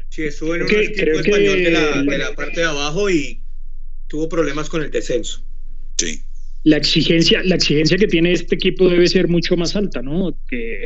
Sí, 0.08 0.22
estuvo 0.22 0.54
en 0.54 0.62
un 0.62 0.70
equipo 0.70 1.20
español 1.20 1.62
de, 1.62 1.70
la, 1.70 2.02
de 2.02 2.18
la 2.18 2.34
parte 2.34 2.60
de 2.60 2.66
abajo 2.66 3.10
y 3.10 3.42
tuvo 4.08 4.28
problemas 4.28 4.68
con 4.68 4.82
el 4.82 4.90
descenso. 4.90 5.44
Sí. 5.98 6.22
La 6.64 6.78
exigencia, 6.78 7.42
la 7.44 7.56
exigencia 7.56 7.98
que 7.98 8.06
tiene 8.06 8.32
este 8.32 8.54
equipo 8.54 8.88
debe 8.88 9.06
ser 9.08 9.28
mucho 9.28 9.56
más 9.56 9.76
alta, 9.76 10.02
¿no? 10.02 10.36
Que 10.48 10.84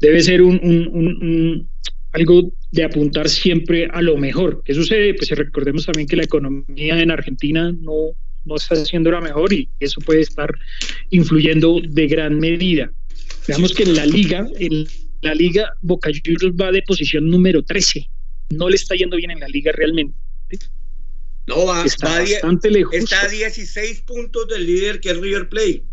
debe 0.00 0.20
ser 0.22 0.42
un, 0.42 0.58
un, 0.62 0.88
un, 0.92 1.70
algo 2.12 2.52
de 2.72 2.84
apuntar 2.84 3.28
siempre 3.28 3.88
a 3.92 4.02
lo 4.02 4.16
mejor. 4.16 4.62
¿Qué 4.64 4.74
sucede? 4.74 5.14
Pues 5.14 5.30
recordemos 5.30 5.86
también 5.86 6.08
que 6.08 6.16
la 6.16 6.24
economía 6.24 7.00
en 7.00 7.10
Argentina 7.10 7.72
no, 7.72 8.16
no 8.44 8.56
está 8.56 8.76
siendo 8.76 9.10
la 9.10 9.20
mejor 9.20 9.52
y 9.52 9.68
eso 9.80 10.00
puede 10.00 10.20
estar 10.20 10.50
influyendo 11.10 11.80
de 11.82 12.06
gran 12.06 12.38
medida. 12.38 12.90
Veamos 13.46 13.74
que 13.74 13.84
en 13.84 13.94
la 13.94 14.06
liga, 14.06 14.46
en 14.58 14.86
la 15.22 15.34
liga 15.34 15.74
Boca 15.82 16.10
Juniors 16.10 16.54
va 16.56 16.72
de 16.72 16.82
posición 16.82 17.28
número 17.28 17.62
13. 17.62 18.08
No 18.50 18.68
le 18.68 18.76
está 18.76 18.94
yendo 18.94 19.16
bien 19.16 19.30
en 19.30 19.40
la 19.40 19.48
liga 19.48 19.72
realmente. 19.72 20.16
No, 21.46 21.66
va, 21.66 21.84
está 21.84 22.20
bastante 22.20 22.70
lejos. 22.70 22.94
Está 22.94 23.22
a 23.22 23.28
16 23.28 24.02
puntos 24.02 24.46
del 24.48 24.66
líder 24.66 25.00
que 25.00 25.10
es 25.10 25.16
River 25.18 25.48
Plate. 25.48 25.84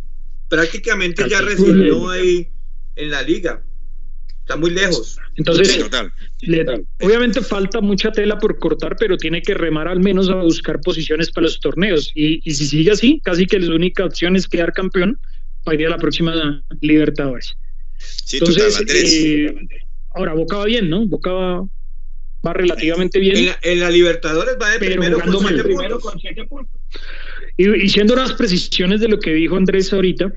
Prácticamente 0.50 1.28
ya 1.30 1.42
recibió 1.42 2.10
ahí 2.10 2.50
en 2.96 3.12
la 3.12 3.22
liga. 3.22 3.64
Está 4.48 4.56
muy 4.56 4.70
lejos. 4.70 5.20
Entonces, 5.36 5.78
obviamente 7.02 7.42
falta 7.42 7.82
mucha 7.82 8.14
tela 8.14 8.40
por 8.40 8.58
cortar, 8.60 8.96
pero 8.98 9.18
tiene 9.18 9.42
que 9.42 9.54
remar 9.54 9.90
al 9.90 10.00
menos 10.00 10.30
a 10.30 10.36
buscar 10.36 10.80
posiciones 10.80 11.30
para 11.32 11.48
los 11.48 11.60
torneos. 11.60 12.14
Y, 12.16 12.40
y 12.50 12.54
si 12.54 12.66
sigue 12.66 12.92
así, 12.92 13.20
casi 13.26 13.46
que 13.46 13.60
la 13.60 13.76
única 13.76 14.06
opción 14.06 14.38
es 14.38 14.48
quedar 14.48 14.72
campeón 14.72 15.20
para 15.66 15.82
ir 15.82 15.88
a 15.88 15.90
la 15.90 15.98
próxima 15.98 16.64
Libertadores. 16.80 17.58
Entonces, 18.32 18.86
eh, 18.88 19.54
ahora 20.16 20.34
Boca 20.34 20.56
va 20.60 20.66
bien, 20.66 20.90
¿no? 20.90 21.06
Boca 21.08 21.34
va, 21.34 21.66
va 22.46 22.54
relativamente 22.54 23.20
bien. 23.20 23.54
En 23.64 23.80
la, 23.82 23.90
Libertadores 23.90 24.56
va 24.62 24.70
de 24.70 24.80
primero, 24.80 25.20
con 25.20 25.30
puntos. 25.30 25.60
Y, 27.58 27.84
y 27.84 27.90
siendo 27.90 28.14
unas 28.14 28.32
precisiones 28.32 29.02
de 29.02 29.10
lo 29.10 29.20
que 29.20 29.34
dijo 29.34 29.58
Andrés 29.58 29.92
ahorita, 29.92 30.32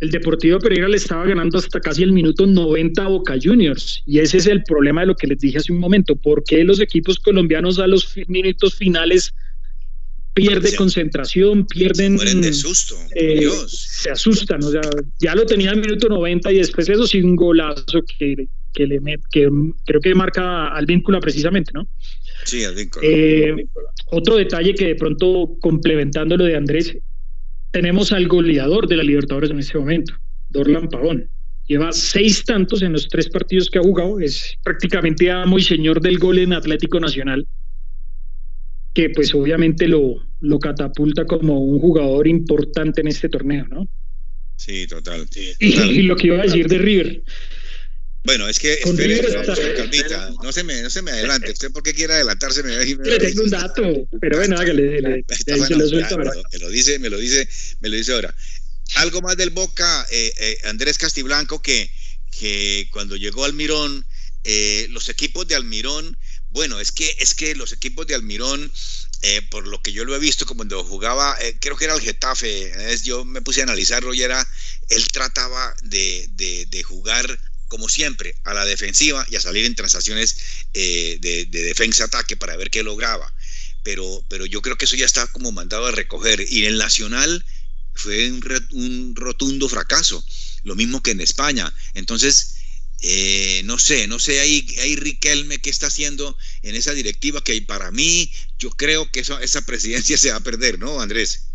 el 0.00 0.10
Deportivo 0.10 0.58
Pereira 0.58 0.88
le 0.88 0.96
estaba 0.96 1.26
ganando 1.26 1.58
hasta 1.58 1.80
casi 1.80 2.02
el 2.02 2.12
minuto 2.12 2.46
90 2.46 3.04
a 3.04 3.08
Boca 3.08 3.36
Juniors. 3.42 4.02
Y 4.06 4.20
ese 4.20 4.38
es 4.38 4.46
el 4.46 4.62
problema 4.62 5.00
de 5.00 5.08
lo 5.08 5.16
que 5.16 5.26
les 5.26 5.38
dije 5.38 5.58
hace 5.58 5.72
un 5.72 5.80
momento. 5.80 6.14
¿Por 6.14 6.44
qué 6.44 6.62
los 6.62 6.80
equipos 6.80 7.18
colombianos 7.18 7.78
a 7.78 7.86
los 7.86 8.14
minutos 8.28 8.76
finales 8.76 9.34
pierde 10.34 10.76
concentración, 10.76 11.66
pierden... 11.66 12.14
Mueren 12.14 12.40
de 12.40 12.52
susto, 12.52 12.94
eh, 13.14 13.48
Se 13.66 14.10
asustan, 14.10 14.62
o 14.62 14.70
sea, 14.70 14.82
ya 15.18 15.34
lo 15.34 15.44
tenía 15.46 15.72
en 15.72 15.80
minuto 15.80 16.08
90 16.08 16.52
y 16.52 16.58
después 16.58 16.88
eso 16.88 17.06
sin 17.06 17.24
un 17.24 17.36
golazo 17.36 18.02
que, 18.18 18.46
que 18.72 18.86
le 18.86 19.00
met, 19.00 19.20
que 19.32 19.48
creo 19.84 20.00
que 20.00 20.14
marca 20.14 20.68
al 20.68 20.86
vínculo 20.86 21.18
precisamente, 21.18 21.72
¿no? 21.74 21.88
Sí, 22.44 22.64
al 22.64 22.76
vínculo. 22.76 23.04
Eh, 23.04 23.66
otro 24.06 24.36
detalle 24.36 24.74
que 24.74 24.86
de 24.86 24.94
pronto, 24.94 25.56
complementando 25.60 26.36
lo 26.36 26.44
de 26.44 26.54
Andrés, 26.54 26.96
tenemos 27.70 28.12
al 28.12 28.28
goleador 28.28 28.88
de 28.88 28.96
la 28.96 29.02
Libertadores 29.02 29.50
en 29.50 29.58
este 29.58 29.78
momento, 29.78 30.14
Dorlan 30.48 30.88
Pavón. 30.88 31.28
Lleva 31.66 31.92
seis 31.92 32.44
tantos 32.44 32.80
en 32.82 32.92
los 32.92 33.08
tres 33.08 33.28
partidos 33.28 33.68
que 33.68 33.78
ha 33.78 33.82
jugado, 33.82 34.20
es 34.20 34.56
prácticamente 34.64 35.30
amo 35.30 35.58
y 35.58 35.62
señor 35.62 36.00
del 36.00 36.18
gol 36.18 36.38
en 36.38 36.54
Atlético 36.54 36.98
Nacional 36.98 37.46
que 38.98 39.10
pues 39.10 39.32
obviamente 39.32 39.86
lo, 39.86 40.16
lo 40.40 40.58
catapulta 40.58 41.24
como 41.24 41.60
un 41.60 41.78
jugador 41.78 42.26
importante 42.26 43.00
en 43.00 43.06
este 43.06 43.28
torneo, 43.28 43.64
¿no? 43.68 43.88
Sí, 44.56 44.88
total. 44.88 45.24
Y, 45.60 46.02
lo 46.02 46.16
que 46.16 46.26
iba 46.26 46.40
a 46.40 46.42
decir 46.42 46.66
de 46.66 46.78
River. 46.78 47.22
Bueno, 48.28 48.46
es 48.46 48.58
que 48.58 48.74
espere, 48.74 49.22
calmita, 49.74 50.30
no 50.42 50.52
se 50.52 50.62
me, 50.62 50.82
no 50.82 50.90
se 50.90 51.00
me 51.00 51.12
adelante. 51.12 51.50
Usted 51.50 51.72
por 51.72 51.82
qué 51.82 51.94
quiere 51.94 52.12
adelantarse 52.12 52.62
me, 52.62 52.76
me 52.76 52.84
Le 52.84 53.18
tengo 53.18 53.42
un 53.42 53.48
dato, 53.48 54.06
pero 54.20 54.36
bueno, 54.36 54.58
hágale, 54.58 55.00
le, 55.00 55.24
me 56.50 56.58
lo 56.58 56.68
dice, 56.68 56.98
me 56.98 57.08
lo 57.08 57.16
dice, 57.16 57.48
me 57.80 57.88
lo 57.88 57.96
dice 57.96 58.12
ahora. 58.12 58.34
Algo 58.96 59.22
más 59.22 59.38
del 59.38 59.48
Boca, 59.48 60.06
eh, 60.10 60.30
eh, 60.36 60.58
Andrés 60.64 60.98
Castiblanco, 60.98 61.62
que, 61.62 61.90
que 62.30 62.90
cuando 62.92 63.16
llegó 63.16 63.46
Almirón, 63.46 64.04
eh, 64.44 64.88
los 64.90 65.08
equipos 65.08 65.48
de 65.48 65.54
Almirón 65.54 66.14
bueno, 66.50 66.80
es 66.80 66.92
que, 66.92 67.14
es 67.18 67.34
que 67.34 67.54
los 67.54 67.72
equipos 67.72 68.06
de 68.06 68.14
Almirón, 68.14 68.72
eh, 69.22 69.42
por 69.50 69.66
lo 69.66 69.82
que 69.82 69.92
yo 69.92 70.04
lo 70.04 70.16
he 70.16 70.18
visto, 70.18 70.46
como 70.46 70.58
cuando 70.58 70.82
jugaba, 70.82 71.36
eh, 71.40 71.56
creo 71.60 71.76
que 71.76 71.84
era 71.84 71.94
el 71.94 72.00
Getafe, 72.00 72.72
yo 73.02 73.24
me 73.24 73.42
puse 73.42 73.60
a 73.60 73.64
analizarlo 73.64 74.14
y 74.14 74.22
era, 74.22 74.46
él 74.88 75.06
trataba 75.08 75.74
de, 75.82 76.26
de, 76.30 76.82
jugar 76.82 77.38
como 77.68 77.88
siempre, 77.88 78.34
a 78.44 78.54
la 78.54 78.64
defensiva 78.64 79.26
y 79.30 79.36
a 79.36 79.40
salir 79.40 79.64
en 79.64 79.74
transacciones 79.74 80.36
eh, 80.74 81.18
de, 81.20 81.46
defensa-ataque 81.46 82.36
para 82.36 82.56
ver 82.56 82.70
qué 82.70 82.82
lograba. 82.82 83.32
Pero, 83.82 84.24
pero 84.28 84.46
yo 84.46 84.60
creo 84.60 84.76
que 84.76 84.86
eso 84.86 84.96
ya 84.96 85.06
está 85.06 85.26
como 85.28 85.52
mandado 85.52 85.86
a 85.86 85.92
recoger. 85.92 86.44
Y 86.48 86.64
en 86.64 86.72
el 86.72 86.78
Nacional 86.78 87.44
fue 87.94 88.30
un, 88.30 88.42
un 88.72 89.14
rotundo 89.14 89.68
fracaso, 89.68 90.24
lo 90.64 90.74
mismo 90.74 91.02
que 91.02 91.12
en 91.12 91.20
España. 91.20 91.72
Entonces, 91.94 92.56
eh, 93.00 93.62
no 93.64 93.78
sé, 93.78 94.08
no 94.08 94.18
sé 94.18 94.40
ahí, 94.40 94.66
ahí 94.80 94.96
Riquelme 94.96 95.58
qué 95.58 95.70
está 95.70 95.86
haciendo 95.86 96.36
en 96.62 96.74
esa 96.74 96.92
directiva 96.94 97.44
que 97.44 97.60
para 97.62 97.92
mí 97.92 98.32
yo 98.58 98.70
creo 98.70 99.08
que 99.12 99.20
esa 99.20 99.62
presidencia 99.62 100.18
se 100.18 100.30
va 100.30 100.36
a 100.36 100.42
perder, 100.42 100.80
¿no, 100.80 101.00
Andrés? 101.00 101.48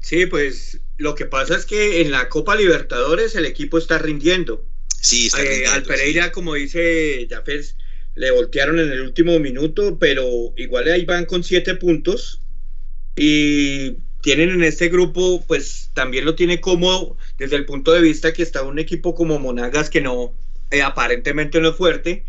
Sí, 0.00 0.26
pues 0.26 0.80
lo 0.98 1.14
que 1.14 1.26
pasa 1.26 1.56
es 1.56 1.64
que 1.64 2.00
en 2.00 2.10
la 2.10 2.28
Copa 2.28 2.56
Libertadores 2.56 3.36
el 3.36 3.46
equipo 3.46 3.78
está 3.78 3.98
rindiendo. 3.98 4.66
Sí, 5.04 5.26
está 5.26 5.42
eh, 5.42 5.66
al 5.66 5.82
Pereira, 5.82 6.32
como 6.32 6.54
dice 6.54 7.26
Jafet, 7.28 7.76
le 8.14 8.30
voltearon 8.30 8.78
en 8.78 8.90
el 8.90 9.02
último 9.02 9.38
minuto, 9.38 9.98
pero 9.98 10.54
igual 10.56 10.90
ahí 10.90 11.04
van 11.04 11.26
con 11.26 11.44
siete 11.44 11.74
puntos 11.74 12.40
y 13.14 13.98
tienen 14.22 14.48
en 14.48 14.62
este 14.62 14.88
grupo, 14.88 15.44
pues 15.46 15.90
también 15.92 16.24
lo 16.24 16.34
tiene 16.34 16.62
cómodo 16.62 17.18
desde 17.36 17.56
el 17.56 17.66
punto 17.66 17.92
de 17.92 18.00
vista 18.00 18.32
que 18.32 18.42
está 18.42 18.62
un 18.62 18.78
equipo 18.78 19.14
como 19.14 19.38
Monagas 19.38 19.90
que 19.90 20.00
no, 20.00 20.32
eh, 20.70 20.80
aparentemente 20.80 21.60
no 21.60 21.68
es 21.68 21.76
fuerte. 21.76 22.24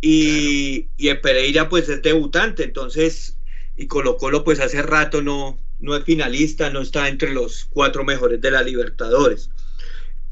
Y, 0.00 0.88
y 0.96 1.08
el 1.08 1.20
Pereira 1.20 1.68
pues 1.68 1.90
es 1.90 2.00
debutante, 2.00 2.64
entonces, 2.64 3.36
y 3.76 3.86
Colo 3.86 4.16
Colo 4.16 4.44
pues 4.44 4.60
hace 4.60 4.80
rato 4.80 5.20
no, 5.20 5.58
no 5.78 5.94
es 5.94 6.04
finalista, 6.04 6.70
no 6.70 6.80
está 6.80 7.06
entre 7.06 7.34
los 7.34 7.66
cuatro 7.66 8.02
mejores 8.02 8.40
de 8.40 8.50
la 8.50 8.62
Libertadores. 8.62 9.50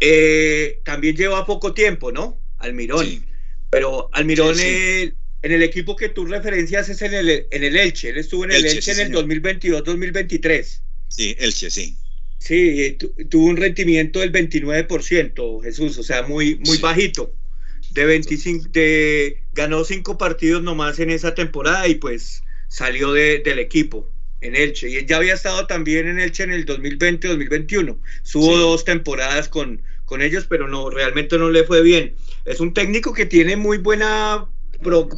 Eh, 0.04 0.80
también 0.84 1.16
lleva 1.16 1.46
poco 1.46 1.74
tiempo, 1.74 2.10
¿no? 2.10 2.40
Almirón. 2.58 3.24
Pero 3.70 4.10
Almirón 4.12 4.58
en 4.58 5.50
el 5.50 5.62
equipo 5.62 5.94
que 5.94 6.08
tú 6.08 6.24
referencias 6.24 6.88
es 6.88 7.02
en 7.02 7.14
el, 7.14 7.46
en 7.50 7.64
el 7.64 7.76
Elche. 7.76 8.10
Él 8.10 8.18
estuvo 8.18 8.44
en 8.44 8.50
el 8.50 8.66
Elche, 8.66 8.92
en 8.92 9.00
el 9.00 9.12
2022-2023. 9.12 10.80
Sí, 11.08 11.36
Elche, 11.38 11.70
sí. 11.70 11.96
Sí, 12.38 12.98
tuvo 13.30 13.46
un 13.46 13.56
rendimiento 13.56 14.18
del 14.18 14.32
29%, 14.32 15.62
Jesús, 15.62 15.98
o 15.98 16.02
sea, 16.02 16.22
muy, 16.22 16.56
muy 16.66 16.78
bajito 16.78 17.32
de 17.92 18.04
25, 18.04 18.68
de, 18.72 19.42
ganó 19.52 19.84
cinco 19.84 20.18
partidos 20.18 20.62
nomás 20.62 20.98
en 20.98 21.10
esa 21.10 21.34
temporada 21.34 21.86
y 21.86 21.96
pues 21.96 22.42
salió 22.68 23.12
de, 23.12 23.38
del 23.38 23.60
equipo 23.60 24.10
en 24.40 24.56
Elche. 24.56 24.88
Y 24.88 25.06
ya 25.06 25.18
había 25.18 25.34
estado 25.34 25.66
también 25.66 26.08
en 26.08 26.18
Elche 26.18 26.42
en 26.42 26.52
el 26.52 26.66
2020-2021. 26.66 27.98
Subo 28.22 28.56
dos 28.56 28.84
temporadas 28.84 29.48
con, 29.48 29.82
con 30.12 30.20
ellos, 30.20 30.44
pero 30.46 30.68
no, 30.68 30.90
realmente 30.90 31.38
no 31.38 31.48
le 31.48 31.64
fue 31.64 31.80
bien. 31.82 32.16
Es 32.44 32.60
un 32.60 32.74
técnico 32.74 33.14
que 33.14 33.24
tiene 33.24 33.56
muy 33.56 33.78
buena 33.78 34.46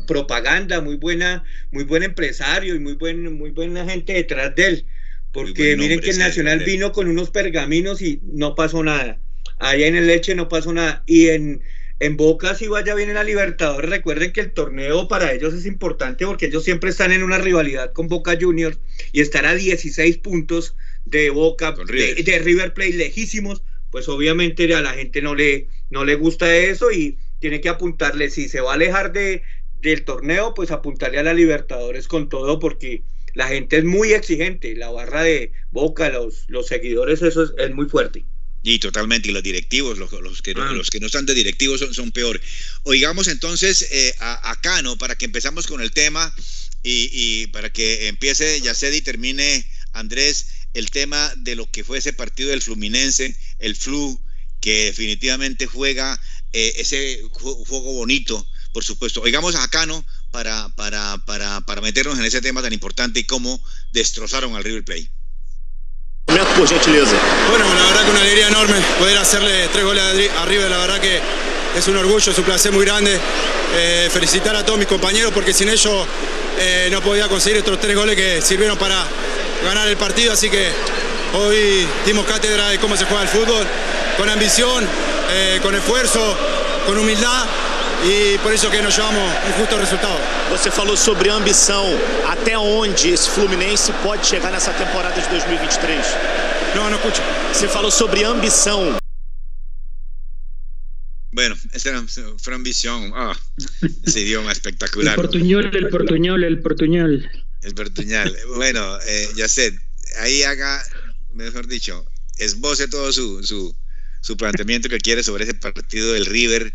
propaganda, 0.06 0.80
muy 0.80 0.94
buena, 0.94 1.42
muy 1.72 1.82
buen 1.82 2.04
empresario 2.04 2.76
y 2.76 2.78
muy 2.78 2.92
buen, 2.92 3.36
muy 3.36 3.50
buena 3.50 3.84
gente 3.84 4.12
detrás 4.12 4.54
de 4.54 4.66
él. 4.68 4.86
Porque 5.32 5.76
miren 5.76 5.98
que 5.98 6.10
el 6.10 6.18
Nacional 6.18 6.60
vino 6.60 6.92
con 6.92 7.08
unos 7.08 7.30
pergaminos 7.30 8.02
y 8.02 8.20
no 8.22 8.54
pasó 8.54 8.84
nada. 8.84 9.18
Allá 9.58 9.88
en 9.88 9.96
el 9.96 10.06
Leche 10.06 10.36
no 10.36 10.48
pasó 10.48 10.72
nada. 10.72 11.02
Y 11.08 11.26
en, 11.26 11.60
en 11.98 12.16
Boca 12.16 12.54
si 12.54 12.68
vaya 12.68 12.94
bien 12.94 13.08
en 13.08 13.16
la 13.16 13.24
Libertadores, 13.24 13.90
recuerden 13.90 14.32
que 14.32 14.42
el 14.42 14.52
torneo 14.52 15.08
para 15.08 15.32
ellos 15.32 15.54
es 15.54 15.66
importante 15.66 16.24
porque 16.24 16.46
ellos 16.46 16.62
siempre 16.62 16.90
están 16.90 17.10
en 17.10 17.24
una 17.24 17.38
rivalidad 17.38 17.92
con 17.92 18.06
Boca 18.06 18.38
Juniors 18.40 18.78
y 19.10 19.22
estar 19.22 19.44
a 19.44 19.56
16 19.56 20.18
puntos 20.18 20.76
de 21.04 21.30
Boca, 21.30 21.72
de, 21.72 22.38
River 22.44 22.72
Plate 22.74 22.92
lejísimos, 22.92 23.64
pues 23.94 24.08
obviamente 24.08 24.74
a 24.74 24.80
la 24.80 24.92
gente 24.92 25.22
no 25.22 25.36
le, 25.36 25.68
no 25.88 26.04
le 26.04 26.16
gusta 26.16 26.52
eso 26.52 26.90
y 26.90 27.16
tiene 27.38 27.60
que 27.60 27.68
apuntarle, 27.68 28.28
si 28.28 28.48
se 28.48 28.60
va 28.60 28.72
a 28.72 28.74
alejar 28.74 29.12
de, 29.12 29.42
del 29.82 30.04
torneo, 30.04 30.52
pues 30.52 30.72
apuntarle 30.72 31.20
a 31.20 31.22
la 31.22 31.32
Libertadores 31.32 32.08
con 32.08 32.28
todo 32.28 32.58
porque 32.58 33.04
la 33.34 33.46
gente 33.46 33.76
es 33.78 33.84
muy 33.84 34.12
exigente, 34.12 34.74
la 34.74 34.90
barra 34.90 35.22
de 35.22 35.52
Boca, 35.70 36.08
los, 36.08 36.44
los 36.48 36.66
seguidores, 36.66 37.22
eso 37.22 37.56
es 37.56 37.72
muy 37.72 37.86
fuerte. 37.86 38.24
Y 38.64 38.80
totalmente, 38.80 39.28
y 39.28 39.32
los 39.32 39.44
directivos, 39.44 39.96
los, 39.96 40.10
los, 40.10 40.42
que, 40.42 40.54
no, 40.54 40.64
ah. 40.64 40.72
los 40.72 40.90
que 40.90 40.98
no 40.98 41.06
están 41.06 41.26
de 41.26 41.34
directivos 41.34 41.78
son, 41.78 41.94
son 41.94 42.10
peor. 42.10 42.40
Oigamos 42.82 43.28
entonces 43.28 43.86
eh, 43.92 44.12
a, 44.18 44.58
Cano 44.60 44.98
para 44.98 45.14
que 45.14 45.26
empezamos 45.26 45.68
con 45.68 45.80
el 45.80 45.92
tema 45.92 46.34
y, 46.82 47.10
y 47.12 47.46
para 47.46 47.72
que 47.72 48.08
empiece 48.08 48.60
Yacedi 48.60 48.96
y 48.96 49.02
termine 49.02 49.64
Andrés 49.92 50.63
el 50.74 50.90
tema 50.90 51.32
de 51.36 51.54
lo 51.54 51.70
que 51.70 51.84
fue 51.84 51.98
ese 51.98 52.12
partido 52.12 52.50
del 52.50 52.62
Fluminense, 52.62 53.36
el 53.58 53.76
Flu, 53.76 54.20
que 54.60 54.86
definitivamente 54.86 55.66
juega 55.66 56.20
eh, 56.52 56.74
ese 56.76 57.22
juego 57.32 57.92
bonito, 57.94 58.46
por 58.72 58.84
supuesto. 58.84 59.20
Oigamos 59.22 59.54
a 59.54 59.68
Cano 59.68 60.04
para, 60.30 60.68
para, 60.70 61.18
para, 61.26 61.60
para 61.60 61.80
meternos 61.80 62.18
en 62.18 62.24
ese 62.24 62.40
tema 62.40 62.60
tan 62.60 62.72
importante 62.72 63.20
y 63.20 63.24
cómo 63.24 63.62
destrozaron 63.92 64.56
al 64.56 64.64
River 64.64 64.84
Plate. 64.84 65.10
por 66.26 66.68
gentileza. 66.68 67.16
Bueno, 67.50 67.72
la 67.72 67.84
verdad 67.84 68.04
que 68.04 68.10
una 68.10 68.20
alegría 68.20 68.48
enorme 68.48 68.80
poder 68.98 69.18
hacerle 69.18 69.68
tres 69.68 69.84
goles 69.84 70.30
arriba, 70.38 70.68
la 70.68 70.78
verdad 70.78 71.00
que 71.00 71.20
es 71.76 71.88
un 71.88 71.96
orgullo, 71.96 72.32
es 72.32 72.38
un 72.38 72.44
placer 72.44 72.72
muy 72.72 72.84
grande. 72.84 73.20
Eh, 73.76 74.08
felicitar 74.12 74.54
a 74.54 74.64
todos 74.64 74.78
mis 74.78 74.86
compañeros 74.88 75.32
porque 75.32 75.52
sin 75.52 75.68
ellos 75.68 76.06
eh, 76.58 76.88
no 76.90 77.00
podía 77.00 77.28
conseguir 77.28 77.58
estos 77.58 77.78
tres 77.80 77.96
goles 77.96 78.16
que 78.16 78.40
sirvieron 78.40 78.76
para 78.78 79.04
ganar 79.64 79.88
el 79.88 79.96
partido, 79.96 80.32
así 80.32 80.50
que 80.50 80.68
hoy 81.34 81.86
dimos 82.06 82.26
cátedra 82.26 82.68
de 82.68 82.78
cómo 82.78 82.96
se 82.96 83.04
juega 83.04 83.22
el 83.22 83.28
fútbol, 83.28 83.66
con 84.16 84.28
ambición, 84.28 84.86
eh, 85.30 85.60
con 85.62 85.74
esfuerzo, 85.74 86.36
con 86.86 86.98
humildad 86.98 87.46
e 88.04 88.38
por 88.42 88.52
isso 88.52 88.68
que 88.70 88.82
nós 88.82 88.92
chamamos 88.92 89.22
um 89.48 89.58
justo 89.58 89.76
resultado. 89.76 90.20
Você 90.50 90.70
falou 90.70 90.96
sobre 90.96 91.30
ambição. 91.30 91.86
Até 92.28 92.58
onde 92.58 93.10
esse 93.10 93.30
Fluminense 93.30 93.92
pode 94.02 94.26
chegar 94.26 94.50
nessa 94.52 94.72
temporada 94.72 95.18
de 95.20 95.28
2023? 95.28 96.04
Não, 96.74 96.90
não 96.90 96.98
escucho. 96.98 97.22
Você 97.52 97.66
falou 97.66 97.90
sobre 97.90 98.24
ambição. 98.24 99.03
Bueno, 101.34 101.56
esa 101.72 102.00
fue 102.38 102.54
ambición. 102.54 103.10
Ah, 103.12 103.36
ese 104.06 104.20
idioma 104.20 104.52
espectacular. 104.52 105.14
El 105.14 105.20
portuñol, 105.20 105.76
el 105.76 105.88
portuñol, 105.88 106.44
el 106.44 106.60
portuñol. 106.60 107.28
El 107.62 107.74
portuñol. 107.74 108.36
Bueno, 108.54 108.98
eh, 109.04 109.28
ya 109.34 109.48
sé, 109.48 109.76
ahí 110.20 110.44
haga, 110.44 110.80
mejor 111.32 111.66
dicho, 111.66 112.06
esboce 112.38 112.86
todo 112.86 113.12
su, 113.12 113.42
su, 113.42 113.74
su 114.20 114.36
planteamiento 114.36 114.88
que 114.88 114.98
quiere 114.98 115.24
sobre 115.24 115.42
ese 115.42 115.54
partido 115.54 116.12
del 116.12 116.26
River 116.26 116.72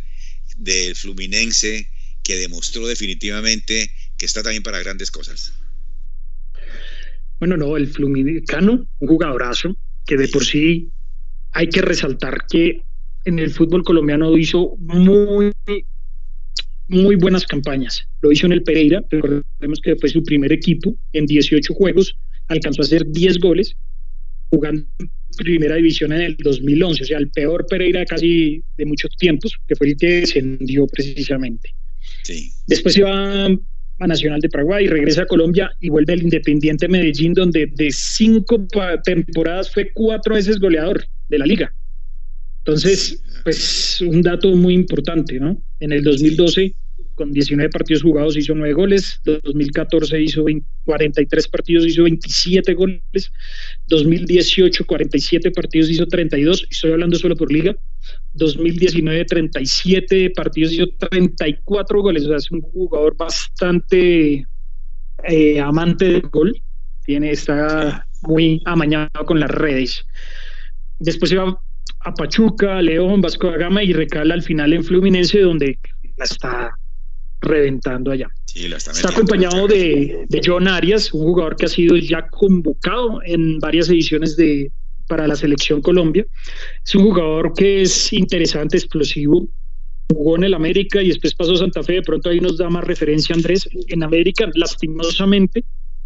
del 0.57 0.93
Fluminense 0.93 1.87
que 2.21 2.35
demostró 2.35 2.85
definitivamente 2.85 3.89
que 4.17 4.25
está 4.25 4.43
también 4.43 4.61
para 4.61 4.79
grandes 4.79 5.09
cosas. 5.09 5.53
Bueno, 7.39 7.55
no, 7.55 7.77
el 7.77 7.87
Fluminicano, 7.87 8.85
un 8.99 9.07
jugadorazo, 9.07 9.77
que 10.05 10.17
de 10.17 10.27
por 10.27 10.43
sí 10.43 10.91
hay 11.51 11.69
que 11.69 11.81
resaltar 11.81 12.45
que 12.45 12.83
en 13.29 13.39
el 13.39 13.51
fútbol 13.51 13.83
colombiano 13.83 14.37
hizo 14.37 14.75
muy, 14.77 15.51
muy 16.87 17.15
buenas 17.15 17.45
campañas. 17.45 18.07
Lo 18.21 18.31
hizo 18.31 18.45
en 18.45 18.53
el 18.53 18.63
Pereira, 18.63 19.03
recordemos 19.09 19.79
que 19.81 19.95
fue 19.95 20.09
su 20.09 20.23
primer 20.23 20.51
equipo 20.51 20.95
en 21.13 21.25
18 21.25 21.73
juegos, 21.73 22.15
alcanzó 22.47 22.81
a 22.81 22.85
hacer 22.85 23.05
10 23.07 23.39
goles 23.39 23.75
jugando 24.49 24.83
en 24.99 25.09
primera 25.37 25.75
división 25.75 26.11
en 26.11 26.21
el 26.21 26.37
2011, 26.37 27.03
o 27.03 27.05
sea, 27.05 27.17
el 27.19 27.29
peor 27.29 27.65
Pereira 27.67 28.05
casi 28.05 28.63
de 28.77 28.85
muchos 28.85 29.15
tiempos, 29.17 29.55
que 29.67 29.75
fue 29.75 29.87
el 29.87 29.97
que 29.97 30.21
descendió 30.21 30.87
precisamente. 30.87 31.73
Sí. 32.23 32.51
Después 32.67 32.97
iba 32.97 33.45
a 33.45 34.07
Nacional 34.07 34.39
de 34.39 34.49
Paraguay, 34.49 34.87
regresa 34.87 35.23
a 35.23 35.25
Colombia 35.25 35.71
y 35.79 35.89
vuelve 35.89 36.13
al 36.13 36.23
Independiente 36.23 36.87
Medellín, 36.87 37.33
donde 37.33 37.67
de 37.67 37.91
cinco 37.91 38.65
temporadas 39.03 39.71
fue 39.71 39.91
cuatro 39.93 40.35
veces 40.35 40.59
goleador 40.59 41.05
de 41.27 41.37
la 41.37 41.45
liga. 41.45 41.73
Entonces, 42.69 43.23
pues 43.43 43.99
un 44.01 44.21
dato 44.21 44.55
muy 44.55 44.75
importante, 44.75 45.39
¿no? 45.39 45.59
En 45.79 45.91
el 45.91 46.03
2012 46.03 46.75
con 47.15 47.33
19 47.33 47.71
partidos 47.71 48.03
jugados 48.03 48.37
hizo 48.37 48.53
9 48.53 48.73
goles, 48.75 49.19
2014 49.23 50.21
hizo 50.21 50.45
43 50.85 51.47
partidos, 51.47 51.87
hizo 51.87 52.03
27 52.03 52.73
goles, 52.75 53.31
2018 53.87 54.85
47 54.85 55.51
partidos 55.51 55.89
hizo 55.89 56.05
32, 56.05 56.67
estoy 56.69 56.91
hablando 56.91 57.17
solo 57.17 57.35
por 57.35 57.51
liga, 57.51 57.75
2019 58.35 59.25
37 59.25 60.29
partidos 60.29 60.71
hizo 60.71 60.85
34 61.09 62.01
goles, 62.03 62.23
o 62.25 62.27
sea, 62.27 62.37
es 62.37 62.51
un 62.51 62.61
jugador 62.61 63.17
bastante 63.17 64.45
eh, 65.23 65.59
amante 65.59 66.05
del 66.05 66.21
gol, 66.21 66.61
tiene, 67.03 67.31
está 67.31 68.07
muy 68.21 68.61
amañado 68.63 69.25
con 69.25 69.39
las 69.39 69.49
redes. 69.49 70.05
Después 70.99 71.35
va 71.35 71.59
a 72.01 72.13
Pachuca, 72.13 72.81
León, 72.81 73.21
Vasco 73.21 73.51
da 73.51 73.57
Gama 73.57 73.83
y 73.83 73.93
recala 73.93 74.33
al 74.33 74.41
final 74.41 74.73
en 74.73 74.83
Fluminense 74.83 75.41
donde 75.41 75.77
la 76.17 76.25
está 76.25 76.71
reventando 77.41 78.11
allá. 78.11 78.27
está, 78.53 79.09
acompañado 79.09 79.67
de, 79.67 80.27
John 80.43 80.67
Arias, 80.67 81.13
un 81.13 81.21
jugador 81.21 81.55
que 81.55 81.65
ha 81.65 81.69
sido 81.69 81.95
ya 81.97 82.27
convocado 82.27 83.21
en 83.23 83.59
varias 83.59 83.89
ediciones 83.89 84.35
de 84.35 84.71
para 85.07 85.27
la 85.27 85.35
selección 85.35 85.81
Colombia. 85.81 86.25
Es 86.85 86.93
un 86.95 87.03
jugador 87.05 87.53
que 87.53 87.81
es 87.81 88.13
interesante, 88.13 88.77
explosivo. 88.77 89.47
Jugó 90.11 90.37
en 90.37 90.43
el 90.43 90.53
América 90.53 91.01
y 91.01 91.07
después 91.07 91.33
pasó 91.33 91.53
a 91.53 91.57
Santa 91.57 91.81
Fe. 91.81 91.93
De 91.93 92.01
pronto 92.03 92.29
ahí 92.29 92.39
nos 92.39 92.57
da 92.57 92.69
más 92.69 92.83
referencia 92.83 93.35
Andrés. 93.35 93.67
En 93.87 94.03
América, 94.03 94.47
lastimosamente, 94.53 95.65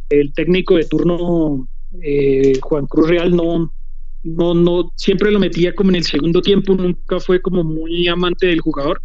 el 0.09 0.33
técnico 0.33 0.77
de 0.77 0.85
turno 0.85 1.67
eh, 2.01 2.53
Juan 2.61 2.87
Cruz 2.87 3.09
Real 3.09 3.35
no, 3.35 3.73
no, 4.23 4.53
no, 4.53 4.93
siempre 4.95 5.31
lo 5.31 5.39
metía 5.39 5.75
como 5.75 5.89
en 5.91 5.97
el 5.97 6.03
segundo 6.03 6.41
tiempo, 6.41 6.73
nunca 6.73 7.19
fue 7.19 7.41
como 7.41 7.63
muy 7.63 8.07
amante 8.07 8.47
del 8.47 8.61
jugador. 8.61 9.01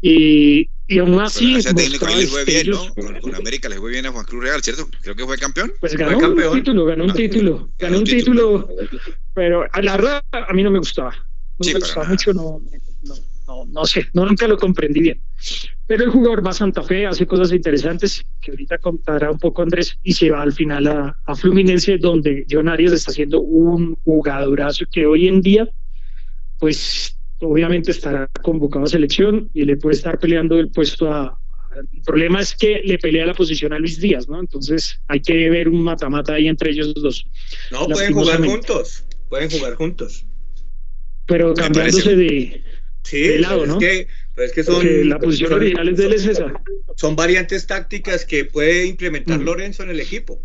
Y, 0.00 0.68
y 0.86 0.98
aún 0.98 1.18
así. 1.20 1.56
ese 1.56 1.72
técnico 1.72 2.06
le 2.06 2.26
fue 2.26 2.44
bien, 2.44 2.70
¿no? 2.70 2.94
Con, 2.94 3.34
América 3.34 3.68
le 3.68 3.76
fue 3.76 3.90
bien 3.90 4.06
a 4.06 4.12
Juan 4.12 4.24
Cruz 4.24 4.42
Real, 4.42 4.62
¿cierto? 4.62 4.88
Creo 5.00 5.14
que 5.14 5.24
fue 5.24 5.38
campeón. 5.38 5.72
Pues 5.80 5.96
ganó 5.96 6.18
un 6.18 6.52
título, 6.52 6.84
ganó 6.84 7.04
un 7.04 7.10
ah, 7.10 7.14
título, 7.14 7.70
ganó 7.78 7.98
un 7.98 8.04
título, 8.04 8.68
pero 9.34 9.66
a 9.72 9.82
la 9.82 9.96
verdad 9.96 10.22
a 10.32 10.52
mí 10.52 10.62
no 10.62 10.70
me 10.70 10.78
gustaba. 10.78 11.14
No 11.58 11.66
me 11.66 11.74
gustaba 11.74 12.06
mucho, 12.06 12.32
no, 12.32 12.60
no, 13.54 13.66
no, 13.66 13.84
sé, 13.84 14.06
no 14.12 14.26
nunca 14.26 14.48
lo 14.48 14.56
comprendí 14.56 15.00
bien. 15.00 15.20
Pero 15.86 16.04
el 16.04 16.10
jugador 16.10 16.44
va 16.44 16.50
a 16.50 16.54
Santa 16.54 16.82
Fe, 16.82 17.06
hace 17.06 17.26
cosas 17.26 17.52
interesantes 17.52 18.24
que 18.40 18.52
ahorita 18.52 18.78
contará 18.78 19.30
un 19.30 19.38
poco 19.38 19.62
Andrés 19.62 19.98
y 20.02 20.14
se 20.14 20.30
va 20.30 20.42
al 20.42 20.52
final 20.52 20.86
a, 20.86 21.18
a 21.24 21.34
Fluminense, 21.34 21.98
donde 21.98 22.46
John 22.50 22.68
Arias 22.68 22.92
está 22.92 23.10
haciendo 23.10 23.40
un 23.40 23.96
jugadorazo 24.04 24.86
que 24.90 25.06
hoy 25.06 25.28
en 25.28 25.40
día, 25.40 25.68
pues 26.58 27.16
obviamente 27.40 27.90
estará 27.90 28.28
convocado 28.42 28.86
a 28.86 28.88
selección 28.88 29.50
y 29.52 29.64
le 29.64 29.76
puede 29.76 29.96
estar 29.96 30.18
peleando 30.18 30.58
el 30.58 30.70
puesto 30.70 31.12
a... 31.12 31.38
El 31.92 32.02
problema 32.02 32.40
es 32.40 32.54
que 32.54 32.82
le 32.84 32.98
pelea 32.98 33.26
la 33.26 33.34
posición 33.34 33.72
a 33.72 33.78
Luis 33.80 34.00
Díaz, 34.00 34.28
¿no? 34.28 34.38
Entonces 34.38 35.00
hay 35.08 35.20
que 35.20 35.50
ver 35.50 35.68
un 35.68 35.82
mata-mata 35.82 36.34
ahí 36.34 36.46
entre 36.46 36.70
ellos 36.70 36.94
dos. 36.94 37.26
No, 37.72 37.88
pueden 37.88 38.12
jugar 38.12 38.40
juntos, 38.44 39.04
pueden 39.28 39.50
jugar 39.50 39.74
juntos. 39.74 40.24
Pero 41.26 41.52
cambiándose 41.52 42.14
de, 42.14 42.62
sí, 43.04 43.38
lado, 43.38 43.66
¿no? 43.66 43.78
Es 43.80 43.80
que, 43.80 44.52
que 44.52 44.64
son, 44.64 45.08
la 45.08 45.18
posición 45.18 45.52
original 45.52 45.88
es 45.88 45.96
de 45.96 46.06
él 46.06 46.12
es 46.14 46.26
esa. 46.26 46.52
Son 46.96 47.14
variantes 47.14 47.66
tácticas 47.66 48.24
que 48.24 48.44
puede 48.44 48.86
implementar 48.86 49.38
mm. 49.38 49.44
Lorenzo 49.44 49.82
en 49.84 49.90
el 49.90 50.00
equipo. 50.00 50.42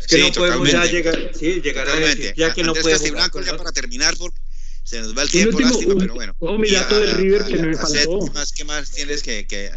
Es 0.00 0.06
que 0.08 0.18
no 0.18 0.32
podemos 0.32 0.70
ya 0.70 0.84
llegar, 0.86 1.30
sí, 1.34 1.60
llegar 1.60 1.88
a 1.88 1.94
decir, 1.96 2.34
ya 2.36 2.52
que 2.52 2.64
no 2.64 2.74
puede 2.74 2.98
jugar 2.98 3.30
ya 3.44 3.56
para 3.56 3.70
terminar, 3.70 4.14
porque 4.18 4.38
se 4.82 5.00
nos 5.00 5.16
va 5.16 5.22
el 5.22 5.30
tiempo, 5.30 5.60
lástima, 5.60 5.94
pero 5.98 6.14
bueno. 6.14 6.34
Oh, 6.40 6.58
mi 6.58 6.70
dato 6.70 6.98
del 6.98 7.12
River 7.12 7.44
que 7.44 7.56
me 7.58 7.76
faltó. 7.76 8.18
¿Qué 8.26 8.32
más, 8.32 8.52
qué 8.52 8.64
más 8.64 8.90
tienes 8.90 9.22
que, 9.22 9.46
que 9.46 9.70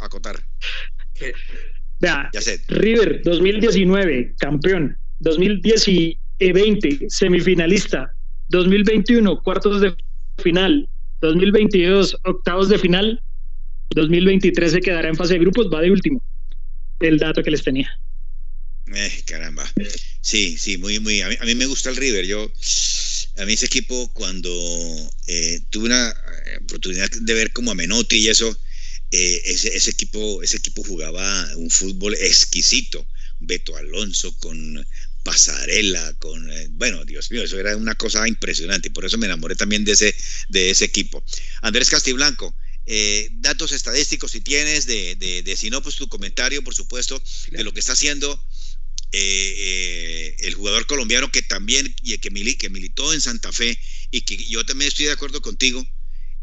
acotar? 0.00 0.44
Vea, 2.00 2.30
River 2.68 3.22
2019, 3.24 4.34
campeón. 4.38 4.98
2020, 5.20 7.06
semifinalista. 7.08 8.12
2021, 8.48 9.42
cuartos 9.42 9.80
de 9.80 9.94
final. 10.38 10.88
2022, 11.20 12.18
octavos 12.24 12.68
de 12.68 12.78
final. 12.78 13.22
2023 13.90 14.72
se 14.72 14.80
quedará 14.80 15.08
en 15.08 15.16
fase 15.16 15.34
de 15.34 15.40
grupos, 15.40 15.68
va 15.72 15.80
de 15.80 15.90
último. 15.90 16.22
El 17.00 17.18
dato 17.18 17.42
que 17.42 17.50
les 17.50 17.62
tenía. 17.62 17.98
Eh, 18.94 19.22
caramba. 19.26 19.64
Sí, 20.20 20.56
sí, 20.58 20.78
muy, 20.78 21.00
muy. 21.00 21.22
A 21.22 21.28
mí, 21.28 21.36
a 21.40 21.44
mí 21.44 21.54
me 21.54 21.66
gusta 21.66 21.90
el 21.90 21.96
River. 21.96 22.26
Yo 22.26 22.50
a 23.40 23.46
mí 23.46 23.54
ese 23.54 23.66
equipo 23.66 24.08
cuando 24.12 24.50
eh, 25.26 25.60
tuve 25.70 25.86
una 25.86 26.10
eh, 26.10 26.58
oportunidad 26.62 27.08
de 27.10 27.34
ver 27.34 27.52
como 27.52 27.70
a 27.70 27.74
Menotti 27.74 28.16
y 28.16 28.28
eso, 28.28 28.54
eh, 29.10 29.42
ese, 29.44 29.90
equipo, 29.90 30.42
ese 30.42 30.58
equipo 30.58 30.84
jugaba 30.84 31.48
un 31.56 31.70
fútbol 31.70 32.14
exquisito. 32.14 33.06
Beto 33.40 33.74
Alonso 33.76 34.36
con 34.38 34.86
pasarela, 35.22 36.14
con, 36.14 36.48
bueno, 36.72 37.04
Dios 37.04 37.30
mío, 37.30 37.42
eso 37.42 37.58
era 37.58 37.76
una 37.76 37.94
cosa 37.94 38.26
impresionante 38.26 38.88
y 38.88 38.90
por 38.90 39.04
eso 39.04 39.18
me 39.18 39.26
enamoré 39.26 39.56
también 39.56 39.84
de 39.84 39.92
ese, 39.92 40.14
de 40.48 40.70
ese 40.70 40.84
equipo. 40.84 41.24
Andrés 41.62 41.90
Castiblanco, 41.90 42.54
datos 43.32 43.72
estadísticos 43.72 44.32
si 44.32 44.40
tienes, 44.40 44.86
de, 44.86 45.14
de, 45.16 45.42
de, 45.42 45.56
si 45.56 45.70
no, 45.70 45.82
pues 45.82 45.96
tu 45.96 46.08
comentario, 46.08 46.64
por 46.64 46.74
supuesto, 46.74 47.22
de 47.50 47.64
lo 47.64 47.72
que 47.72 47.80
está 47.80 47.92
haciendo 47.92 48.42
eh, 49.12 49.54
eh, 49.58 50.36
el 50.46 50.54
jugador 50.54 50.86
colombiano 50.86 51.32
que 51.32 51.42
también 51.42 51.92
y 52.00 52.16
que, 52.18 52.56
que 52.56 52.70
militó 52.70 53.12
en 53.12 53.20
Santa 53.20 53.50
Fe 53.50 53.76
y 54.12 54.20
que 54.20 54.36
yo 54.36 54.64
también 54.64 54.86
estoy 54.86 55.06
de 55.06 55.12
acuerdo 55.12 55.42
contigo 55.42 55.84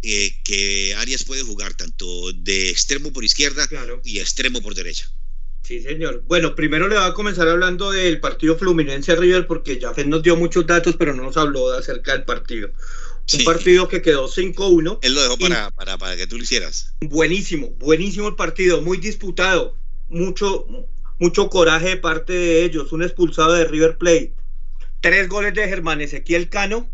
eh, 0.01 0.35
que 0.43 0.93
Arias 0.97 1.23
puede 1.23 1.43
jugar 1.43 1.75
tanto 1.75 2.33
de 2.33 2.69
extremo 2.69 3.13
por 3.13 3.23
izquierda 3.23 3.69
y 4.03 4.19
extremo 4.19 4.61
por 4.61 4.75
derecha. 4.75 5.09
Sí, 5.63 5.81
señor. 5.81 6.23
Bueno, 6.27 6.55
primero 6.55 6.87
le 6.87 6.95
voy 6.95 7.05
a 7.05 7.13
comenzar 7.13 7.47
hablando 7.47 7.91
del 7.91 8.19
partido 8.19 8.57
Fluminense 8.57 9.15
River 9.15 9.47
porque 9.47 9.79
ya 9.79 9.91
nos 10.05 10.23
dio 10.23 10.37
muchos 10.37 10.65
datos, 10.65 10.95
pero 10.97 11.13
no 11.13 11.23
nos 11.23 11.37
habló 11.37 11.73
acerca 11.73 12.13
del 12.13 12.23
partido. 12.23 12.69
Un 13.33 13.43
partido 13.43 13.89
que 13.89 14.01
quedó 14.01 14.29
5-1. 14.29 14.99
Él 15.01 15.13
lo 15.13 15.21
dejó 15.21 15.37
para, 15.37 15.69
para, 15.71 15.97
para, 15.97 16.15
que 16.15 16.27
tú 16.27 16.37
lo 16.37 16.43
hicieras. 16.43 16.93
Buenísimo, 17.01 17.71
buenísimo 17.71 18.29
el 18.29 18.35
partido, 18.35 18.81
muy 18.81 18.97
disputado, 18.97 19.75
mucho, 20.07 20.65
mucho 21.19 21.49
coraje 21.49 21.89
de 21.89 21.97
parte 21.97 22.31
de 22.31 22.63
ellos, 22.63 22.93
un 22.93 23.03
expulsado 23.03 23.53
de 23.53 23.65
River 23.65 23.97
Plate, 23.97 24.33
tres 25.01 25.27
goles 25.27 25.53
de 25.53 25.67
Germán 25.67 25.99
Ezequiel 25.99 26.47
Cano, 26.47 26.89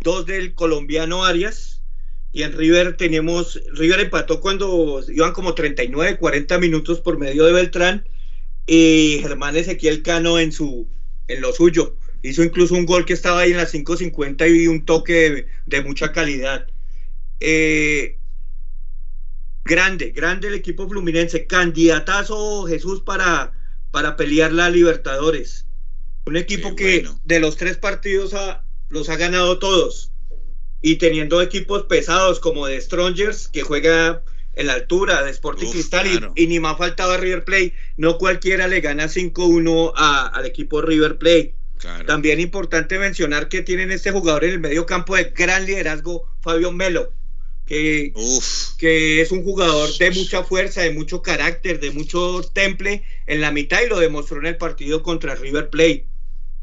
dos 0.00 0.24
del 0.26 0.54
colombiano 0.54 1.24
Arias, 1.24 1.81
y 2.32 2.42
en 2.42 2.56
River 2.56 2.96
tenemos, 2.96 3.62
River 3.74 4.00
empató 4.00 4.40
cuando 4.40 5.04
iban 5.08 5.32
como 5.32 5.54
39, 5.54 6.16
40 6.16 6.58
minutos 6.58 7.00
por 7.00 7.18
medio 7.18 7.44
de 7.44 7.52
Beltrán, 7.52 8.08
y 8.66 9.18
Germán 9.20 9.56
Ezequiel 9.56 10.02
Cano 10.02 10.38
en, 10.38 10.52
su, 10.52 10.88
en 11.28 11.40
lo 11.40 11.52
suyo. 11.52 11.96
Hizo 12.22 12.42
incluso 12.42 12.74
un 12.74 12.86
gol 12.86 13.04
que 13.04 13.12
estaba 13.12 13.40
ahí 13.40 13.50
en 13.50 13.56
las 13.56 13.74
5.50 13.74 14.48
y 14.48 14.68
un 14.68 14.84
toque 14.84 15.46
de, 15.66 15.82
mucha 15.82 16.12
calidad. 16.12 16.68
Eh, 17.40 18.18
grande, 19.64 20.12
grande 20.12 20.48
el 20.48 20.54
equipo 20.54 20.88
fluminense, 20.88 21.46
candidatazo 21.46 22.66
Jesús 22.66 23.02
para, 23.02 23.52
para 23.90 24.16
pelear 24.16 24.52
la 24.52 24.70
Libertadores. 24.70 25.66
Un 26.24 26.36
equipo 26.36 26.76
que 26.76 27.04
de 27.24 27.40
los 27.40 27.56
tres 27.56 27.76
partidos 27.76 28.32
los 28.88 29.08
ha 29.08 29.16
ganado 29.16 29.58
todos. 29.58 30.11
Y 30.82 30.96
teniendo 30.96 31.40
equipos 31.40 31.84
pesados 31.84 32.40
como 32.40 32.66
de 32.66 32.80
Strongers, 32.80 33.48
que 33.48 33.62
juega 33.62 34.22
en 34.54 34.66
la 34.66 34.74
altura 34.74 35.22
de 35.22 35.30
Sporting 35.30 35.70
Cristal 35.70 36.32
y, 36.34 36.46
ni 36.46 36.60
más 36.60 36.76
faltaba 36.76 37.16
River 37.16 37.44
Plate. 37.44 37.74
No 37.96 38.18
cualquiera 38.18 38.68
le 38.68 38.80
gana 38.80 39.06
5-1 39.06 39.92
al 39.96 40.44
equipo 40.44 40.82
River 40.82 41.16
Plate. 41.16 41.54
También 42.06 42.38
importante 42.38 42.98
mencionar 42.98 43.48
que 43.48 43.62
tienen 43.62 43.90
este 43.90 44.12
jugador 44.12 44.44
en 44.44 44.50
el 44.50 44.60
medio 44.60 44.86
campo 44.86 45.16
de 45.16 45.32
gran 45.34 45.66
liderazgo, 45.66 46.28
Fabio 46.40 46.70
Melo 46.70 47.12
que, 47.66 48.12
que 48.78 49.20
es 49.20 49.30
un 49.32 49.44
jugador 49.44 49.88
de 49.96 50.10
mucha 50.10 50.42
fuerza, 50.42 50.82
de 50.82 50.92
mucho 50.92 51.22
carácter, 51.22 51.80
de 51.80 51.90
mucho 51.90 52.42
temple 52.52 53.02
en 53.26 53.40
la 53.40 53.50
mitad 53.50 53.80
y 53.82 53.88
lo 53.88 53.98
demostró 53.98 54.38
en 54.38 54.46
el 54.46 54.56
partido 54.56 55.02
contra 55.02 55.34
River 55.34 55.70
Plate. 55.70 56.06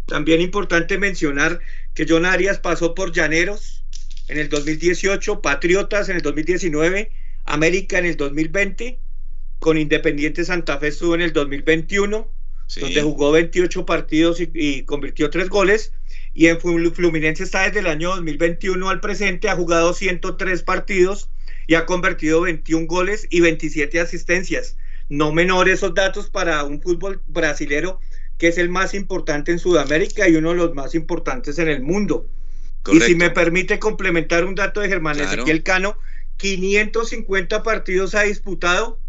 También 0.06 0.42
importante 0.42 0.98
mencionar 0.98 1.60
que 1.94 2.06
John 2.08 2.26
Arias 2.26 2.60
pasó 2.60 2.96
por 2.96 3.12
Llaneros 3.12 3.79
en 4.30 4.38
el 4.38 4.48
2018, 4.48 5.42
Patriotas 5.42 6.08
en 6.08 6.18
el 6.18 6.22
2019, 6.22 7.12
América 7.46 7.98
en 7.98 8.06
el 8.06 8.16
2020, 8.16 9.00
con 9.58 9.78
Independiente 9.78 10.46
Santa 10.46 10.78
Fe 10.78 10.90
estuvo 10.90 11.16
en 11.16 11.22
el 11.22 11.34
2021, 11.34 12.32
donde 12.80 13.02
jugó 13.02 13.32
28 13.32 13.86
partidos 13.88 14.40
y, 14.40 14.52
y 14.54 14.84
convirtió 14.84 15.32
tres 15.32 15.50
goles. 15.50 15.94
Y 16.36 16.46
en 16.46 16.60
Fluminense 16.62 17.44
está 17.44 17.64
desde 17.64 17.80
el 17.80 17.88
año 17.88 18.10
2021 18.10 18.88
al 18.88 19.02
presente, 19.02 19.50
ha 19.50 19.56
jugado 19.56 19.94
103 19.94 20.62
partidos 20.62 21.30
y 21.66 21.74
ha 21.74 21.88
convertido 21.88 22.42
21 22.42 22.86
goles 22.86 23.26
y 23.32 23.42
27 23.42 24.00
asistencias. 24.00 24.78
No 25.10 25.34
menor 25.34 25.70
esos 25.70 25.96
datos 25.96 26.30
para 26.30 26.64
un 26.64 26.82
fútbol 26.82 27.24
brasilero 27.28 28.00
que 28.38 28.48
es 28.48 28.60
el 28.60 28.70
más 28.70 28.94
importante 28.94 29.52
en 29.52 29.60
Sudamérica 29.60 30.30
y 30.30 30.36
uno 30.36 30.52
de 30.52 30.56
los 30.56 30.76
más 30.76 30.94
importantes 30.94 31.58
en 31.58 31.68
el 31.68 31.82
mundo. 31.82 32.30
Y 32.88 33.02
si 33.02 33.16
me 33.16 33.30
permite 33.30 33.80
complementar 33.80 34.46
un 34.46 34.56
dato 34.56 34.80
de 34.80 34.88
Germán 34.88 35.20
Ezequiel 35.20 35.64
Cano, 35.64 35.98
550 36.38 37.64
partidos 37.64 38.16
ha 38.16 38.24
disputado, 38.24 39.00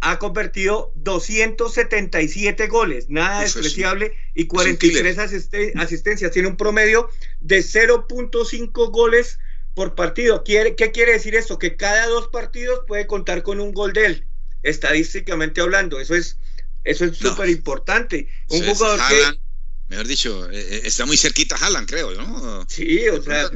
ha 0.00 0.18
convertido 0.18 0.92
277 0.96 2.68
goles, 2.68 3.08
nada 3.08 3.40
despreciable, 3.40 4.12
y 4.34 4.46
43 4.46 5.18
asistencias. 5.18 6.30
Tiene 6.30 6.48
un 6.48 6.56
promedio 6.56 7.08
de 7.40 7.60
0.5 7.60 8.90
goles 8.90 9.38
por 9.74 9.94
partido. 9.94 10.44
¿Qué 10.44 10.90
quiere 10.92 11.12
decir 11.12 11.34
esto? 11.34 11.58
Que 11.58 11.76
cada 11.76 12.06
dos 12.06 12.28
partidos 12.28 12.80
puede 12.86 13.06
contar 13.06 13.42
con 13.42 13.60
un 13.60 13.72
gol 13.72 13.92
de 13.92 14.06
él, 14.06 14.26
estadísticamente 14.62 15.60
hablando. 15.60 15.98
Eso 15.98 16.14
es 16.14 16.38
eso 16.84 17.04
es 17.04 17.18
súper 17.18 17.48
importante. 17.50 18.28
Un 18.48 18.64
jugador 18.64 19.00
que 19.08 19.40
mejor 19.88 20.06
dicho, 20.06 20.50
eh, 20.50 20.58
eh, 20.58 20.80
está 20.84 21.06
muy 21.06 21.16
cerquita 21.16 21.56
Haaland, 21.56 21.88
creo, 21.88 22.14
¿no? 22.14 22.64
Sí, 22.68 23.08
o 23.08 23.22
sea, 23.22 23.50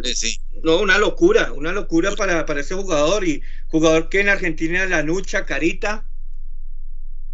no, 0.62 0.78
una 0.78 0.98
locura, 0.98 1.52
una 1.52 1.72
locura 1.72 2.12
para, 2.16 2.46
para 2.46 2.60
ese 2.60 2.74
jugador 2.74 3.26
y 3.26 3.42
jugador 3.68 4.08
que 4.08 4.20
en 4.20 4.28
Argentina 4.28 4.86
la 4.86 5.02
lucha, 5.02 5.44
Carita, 5.44 6.04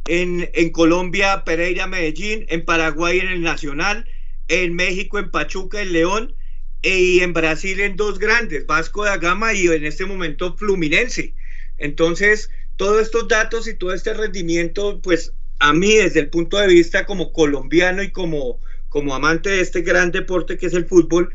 en, 0.06 0.50
en 0.54 0.70
Colombia, 0.70 1.44
Pereira, 1.44 1.86
Medellín, 1.86 2.46
en 2.48 2.64
Paraguay, 2.64 3.18
en 3.18 3.28
el 3.28 3.42
Nacional, 3.42 4.08
en 4.48 4.74
México, 4.74 5.18
en 5.18 5.30
Pachuca, 5.30 5.80
en 5.82 5.92
León, 5.92 6.34
y 6.82 7.20
en 7.20 7.32
Brasil 7.32 7.80
en 7.80 7.96
dos 7.96 8.18
grandes, 8.18 8.66
Vasco 8.66 9.04
da 9.04 9.16
Gama 9.16 9.52
y 9.52 9.66
en 9.66 9.84
este 9.84 10.06
momento 10.06 10.56
Fluminense. 10.56 11.34
Entonces, 11.76 12.50
todos 12.76 13.02
estos 13.02 13.28
datos 13.28 13.66
y 13.66 13.74
todo 13.74 13.92
este 13.92 14.14
rendimiento, 14.14 15.00
pues 15.02 15.32
a 15.58 15.72
mí 15.72 15.94
desde 15.94 16.20
el 16.20 16.30
punto 16.30 16.56
de 16.58 16.68
vista 16.68 17.04
como 17.04 17.32
colombiano 17.32 18.02
y 18.02 18.12
como, 18.12 18.60
como 18.88 19.14
amante 19.14 19.50
de 19.50 19.60
este 19.60 19.82
gran 19.82 20.10
deporte 20.10 20.56
que 20.58 20.66
es 20.66 20.74
el 20.74 20.86
fútbol, 20.86 21.32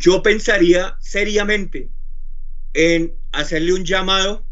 yo 0.00 0.22
pensaría 0.22 0.96
seriamente 1.00 1.88
en 2.74 3.14
hacerle 3.32 3.72
un 3.72 3.84
llamado 3.84 4.44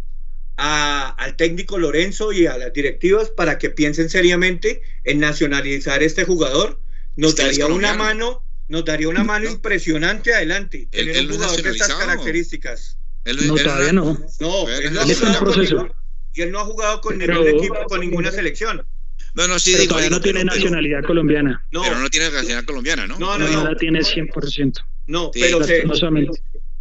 a, 0.56 1.08
al 1.10 1.36
técnico 1.36 1.78
Lorenzo 1.78 2.32
y 2.32 2.46
a 2.46 2.56
las 2.56 2.72
directivas 2.72 3.30
para 3.30 3.58
que 3.58 3.70
piensen 3.70 4.10
seriamente 4.10 4.82
en 5.04 5.20
nacionalizar 5.20 6.02
este 6.02 6.24
jugador. 6.24 6.80
Nos 7.16 7.36
daría 7.36 7.66
una 7.66 7.94
mano 7.94 8.44
nos 8.68 8.84
daría 8.84 9.08
una 9.08 9.24
mano 9.24 9.48
impresionante 9.50 10.34
adelante. 10.34 10.88
tener 10.90 11.22
un 11.22 11.32
jugador 11.32 11.62
de 11.62 11.70
estas 11.70 11.94
características. 11.94 12.98
no, 13.24 13.54
todavía 13.54 13.92
no. 13.92 14.18
No, 14.40 14.68
él 14.68 14.92
no, 14.92 15.00
ha 15.00 15.34
jugado, 15.34 15.94
y 16.34 16.42
él 16.42 16.52
no 16.52 16.60
ha 16.60 16.64
jugado 16.64 17.00
con 17.00 17.18
ningún 17.18 17.48
equipo, 17.48 17.76
con 17.88 18.00
ninguna 18.00 18.30
selección. 18.30 18.86
No, 19.34 19.46
no, 19.46 19.58
sí, 19.58 19.72
pero 19.76 19.88
todavía 19.88 20.10
no 20.10 20.20
tiene 20.20 20.44
nacionalidad 20.44 21.04
colombiana. 21.04 21.62
No. 21.70 21.82
Pero 21.82 21.98
no 21.98 22.08
tiene 22.08 22.26
nacionalidad 22.26 22.64
colombiana, 22.64 23.06
¿no? 23.06 23.18
No, 23.18 23.38
no, 23.38 23.48
no. 23.48 23.64
la 23.64 23.76
tiene 23.76 24.00
100%. 24.00 24.84
No, 25.06 25.30
pero 25.32 25.64
se, 25.64 25.84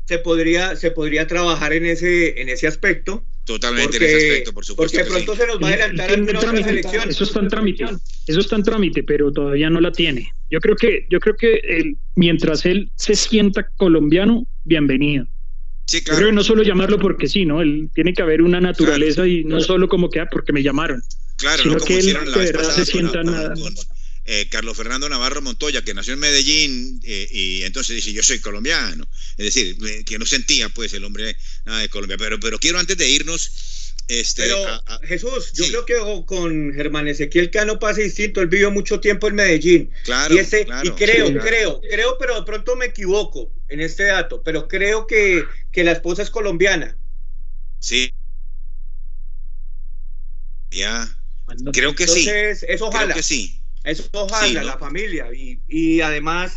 se, 0.06 0.20
podría, 0.20 0.76
se 0.76 0.92
podría 0.92 1.28
trabajar 1.28 1.74
en 1.74 1.86
ese, 1.86 2.42
en 2.42 2.50
ese 2.50 2.68
aspecto. 2.68 3.24
Totalmente 3.46 3.98
en 3.98 4.04
ese 4.04 4.16
aspecto, 4.16 4.54
por 4.54 4.66
supuesto. 4.66 4.98
Porque 4.98 5.10
pronto 5.10 5.36
se 5.36 5.48
nos 5.48 5.62
va 5.62 5.70
a 5.70 5.74
adelantar 5.74 6.36
a 6.36 6.40
otra 6.40 6.64
selección. 6.64 7.10
Eso 7.10 7.24
está 7.24 7.40
en 7.40 7.48
trámite, 7.48 7.86
eso 8.28 8.40
está 8.40 8.56
en 8.58 8.64
trámite, 8.64 9.04
pero 9.04 9.32
todavía 9.32 9.70
no 9.70 9.80
la 9.80 9.92
tiene. 9.92 10.34
Yo 10.50 10.60
creo 10.60 10.76
que, 10.76 11.06
yo 11.10 11.20
creo 11.20 11.38
que 11.38 11.62
él, 11.64 11.98
mientras 12.16 12.66
él 12.66 12.92
se 12.96 13.16
sienta 13.16 13.68
colombiano, 13.78 14.46
bienvenido. 14.66 15.26
Sí, 15.86 16.04
claro. 16.04 16.18
Yo 16.18 16.20
creo 16.20 16.30
que 16.32 16.36
no 16.36 16.44
solo 16.44 16.64
llamarlo 16.64 17.00
porque 17.00 17.28
sí, 17.28 17.46
¿no? 17.46 17.62
Él 17.62 17.90
tiene 17.96 18.14
que 18.14 18.22
haber 18.22 18.42
una 18.42 18.60
naturaleza 18.60 19.26
y 19.26 19.46
no 19.46 19.62
solo 19.62 19.88
como 19.88 20.10
que, 20.10 20.20
ah, 20.20 20.28
porque 20.30 20.52
me 20.52 20.62
llamaron. 20.62 21.02
Claro, 21.38 21.64
sino 21.64 21.74
no 21.76 21.80
como 21.80 21.88
que 21.88 21.94
él 21.94 22.00
hicieron 22.00 22.32
la 22.32 22.38
vez 22.38 22.52
pasada 22.52 22.74
se 22.86 22.92
con, 22.92 23.02
sienta 23.02 23.22
con- 23.24 23.32
nada. 23.32 23.54
con, 23.56 23.76
eh, 24.26 24.48
Carlos 24.52 24.76
Fernando 24.76 25.08
Navarro 25.08 25.42
Montoya, 25.42 25.84
que 25.84 25.94
nació 25.94 26.14
en 26.14 26.20
Medellín 26.20 27.00
eh, 27.06 27.28
y 27.32 27.64
entonces 27.64 27.96
dice, 27.96 28.12
yo 28.12 28.24
soy 28.24 28.40
colombiano. 28.40 29.08
Es 29.38 29.54
decir, 29.54 29.78
eh, 29.88 30.04
que 30.04 30.20
no 30.20 30.26
sentía 30.26 30.68
pues 30.70 30.94
el 30.94 31.04
hombre 31.06 31.38
nada 31.66 31.80
de 31.80 31.90
Colombia. 31.90 32.18
Pero, 32.18 32.40
pero 32.40 32.60
quiero 32.60 32.80
antes 32.80 32.98
de 32.98 33.10
irnos... 33.10 33.84
Este, 34.10 34.44
Pero 34.44 34.66
a- 34.66 34.82
a- 34.86 35.00
Jesús, 35.06 35.52
yo 35.54 35.66
sí. 35.66 35.70
creo 35.72 35.86
que 35.86 35.96
o- 35.98 36.26
con 36.26 36.74
Germán 36.74 37.10
Ezequiel 37.10 37.52
Cano 37.52 37.78
pasa 37.78 38.00
distinto. 38.00 38.40
Él 38.42 38.48
vivió 38.48 38.72
mucho 38.72 39.02
tiempo 39.02 39.28
en 39.28 39.36
Medellín. 39.36 39.92
Claro, 40.06 40.34
y, 40.34 40.38
ese, 40.40 40.64
claro, 40.66 40.88
y 40.88 40.92
creo, 40.94 41.28
sí, 41.28 41.34
claro. 41.34 41.48
creo, 41.48 41.82
creo, 41.82 42.18
pero 42.18 42.36
de 42.40 42.46
pronto 42.46 42.78
me 42.78 42.86
equivoco 42.86 43.52
en 43.68 43.82
este 43.82 44.04
dato. 44.04 44.42
Pero 44.44 44.70
creo 44.70 45.08
que, 45.08 45.44
que 45.74 45.84
la 45.84 45.92
esposa 45.92 46.22
es 46.24 46.30
colombiana. 46.30 46.98
Sí. 47.80 48.10
Ya. 50.72 51.17
Creo 51.74 51.96
que 51.96 52.08
sí. 52.08 52.28
Eso 52.30 52.66
Creo 52.68 52.88
ojalá. 52.88 53.14
que 53.14 53.24
sí. 53.24 53.60
Eso 53.84 54.10
ojalá, 54.12 54.48
Sí, 54.48 54.54
¿no? 54.54 54.64
la 54.64 54.78
familia. 54.78 55.28
Y, 55.34 55.60
y 55.68 56.02
además, 56.02 56.54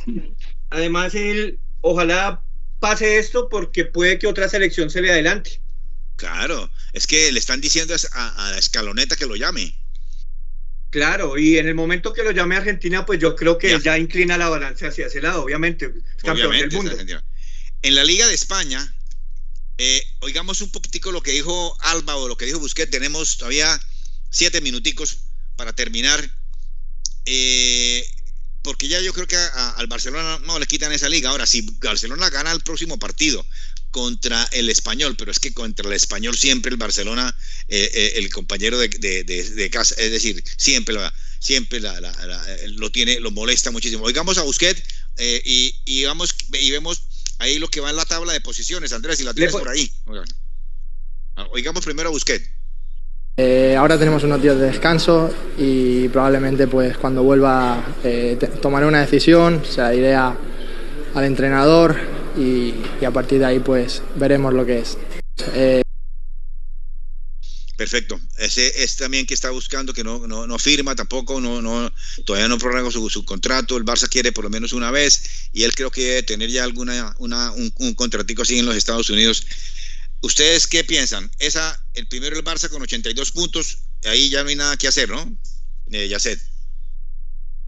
además 0.71 1.15
él, 1.15 1.59
ojalá 1.81 2.43
pase 2.81 3.19
esto 3.19 3.49
porque 3.49 3.85
puede 3.85 4.19
que 4.19 4.27
otra 4.27 4.49
selección 4.49 4.91
se 4.91 5.01
le 5.03 5.11
adelante. 5.13 5.61
Claro. 6.17 6.71
Es 6.93 7.07
que 7.07 7.31
le 7.33 7.39
están 7.39 7.61
diciendo 7.61 7.95
a, 8.13 8.47
a 8.49 8.51
la 8.53 8.59
escaloneta 8.59 9.17
que 9.17 9.27
lo 9.27 9.37
llame. 9.37 9.75
Claro, 10.91 11.39
y 11.39 11.57
en 11.57 11.69
el 11.69 11.77
momento 11.77 12.13
que 12.13 12.25
lo 12.25 12.33
llame 12.33 12.57
Argentina, 12.57 13.07
pues 13.07 13.21
yo 13.21 13.37
creo 13.37 13.59
que 13.59 13.71
Ya. 13.71 13.79
ya, 13.79 13.99
inclina 13.99 14.37
la 14.37 14.49
balanza 14.49 14.89
hacia 14.89 15.07
ese 15.07 15.23
lado, 15.23 15.45
obviamente, 15.45 15.89
campeón 16.17 16.49
Obviamente, 16.49 16.67
del 16.67 16.77
mundo. 16.77 16.91
Argentina. 16.91 17.25
En 17.83 17.95
la 17.95 18.03
Liga 18.03 18.27
de 18.27 18.35
España, 18.35 18.93
eh, 19.79 20.03
oigamos 20.19 20.61
un 20.63 20.71
poquitico 20.71 21.13
lo 21.13 21.23
que 21.23 21.31
dijo 21.31 21.77
Alba 21.83 22.17
o 22.17 22.27
lo 22.27 22.37
que 22.37 22.45
dijo 22.45 22.59
Busquets. 22.59 22.91
Tenemos 22.91 23.39
todavía 23.39 23.81
siete 24.31 24.61
minuticos 24.61 25.19
para 25.57 25.73
terminar. 25.75 26.31
Eh, 27.27 28.09
porque 28.63 28.89
ya 28.89 29.01
yo 29.01 29.13
creo 29.15 29.27
que 29.27 29.37
a- 29.37 29.47
a- 29.49 29.71
al 29.73 29.87
Barcelona 29.87 30.39
no 30.45 30.59
le 30.59 30.67
quitan 30.67 30.93
esa 30.93 31.09
liga. 31.09 31.31
Ahora, 31.31 31.47
si 31.47 31.63
Barcelona 31.63 32.29
gana 32.31 32.53
el 32.53 32.61
próximo 32.61 32.99
partido 32.99 33.45
contra 33.91 34.45
el 34.53 34.69
español, 34.71 35.17
pero 35.17 35.31
es 35.31 35.39
que 35.41 35.53
contra 35.53 35.87
el 35.89 35.95
español 35.95 36.37
siempre 36.37 36.71
el 36.71 36.77
Barcelona, 36.77 37.35
eh, 37.69 37.91
eh, 37.93 38.13
el 38.17 38.31
compañero 38.31 38.79
de, 38.79 38.89
de- 38.89 39.25
de- 39.25 39.51
de 39.51 39.71
casa, 39.71 39.95
es 39.99 40.13
decir, 40.13 40.43
siempre, 40.59 40.95
la, 40.95 41.13
siempre 41.41 41.81
la- 41.81 42.01
la- 42.01 42.13
la- 42.27 42.55
eh, 42.55 42.69
lo 42.69 42.93
tiene, 42.93 43.19
lo 43.19 43.31
molesta 43.31 43.71
muchísimo. 43.71 44.05
Oigamos 44.05 44.39
a 44.39 44.43
Busquets 44.43 44.83
eh, 45.17 45.43
y, 45.45 45.75
y, 45.87 46.05
vamos, 46.05 46.35
y 46.53 46.71
vemos 46.71 47.03
ahí 47.39 47.59
lo 47.59 47.69
que 47.69 47.81
va 47.81 47.91
en 47.91 47.97
la 47.97 48.05
tabla 48.05 48.33
de 48.33 48.41
posiciones, 48.41 48.93
Andrés, 48.93 49.19
si 49.19 49.25
la 49.25 49.35
tienes 49.35 49.53
po- 49.53 49.59
por 49.61 49.69
ahí. 49.71 49.91
Ah, 51.37 51.49
Oigamos 51.53 51.85
primero 51.85 52.11
a 52.11 52.13
Busquets. 52.13 52.47
Eh, 53.37 53.75
ahora 53.77 53.99
tenemos 53.99 54.23
unos 54.25 54.43
días 54.43 54.59
de 54.59 54.67
descanso 54.67 55.33
y 55.57 56.09
probablemente 56.09 56.67
pues 56.67 56.99
cuando 56.99 57.23
vuelva 57.23 57.95
eh, 58.05 58.37
tomaré 58.61 58.87
una 58.87 59.01
decisión, 59.01 59.63
se 59.65 59.81
la 59.81 59.91
diré 59.91 60.15
a- 60.15 60.37
al 61.15 61.25
entrenador 61.25 61.97
y, 62.37 62.75
y 63.01 63.05
a 63.05 63.11
partir 63.11 63.39
de 63.39 63.47
ahí 63.47 63.59
pues 63.61 64.03
veremos 64.17 64.53
lo 64.53 64.67
que 64.67 64.81
es. 64.81 64.99
Eh, 65.55 65.83
Perfecto. 67.79 68.21
Ese 68.37 68.83
es 68.85 68.97
también 68.97 69.25
que 69.25 69.33
está 69.33 69.49
buscando, 69.49 69.95
que 69.95 70.05
no, 70.05 70.27
no, 70.27 70.47
no 70.47 70.59
firma 70.59 70.95
tampoco, 70.95 71.41
no, 71.41 71.63
no, 71.63 71.91
todavía 72.27 72.47
no 72.47 72.59
prorroga 72.59 72.91
su, 72.91 73.09
su 73.09 73.25
contrato. 73.25 73.79
El 73.79 73.87
Barça 73.87 74.07
quiere 74.07 74.33
por 74.33 74.45
lo 74.45 74.51
menos 74.51 74.75
una 74.75 74.91
vez 74.91 75.49
y 75.55 75.63
él 75.63 75.75
creo 75.75 75.91
que 75.91 76.03
debe 76.03 76.23
tener 76.25 76.51
ya 76.51 76.63
alguna, 76.65 77.15
una, 77.19 77.53
un, 77.53 77.73
un 77.79 77.95
contratico 77.95 78.43
así 78.43 78.59
en 78.59 78.67
los 78.67 78.77
Estados 78.77 79.09
Unidos. 79.09 79.47
¿Ustedes 80.23 80.67
qué 80.67 80.85
piensan? 80.85 81.31
Esa, 81.39 81.77
el 81.95 82.07
primero 82.07 82.37
el 82.37 82.45
Barça 82.45 82.69
con 82.69 82.83
82 82.83 83.33
puntos, 83.33 83.79
ahí 84.05 84.29
ya 84.29 84.43
no 84.43 84.51
hay 84.51 84.57
nada 84.57 84.77
que 84.77 84.89
hacer, 84.89 85.09
¿no? 85.09 85.25
Eh, 85.91 86.09
Yacet. 86.09 86.39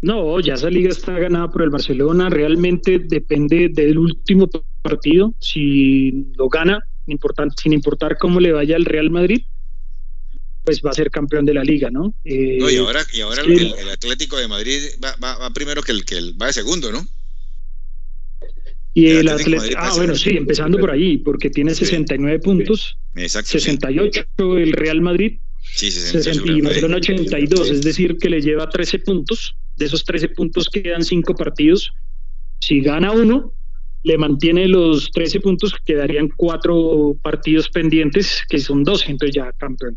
No, 0.02 0.40
ya 0.40 0.54
esa 0.54 0.68
liga 0.68 0.90
está 0.90 1.12
ganada 1.18 1.48
por 1.50 1.62
el 1.62 1.70
Barcelona. 1.70 2.28
Realmente 2.28 2.98
depende 2.98 3.68
del 3.72 3.98
último 3.98 4.48
partido. 4.82 5.34
Si 5.40 6.10
lo 6.36 6.48
gana, 6.48 6.80
sin 7.06 7.72
importar 7.72 8.18
cómo 8.18 8.40
le 8.40 8.52
vaya 8.52 8.76
al 8.76 8.84
Real 8.84 9.10
Madrid, 9.10 9.42
pues 10.64 10.80
va 10.84 10.90
a 10.90 10.94
ser 10.94 11.10
campeón 11.10 11.44
de 11.44 11.54
la 11.54 11.64
liga, 11.64 11.90
¿no? 11.90 12.14
Eh, 12.24 12.58
No, 12.60 12.70
y 12.70 12.76
ahora, 12.76 13.04
y 13.12 13.20
ahora 13.20 13.42
el- 13.42 13.74
el 13.74 13.88
Atlético 13.88 14.36
de 14.36 14.48
Madrid 14.48 14.80
va, 15.02 15.14
va- 15.22 15.38
va 15.38 15.50
primero 15.52 15.82
que 15.82 15.92
el 15.92 16.04
que 16.04 16.16
el, 16.16 16.40
va 16.40 16.46
de 16.46 16.52
segundo, 16.52 16.90
¿no? 16.92 17.06
Y 18.94 19.06
el 19.08 19.18
el 19.18 19.28
Atlético 19.28 19.76
ah, 19.78 19.92
bueno, 19.96 20.14
sí, 20.14 20.30
empezando 20.36 20.78
por 20.78 20.90
ahí, 20.90 21.16
porque 21.18 21.48
tiene 21.50 21.74
Sí. 21.74 21.86
69 21.86 22.38
puntos, 22.40 22.98
Exacto. 23.14 23.50
sí. 23.50 23.60
68 23.60 24.24
el 24.58 24.72
Real 24.72 25.00
Madrid 25.00 25.38
Sí, 25.74 25.90
68 25.90 26.22
60 26.22 26.44
Real 26.46 26.58
y. 26.58 26.60
Barcelona 26.62 26.96
82, 26.96 27.70
es 27.70 27.82
decir, 27.82 28.18
que 28.18 28.28
le 28.28 28.40
lleva 28.42 28.68
13 28.68 28.98
puntos. 28.98 29.56
De 29.76 29.86
esos 29.86 30.04
13 30.04 30.28
puntos 30.30 30.68
quedan 30.68 31.02
5 31.02 31.34
partidos. 31.34 31.92
Si 32.58 32.80
gana 32.80 33.12
uno, 33.12 33.54
le 34.02 34.18
mantiene 34.18 34.68
los 34.68 35.10
13 35.12 35.40
puntos, 35.40 35.72
quedarían 35.84 36.28
4 36.36 37.16
partidos 37.22 37.70
pendientes, 37.70 38.42
que 38.48 38.58
son 38.58 38.82
12, 38.84 39.12
entonces 39.12 39.34
ya 39.36 39.52
campeón. 39.52 39.96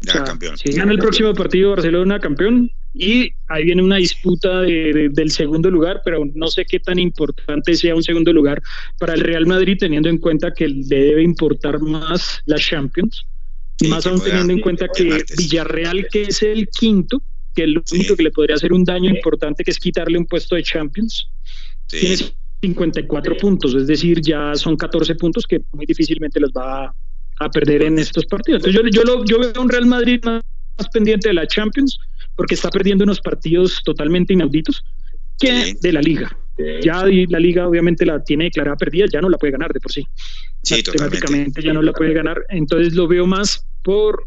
Ya, 0.00 0.10
O 0.10 0.12
sea, 0.14 0.24
campeón. 0.24 0.56
Si 0.58 0.72
gana 0.72 0.90
el 0.92 0.98
próximo 0.98 1.32
partido 1.34 1.70
Barcelona 1.70 2.18
campeón, 2.18 2.70
y 2.94 3.32
ahí 3.48 3.64
viene 3.64 3.82
una 3.82 3.96
disputa 3.96 4.60
del 4.60 5.30
segundo 5.30 5.70
lugar, 5.70 6.02
pero 6.04 6.24
no 6.34 6.48
sé 6.48 6.66
qué 6.66 6.78
tan 6.78 6.98
importante 6.98 7.74
sea 7.74 7.94
un 7.94 8.02
segundo 8.02 8.32
lugar 8.32 8.62
para 8.98 9.14
el 9.14 9.20
Real 9.20 9.46
Madrid, 9.46 9.78
teniendo 9.78 10.10
en 10.10 10.18
cuenta 10.18 10.52
que 10.52 10.68
le 10.68 10.96
debe 10.96 11.22
importar 11.22 11.80
más 11.80 12.42
las 12.44 12.60
Champions, 12.60 13.24
y 13.80 13.88
más 13.88 14.06
aún 14.06 14.22
teniendo 14.22 14.52
en 14.52 14.60
cuenta 14.60 14.88
que 14.88 15.24
Villarreal, 15.38 16.06
que 16.10 16.22
es 16.22 16.42
el 16.42 16.68
quinto, 16.68 17.22
que 17.54 17.64
es 17.64 17.68
lo 17.70 17.82
único 17.92 18.14
que 18.14 18.22
le 18.24 18.30
podría 18.30 18.56
hacer 18.56 18.72
un 18.72 18.84
daño 18.84 19.08
importante, 19.08 19.64
que 19.64 19.70
es 19.70 19.78
quitarle 19.78 20.18
un 20.18 20.26
puesto 20.26 20.54
de 20.54 20.62
Champions, 20.62 21.28
tiene 21.86 22.16
54 22.60 23.36
puntos, 23.38 23.74
es 23.74 23.86
decir, 23.86 24.20
ya 24.20 24.54
son 24.54 24.76
14 24.76 25.14
puntos 25.14 25.46
que 25.46 25.62
muy 25.72 25.86
difícilmente 25.86 26.38
los 26.38 26.52
va 26.52 26.94
a, 27.40 27.50
perder 27.50 27.82
en 27.82 27.98
estos 27.98 28.24
partidos. 28.26 28.64
Entonces 28.64 28.92
yo, 28.94 29.04
yo, 29.04 29.24
yo 29.24 29.38
veo 29.40 29.60
un 29.60 29.68
Real 29.68 29.86
Madrid 29.86 30.20
más 30.24 30.42
pendiente 30.92 31.30
de 31.30 31.34
la 31.34 31.46
Champions 31.46 31.98
porque 32.42 32.56
está 32.56 32.70
perdiendo 32.70 33.04
unos 33.04 33.20
partidos 33.20 33.82
totalmente 33.84 34.32
inauditos 34.32 34.82
que 35.38 35.76
de 35.80 35.92
la 35.92 36.00
liga. 36.00 36.36
Ya 36.82 37.04
la 37.04 37.38
liga 37.38 37.68
obviamente 37.68 38.04
la 38.04 38.20
tiene 38.24 38.46
declarada 38.46 38.74
perdida, 38.74 39.06
ya 39.12 39.20
no 39.20 39.28
la 39.28 39.38
puede 39.38 39.52
ganar 39.52 39.72
de 39.72 39.78
por 39.78 39.92
sí. 39.92 40.04
Sí, 40.60 40.82
totalmente. 40.82 41.62
ya 41.62 41.72
no 41.72 41.82
la 41.82 41.92
puede 41.92 42.12
ganar. 42.12 42.44
Entonces 42.48 42.94
lo 42.94 43.06
veo 43.06 43.28
más 43.28 43.64
por 43.84 44.26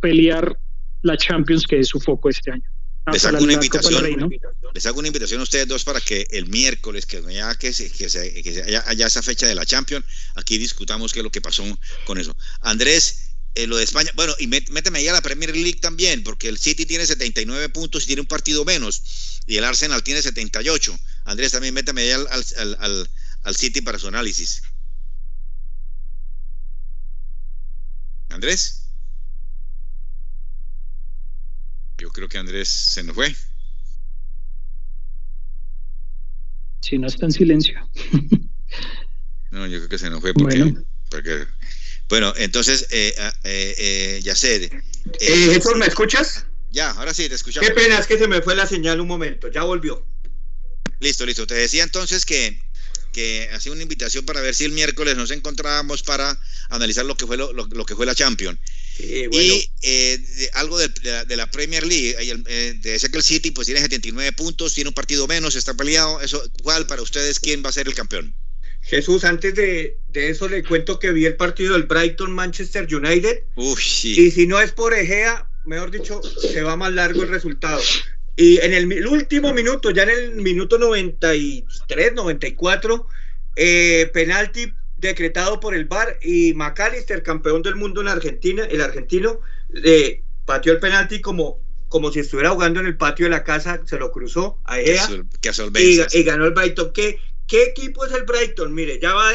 pelear 0.00 0.56
la 1.02 1.16
Champions 1.16 1.66
que 1.66 1.80
es 1.80 1.88
su 1.88 1.98
foco 1.98 2.28
este 2.28 2.52
año. 2.52 2.70
Les 3.12 3.24
hago, 3.24 3.42
una 3.42 3.54
invitación, 3.54 4.30
les 4.72 4.86
hago 4.86 5.00
una 5.00 5.08
invitación 5.08 5.40
a 5.40 5.42
ustedes 5.42 5.66
dos 5.66 5.82
para 5.82 6.00
que 6.00 6.24
el 6.30 6.46
miércoles, 6.46 7.04
que, 7.04 7.20
ya 7.32 7.52
que, 7.56 7.72
se, 7.72 7.90
que, 7.90 8.08
se, 8.08 8.32
que 8.44 8.62
haya, 8.86 9.06
esa 9.06 9.22
fecha 9.22 9.48
de 9.48 9.56
la 9.56 9.66
Champions, 9.66 10.04
aquí 10.36 10.56
discutamos 10.56 11.12
qué 11.12 11.18
es 11.18 11.24
lo 11.24 11.32
que 11.32 11.40
pasó 11.40 11.64
con 12.04 12.18
eso. 12.18 12.36
Andrés, 12.60 13.25
eh, 13.56 13.66
lo 13.66 13.78
de 13.78 13.84
España, 13.84 14.10
bueno, 14.14 14.34
y 14.38 14.48
méteme 14.48 14.98
ahí 14.98 15.08
a 15.08 15.14
la 15.14 15.22
Premier 15.22 15.50
League 15.56 15.80
también, 15.80 16.22
porque 16.22 16.46
el 16.50 16.58
City 16.58 16.84
tiene 16.84 17.06
79 17.06 17.70
puntos 17.70 18.02
y 18.02 18.08
tiene 18.08 18.20
un 18.20 18.28
partido 18.28 18.66
menos, 18.66 19.40
y 19.46 19.56
el 19.56 19.64
Arsenal 19.64 20.02
tiene 20.02 20.20
78. 20.20 20.94
Andrés, 21.24 21.52
también 21.52 21.72
méteme 21.72 22.02
ahí 22.02 22.10
al, 22.10 22.28
al, 22.28 23.08
al, 23.42 23.56
City 23.56 23.80
para 23.80 23.98
su 23.98 24.08
análisis. 24.08 24.62
Andrés. 28.28 28.90
Yo 31.96 32.10
creo 32.10 32.28
que 32.28 32.36
Andrés 32.36 32.68
se 32.68 33.02
nos 33.04 33.14
fue. 33.14 33.34
Si 36.82 36.98
no 36.98 37.06
está 37.06 37.24
en 37.24 37.32
silencio. 37.32 37.88
no, 39.50 39.66
yo 39.66 39.78
creo 39.78 39.88
que 39.88 39.98
se 39.98 40.10
nos 40.10 40.20
fue 40.20 40.34
porque, 40.34 40.74
porque 41.08 41.46
bueno, 42.08 42.32
entonces, 42.36 42.86
eh, 42.90 43.14
ah, 43.18 43.32
eh, 43.44 43.74
eh, 43.78 44.20
ya 44.22 44.36
sé. 44.36 44.56
Eh, 44.56 44.70
eh 45.20 45.60
¿me 45.76 45.86
escuchas? 45.86 46.46
Ya, 46.70 46.90
ahora 46.90 47.14
sí, 47.14 47.28
te 47.28 47.34
escuchamos. 47.34 47.68
Qué 47.68 47.74
pena, 47.74 47.98
es 47.98 48.06
que 48.06 48.18
se 48.18 48.28
me 48.28 48.42
fue 48.42 48.54
la 48.54 48.66
señal 48.66 49.00
un 49.00 49.08
momento, 49.08 49.50
ya 49.50 49.62
volvió. 49.62 50.06
Listo, 51.00 51.26
listo. 51.26 51.46
Te 51.46 51.54
decía 51.54 51.82
entonces 51.82 52.24
que, 52.24 52.60
que 53.12 53.48
hacía 53.52 53.72
una 53.72 53.82
invitación 53.82 54.24
para 54.24 54.40
ver 54.40 54.54
si 54.54 54.64
el 54.64 54.72
miércoles 54.72 55.16
nos 55.16 55.30
encontrábamos 55.30 56.02
para 56.02 56.38
analizar 56.68 57.04
lo 57.04 57.16
que 57.16 57.26
fue 57.26 57.36
lo, 57.36 57.52
lo, 57.52 57.86
que 57.86 57.96
fue 57.96 58.06
la 58.06 58.14
Champions. 58.14 58.58
Y 58.98 59.70
eh, 59.82 60.50
algo 60.54 60.78
de, 60.78 61.36
la, 61.36 61.50
Premier 61.50 61.86
League, 61.86 62.16
eh, 62.18 62.74
decía 62.80 63.08
que 63.08 63.18
el 63.18 63.24
City 63.24 63.50
pues 63.50 63.66
tiene 63.66 63.80
79 63.80 64.32
puntos, 64.32 64.74
tiene 64.74 64.88
un 64.88 64.94
partido 64.94 65.26
menos, 65.26 65.54
está 65.54 65.74
peleado. 65.74 66.20
Eso, 66.20 66.42
¿Cuál 66.62 66.86
para 66.86 67.02
ustedes 67.02 67.40
quién 67.40 67.64
va 67.64 67.70
a 67.70 67.72
ser 67.72 67.88
el 67.88 67.94
campeón? 67.94 68.34
Jesús, 68.86 69.24
antes 69.24 69.54
de, 69.56 69.98
eso 70.14 70.48
le 70.48 70.62
cuento 70.62 71.00
que 71.00 71.10
vi 71.10 71.26
el 71.26 71.34
partido 71.34 71.72
del 71.72 71.84
Brighton 71.84 72.32
Manchester 72.32 72.86
United. 72.94 73.42
Uf, 73.56 73.80
sí. 73.80 74.26
Y 74.26 74.30
si 74.30 74.46
no 74.46 74.60
es 74.60 74.70
por 74.70 74.94
Egea, 74.94 75.50
mejor 75.64 75.90
dicho, 75.90 76.22
se 76.22 76.62
va 76.62 76.76
más 76.76 76.92
largo 76.92 77.24
el 77.24 77.28
resultado. 77.28 77.80
Y 78.36 78.58
en 78.58 78.74
el, 78.74 79.06
último 79.08 79.52
minuto, 79.52 79.90
ya 79.90 80.04
en 80.04 80.10
el 80.10 80.36
minuto 80.36 80.78
93, 80.78 82.12
94, 82.14 83.08
eh, 83.56 84.08
penalti 84.14 84.72
decretado 84.96 85.58
por 85.58 85.74
el 85.74 85.86
VAR 85.86 86.18
y 86.22 86.54
McAllister, 86.54 87.24
campeón 87.24 87.62
del 87.62 87.74
mundo 87.74 88.02
en 88.02 88.08
Argentina, 88.08 88.64
el 88.70 88.82
argentino, 88.82 89.40
eh, 89.84 90.22
pateó 90.44 90.72
el 90.72 90.78
penalti 90.78 91.20
como, 91.20 91.58
como 91.88 92.12
si 92.12 92.20
estuviera 92.20 92.50
jugando 92.50 92.78
en 92.78 92.86
el 92.86 92.96
patio 92.96 93.26
de 93.26 93.30
la 93.30 93.42
casa, 93.42 93.80
se 93.84 93.98
lo 93.98 94.12
cruzó 94.12 94.60
a 94.64 94.78
Egea 94.78 95.08
y, 95.74 96.18
y, 96.18 96.22
ganó 96.22 96.44
el 96.44 96.52
Brighton. 96.52 96.92
¿Qué, 96.92 97.18
¿Qué 97.46 97.64
equipo 97.64 98.04
es 98.04 98.12
el 98.12 98.24
Brighton? 98.24 98.74
Mire, 98.74 98.98
ya 99.00 99.14
va 99.14 99.32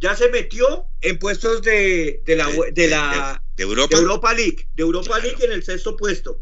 ya 0.00 0.16
se 0.16 0.28
metió 0.30 0.86
en 1.00 1.18
puestos 1.18 1.62
de, 1.62 2.22
de 2.24 2.36
la 2.36 2.48
de, 2.72 2.88
la 2.88 3.42
de, 3.56 3.62
Europa? 3.62 3.96
Europa 3.96 4.34
League, 4.34 4.68
de 4.74 4.82
Europa 4.82 5.18
League 5.20 5.44
en 5.44 5.52
el 5.52 5.62
sexto 5.62 5.96
puesto. 5.96 6.40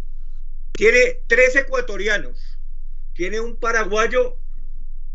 Tiene 0.72 1.20
tres 1.26 1.57
ecuatorianos, 1.57 2.38
tiene 3.14 3.38
un 3.38 3.57
paraguayo 3.57 4.38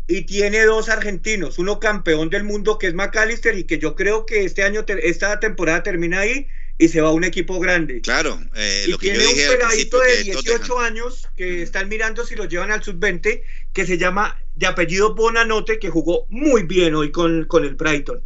y 0.06 0.22
tiene 0.22 0.62
dos 0.62 0.88
argentinos, 0.88 1.58
uno 1.58 1.80
campeón 1.80 2.30
del 2.30 2.44
mundo 2.44 2.78
que 2.78 2.86
es 2.86 2.94
McAllister 2.94 3.58
y 3.58 3.64
que 3.64 3.78
yo 3.78 3.96
creo 3.96 4.26
que 4.26 4.44
este 4.44 4.62
año 4.62 4.84
esta 4.86 5.40
temporada 5.40 5.82
termina 5.82 6.20
ahí 6.20 6.46
y 6.78 6.88
se 6.88 7.00
va 7.00 7.08
a 7.08 7.12
un 7.12 7.24
equipo 7.24 7.58
grande. 7.58 8.00
Claro, 8.02 8.38
eh, 8.54 8.84
y 8.86 8.96
tiene 8.98 9.26
un 9.26 9.34
pegadito 9.34 9.98
de 9.98 10.22
18 10.22 10.78
años 10.78 11.26
que 11.34 11.62
están 11.62 11.88
mirando 11.88 12.24
si 12.24 12.36
lo 12.36 12.44
llevan 12.44 12.70
al 12.70 12.84
sub-20 12.84 13.42
que 13.76 13.84
se 13.84 13.98
llama 13.98 14.40
de 14.54 14.64
apellido 14.64 15.14
Bonanote 15.14 15.78
que 15.78 15.90
jugó 15.90 16.26
muy 16.30 16.62
bien 16.62 16.94
hoy 16.94 17.12
con, 17.12 17.44
con 17.44 17.62
el 17.62 17.74
Brighton. 17.74 18.22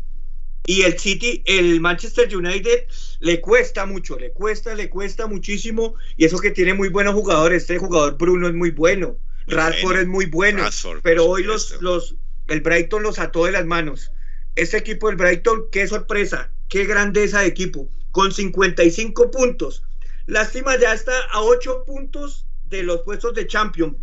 Y 0.64 0.82
el 0.82 0.96
City, 0.96 1.42
el 1.44 1.80
Manchester 1.80 2.36
United 2.36 2.86
le 3.18 3.40
cuesta 3.40 3.84
mucho, 3.84 4.16
le 4.16 4.30
cuesta, 4.30 4.76
le 4.76 4.88
cuesta 4.88 5.26
muchísimo 5.26 5.96
y 6.16 6.24
eso 6.24 6.38
que 6.38 6.52
tiene 6.52 6.72
muy 6.74 6.88
buenos 6.88 7.14
jugadores, 7.14 7.62
este 7.62 7.78
jugador 7.78 8.16
Bruno 8.16 8.46
es 8.46 8.54
muy 8.54 8.70
bueno, 8.70 9.18
Radford 9.48 9.96
es 9.96 10.06
muy 10.06 10.26
bueno, 10.26 10.62
pero 11.02 11.26
hoy 11.26 11.42
los, 11.42 11.82
los, 11.82 12.14
el 12.46 12.60
Brighton 12.60 13.02
los 13.02 13.18
ató 13.18 13.46
de 13.46 13.50
las 13.50 13.66
manos. 13.66 14.12
Este 14.54 14.76
equipo 14.76 15.08
del 15.08 15.16
Brighton, 15.16 15.64
qué 15.72 15.88
sorpresa, 15.88 16.52
qué 16.68 16.84
grandeza 16.84 17.40
de 17.40 17.48
equipo 17.48 17.88
con 18.12 18.30
55 18.30 19.32
puntos. 19.32 19.82
Lástima 20.26 20.78
ya 20.78 20.92
está 20.92 21.14
a 21.32 21.42
8 21.42 21.82
puntos 21.84 22.46
de 22.68 22.84
los 22.84 23.02
puestos 23.02 23.34
de 23.34 23.48
champion 23.48 23.98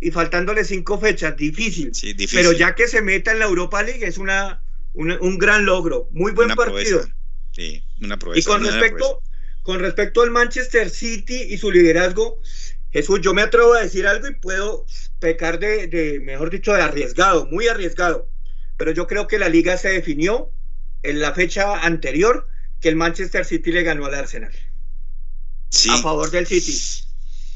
y 0.00 0.10
faltándole 0.10 0.64
5 0.64 0.98
fechas, 0.98 1.36
difícil. 1.36 1.92
Pero 2.32 2.52
ya 2.52 2.74
que 2.74 2.88
se 2.88 3.02
meta 3.02 3.32
en 3.32 3.38
la 3.38 3.44
Europa 3.44 3.82
League 3.82 4.06
es 4.06 4.18
una, 4.18 4.62
un 4.94 5.38
gran 5.38 5.66
logro, 5.66 6.08
muy 6.12 6.32
buen 6.32 6.48
partido. 6.54 7.06
Sí, 7.52 7.82
una 8.00 8.18
Y 8.34 8.42
con 8.42 8.64
respecto, 8.64 9.22
con 9.62 9.80
respecto 9.80 10.22
al 10.22 10.30
Manchester 10.30 10.88
City 10.88 11.42
y 11.50 11.58
su 11.58 11.70
liderazgo, 11.70 12.40
Jesús, 12.92 13.20
yo 13.20 13.34
me 13.34 13.42
atrevo 13.42 13.74
a 13.74 13.82
decir 13.82 14.06
algo 14.06 14.28
y 14.28 14.34
puedo 14.34 14.86
pecar 15.18 15.58
de, 15.58 15.86
de, 15.86 16.20
mejor 16.20 16.50
dicho, 16.50 16.72
de 16.72 16.82
arriesgado, 16.82 17.46
muy 17.46 17.68
arriesgado. 17.68 18.28
Pero 18.78 18.92
yo 18.92 19.06
creo 19.06 19.26
que 19.26 19.38
la 19.38 19.48
liga 19.48 19.76
se 19.76 19.90
definió 19.90 20.50
en 21.02 21.20
la 21.20 21.34
fecha 21.34 21.80
anterior 21.80 22.48
que 22.80 22.88
el 22.88 22.96
Manchester 22.96 23.44
City 23.44 23.72
le 23.72 23.82
ganó 23.82 24.06
al 24.06 24.14
Arsenal. 24.14 24.52
A 25.90 25.98
favor 25.98 26.30
del 26.30 26.46
City. 26.46 26.76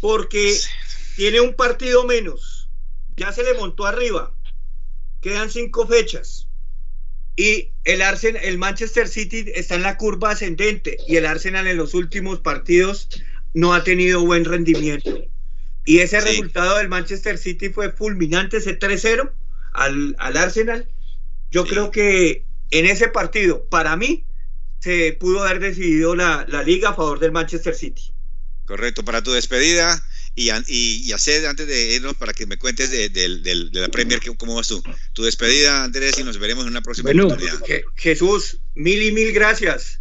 Porque 0.01 0.57
tiene 1.17 1.41
un 1.41 1.55
partido 1.55 2.05
menos. 2.05 2.69
Ya 3.17 3.33
se 3.33 3.45
le 3.45 3.55
montó 3.55 3.87
arriba. 3.87 4.35
Quedan 5.21 5.51
cinco 5.51 5.87
fechas. 5.87 6.49
Y 7.37 7.71
el 7.85 8.03
Arsenal, 8.03 8.43
el 8.45 8.59
Manchester 8.59 9.09
City 9.09 9.45
está 9.55 9.75
en 9.75 9.83
la 9.83 9.97
curva 9.97 10.31
ascendente 10.31 10.97
y 11.09 11.17
el 11.17 11.27
Arsenal 11.27 11.67
en 11.67 11.77
los 11.77 11.95
últimos 11.95 12.41
partidos 12.41 13.09
no 13.55 13.75
ha 13.75 13.83
tenido 13.83 14.25
buen 14.25 14.45
rendimiento. 14.45 15.25
Y 15.85 15.99
ese 15.99 16.21
resultado 16.21 16.79
del 16.79 16.89
Manchester 16.89 17.39
City 17.39 17.69
fue 17.69 17.91
fulminante, 17.93 18.59
ese 18.59 18.79
3-0 18.79 19.31
al, 19.73 20.17
al, 20.19 20.37
Arsenal. 20.37 20.89
Yo 21.51 21.65
creo 21.67 21.91
que 21.91 22.47
en 22.71 22.87
ese 22.87 23.09
partido, 23.09 23.65
para 23.67 23.97
mí, 23.97 24.25
se 24.81 25.13
pudo 25.19 25.43
haber 25.43 25.61
decidido 25.61 26.15
la, 26.15 26.47
liga 26.65 26.91
a 26.91 26.95
favor 26.95 27.19
del 27.19 27.33
Manchester 27.33 27.75
City. 27.75 28.13
Correcto, 28.67 29.05
para 29.05 29.23
tu 29.23 29.33
despedida 29.33 30.03
y, 30.35 30.51
y, 30.67 31.13
hacer 31.13 31.47
antes 31.47 31.67
de 31.67 31.95
irnos 31.95 32.15
para 32.15 32.33
que 32.33 32.47
me 32.47 32.57
cuentes 32.57 32.91
de, 32.91 33.71
la 33.73 33.89
Premier, 33.89 34.21
¿cómo 34.37 34.57
vas 34.57 34.69
tú? 34.69 34.83
Tu 35.13 35.23
despedida, 35.23 35.85
Andrés, 35.85 36.19
y 36.19 36.25
nos 36.25 36.39
veremos 36.39 36.65
en 36.65 36.71
una 36.71 36.83
próxima 36.83 37.11
oportunidad. 37.11 37.61
Jesús, 37.95 38.61
mil 38.75 39.03
y 39.03 39.13
mil 39.13 39.33
gracias. 39.33 40.01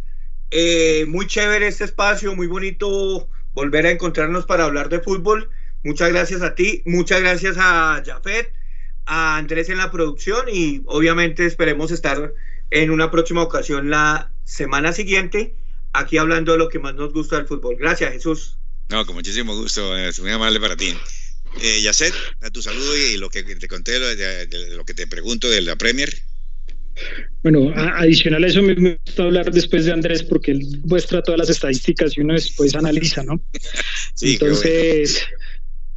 Eh, 0.50 1.04
muy 1.06 1.26
chévere 1.26 1.68
este 1.68 1.84
espacio, 1.84 2.34
muy 2.34 2.46
bonito 2.46 3.28
volver 3.52 3.86
a 3.86 3.90
encontrarnos 3.90 4.44
para 4.44 4.64
hablar 4.64 4.88
de 4.88 5.00
fútbol. 5.00 5.50
Muchas 5.84 6.10
gracias 6.10 6.42
a 6.42 6.54
ti, 6.54 6.82
muchas 6.84 7.20
gracias 7.20 7.56
a 7.58 8.02
Jafet, 8.04 8.52
a 9.06 9.36
Andrés 9.36 9.68
en 9.68 9.78
la 9.78 9.90
producción 9.90 10.46
y 10.50 10.82
obviamente 10.86 11.46
esperemos 11.46 11.90
estar 11.90 12.34
en 12.70 12.90
una 12.90 13.10
próxima 13.10 13.42
ocasión 13.42 13.90
la 13.90 14.32
semana 14.44 14.92
siguiente, 14.92 15.54
aquí 15.92 16.18
hablando 16.18 16.52
de 16.52 16.58
lo 16.58 16.68
que 16.68 16.78
más 16.78 16.94
nos 16.94 17.12
gusta 17.12 17.36
del 17.36 17.46
fútbol. 17.46 17.76
Gracias, 17.78 18.12
Jesús. 18.12 18.58
No, 18.90 19.06
con 19.06 19.14
muchísimo 19.14 19.56
gusto, 19.56 19.96
es 19.96 20.20
muy 20.20 20.30
amable 20.30 20.60
para 20.60 20.76
ti. 20.76 20.94
Eh, 21.62 21.80
Yacet, 21.82 22.14
a 22.40 22.50
tu 22.50 22.62
saludo 22.62 22.96
y 22.96 23.16
lo 23.16 23.30
que 23.30 23.42
te 23.42 23.68
conté, 23.68 23.98
de, 23.98 24.48
lo 24.76 24.84
que 24.84 24.94
te 24.94 25.06
pregunto 25.06 25.48
de 25.48 25.60
la 25.62 25.76
Premier. 25.76 26.12
Bueno, 27.42 27.72
adicional 27.74 28.44
a 28.44 28.46
eso 28.46 28.62
me 28.62 28.74
gusta 28.74 29.24
hablar 29.24 29.50
después 29.50 29.84
de 29.84 29.92
Andrés 29.92 30.22
porque 30.22 30.52
él 30.52 30.80
muestra 30.84 31.22
todas 31.22 31.38
las 31.38 31.50
estadísticas 31.50 32.16
y 32.16 32.20
uno 32.20 32.34
después 32.34 32.74
analiza, 32.74 33.22
¿no? 33.24 33.40
sí, 34.14 34.34
Entonces, 34.34 35.26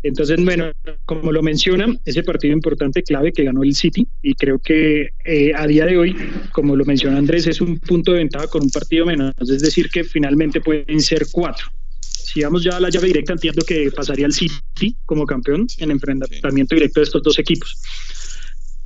Entonces, 0.03 0.43
bueno, 0.43 0.71
como 1.05 1.31
lo 1.31 1.41
menciona, 1.41 1.88
ese 2.05 2.23
partido 2.23 2.53
importante, 2.53 3.03
clave 3.03 3.33
que 3.33 3.43
ganó 3.43 3.63
el 3.63 3.73
City, 3.75 4.07
y 4.21 4.35
creo 4.35 4.59
que 4.59 5.09
eh, 5.25 5.51
a 5.55 5.67
día 5.67 5.85
de 5.85 5.97
hoy, 5.97 6.15
como 6.51 6.75
lo 6.75 6.85
menciona 6.85 7.17
Andrés, 7.17 7.47
es 7.47 7.61
un 7.61 7.79
punto 7.79 8.13
de 8.13 8.19
ventaja 8.19 8.47
con 8.47 8.63
un 8.63 8.69
partido 8.69 9.05
menos, 9.05 9.33
es 9.39 9.61
decir, 9.61 9.89
que 9.89 10.03
finalmente 10.03 10.61
pueden 10.61 11.01
ser 11.01 11.25
cuatro. 11.31 11.65
Si 12.38 12.43
vamos 12.43 12.63
ya 12.63 12.77
a 12.77 12.79
la 12.79 12.91
llave 12.91 13.07
directa, 13.07 13.33
entiendo 13.33 13.65
que 13.65 13.89
pasaría 13.89 14.27
el 14.27 14.31
City 14.31 14.95
como 15.07 15.25
campeón 15.25 15.65
en 15.79 15.89
enfrentamiento 15.89 16.75
directo 16.75 16.99
de 16.99 17.05
estos 17.05 17.23
dos 17.23 17.39
equipos. 17.39 17.81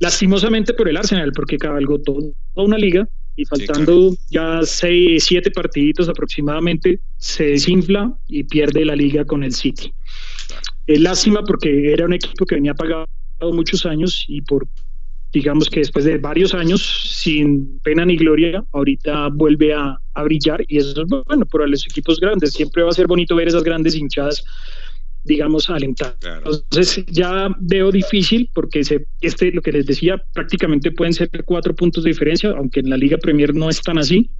Lastimosamente 0.00 0.72
por 0.72 0.88
el 0.88 0.96
Arsenal, 0.96 1.32
porque 1.34 1.58
cabalgó 1.58 2.00
toda 2.00 2.32
una 2.54 2.78
liga 2.78 3.06
y 3.36 3.44
faltando 3.44 4.16
ya 4.30 4.60
seis, 4.62 5.24
siete 5.24 5.50
partiditos 5.50 6.08
aproximadamente, 6.08 7.00
se 7.18 7.44
desinfla 7.44 8.16
y 8.26 8.44
pierde 8.44 8.86
la 8.86 8.96
liga 8.96 9.26
con 9.26 9.44
el 9.44 9.52
City. 9.52 9.92
Es 10.86 11.00
lástima 11.00 11.44
porque 11.44 11.92
era 11.92 12.06
un 12.06 12.14
equipo 12.14 12.46
que 12.46 12.54
venía 12.54 12.72
pagado 12.72 13.06
muchos 13.52 13.84
años 13.84 14.24
y 14.28 14.40
por, 14.40 14.66
digamos 15.32 15.70
que 15.70 15.80
después 15.80 16.04
de 16.04 16.18
varios 16.18 16.54
años 16.54 16.82
sin 17.22 17.78
pena 17.80 18.04
ni 18.04 18.16
gloria, 18.16 18.62
ahorita 18.72 19.28
vuelve 19.28 19.72
a, 19.72 19.98
a 20.14 20.22
brillar 20.24 20.64
y 20.68 20.78
eso 20.78 21.02
es 21.02 21.08
bueno 21.26 21.46
para 21.46 21.66
los 21.66 21.86
equipos 21.86 22.20
grandes. 22.20 22.52
Siempre 22.52 22.82
va 22.82 22.90
a 22.90 22.94
ser 22.94 23.06
bonito 23.06 23.34
ver 23.34 23.48
esas 23.48 23.64
grandes 23.64 23.94
hinchadas 23.94 24.44
digamos, 25.24 25.70
alentar. 25.70 26.16
Entonces 26.44 27.04
ya 27.06 27.48
veo 27.60 27.92
difícil 27.92 28.50
porque 28.52 28.84
se, 28.84 29.06
este, 29.20 29.52
lo 29.52 29.62
que 29.62 29.72
les 29.72 29.86
decía, 29.86 30.20
prácticamente 30.32 30.90
pueden 30.90 31.14
ser 31.14 31.30
cuatro 31.44 31.74
puntos 31.74 32.04
de 32.04 32.10
diferencia, 32.10 32.50
aunque 32.50 32.80
en 32.80 32.90
la 32.90 32.96
Liga 32.96 33.18
Premier 33.18 33.54
no 33.54 33.68
es 33.68 33.80
tan 33.82 33.98
así, 33.98 34.30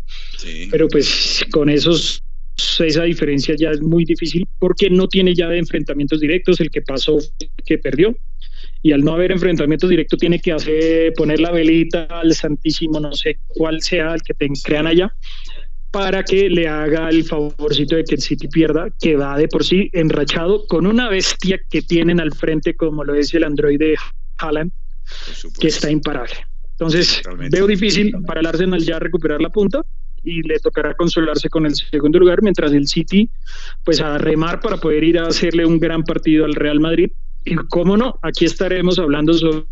pero 0.71 0.89
pues 0.89 1.45
con 1.53 1.69
esos 1.69 2.23
esa 2.81 3.05
diferencia 3.05 3.55
ya 3.59 3.71
es 3.71 3.81
muy 3.81 4.05
difícil 4.05 4.47
porque 4.59 4.91
no 4.91 5.09
tiene 5.09 5.35
ya 5.35 5.49
de 5.49 5.59
enfrentamientos 5.59 6.21
directos, 6.21 6.61
el 6.61 6.71
que 6.71 6.83
pasó, 6.83 7.19
que 7.65 7.79
perdió, 7.79 8.17
y 8.83 8.93
al 8.93 9.03
no 9.03 9.13
haber 9.13 9.33
enfrentamientos 9.33 9.89
directos 9.89 10.19
tiene 10.19 10.41
que 10.41 10.53
hacer 10.53 11.13
poner 11.15 11.41
la 11.41 11.53
velita 11.53 12.05
al 12.05 12.35
Santísimo, 12.35 12.99
no 12.99 13.13
sé 13.13 13.39
cuál 13.47 13.81
sea 13.81 14.15
el 14.15 14.23
que 14.23 14.35
te 14.35 14.49
crean 14.65 14.87
allá, 14.87 15.15
para 15.93 16.25
que 16.25 16.49
le 16.49 16.67
haga 16.67 17.09
el 17.11 17.23
favorcito 17.23 17.97
de 17.97 18.05
que 18.05 18.17
el 18.17 18.21
City 18.21 18.49
pierda, 18.49 18.89
que 18.99 19.15
va 19.15 19.37
de 19.37 19.47
por 19.47 19.63
sí 19.63 19.91
enrachado 19.93 20.67
con 20.67 20.87
una 20.87 21.09
bestia 21.09 21.61
que 21.71 21.83
tienen 21.83 22.19
al 22.19 22.33
frente, 22.33 22.75
como 22.75 23.05
lo 23.05 23.13
dice 23.13 23.37
el 23.37 23.45
androide 23.45 23.95
Haaland, 24.39 24.73
que 25.61 25.69
está 25.69 25.91
imparable. 25.91 26.35
Entonces, 26.73 27.23
veo 27.51 27.67
difícil 27.67 28.13
para 28.27 28.41
el 28.41 28.47
Arsenal 28.47 28.83
ya 28.83 28.99
recuperar 28.99 29.41
la 29.41 29.51
punta 29.51 29.83
y 30.25 30.43
le 30.43 30.59
tocará 30.61 30.95
consolarse 30.95 31.49
con 31.49 31.67
el 31.67 31.75
segundo 31.75 32.19
lugar, 32.19 32.43
mientras 32.43 32.73
el 32.73 32.87
City, 32.89 33.31
pues 33.85 34.01
a 34.01 34.19
remar 34.19 34.61
para 34.61 34.79
poder 34.79 35.05
ir 35.05 35.19
a 35.19 35.27
hacerle 35.27 35.67
un 35.67 35.79
gran 35.79 36.03
partido 36.05 36.45
al 36.45 36.55
Real 36.55 36.81
Madrid. 36.81 37.11
Y 37.45 37.57
cómo 37.69 37.97
no, 37.97 38.19
aquí 38.23 38.45
estaremos 38.45 38.99
hablando 38.99 39.35
sobre 39.35 39.67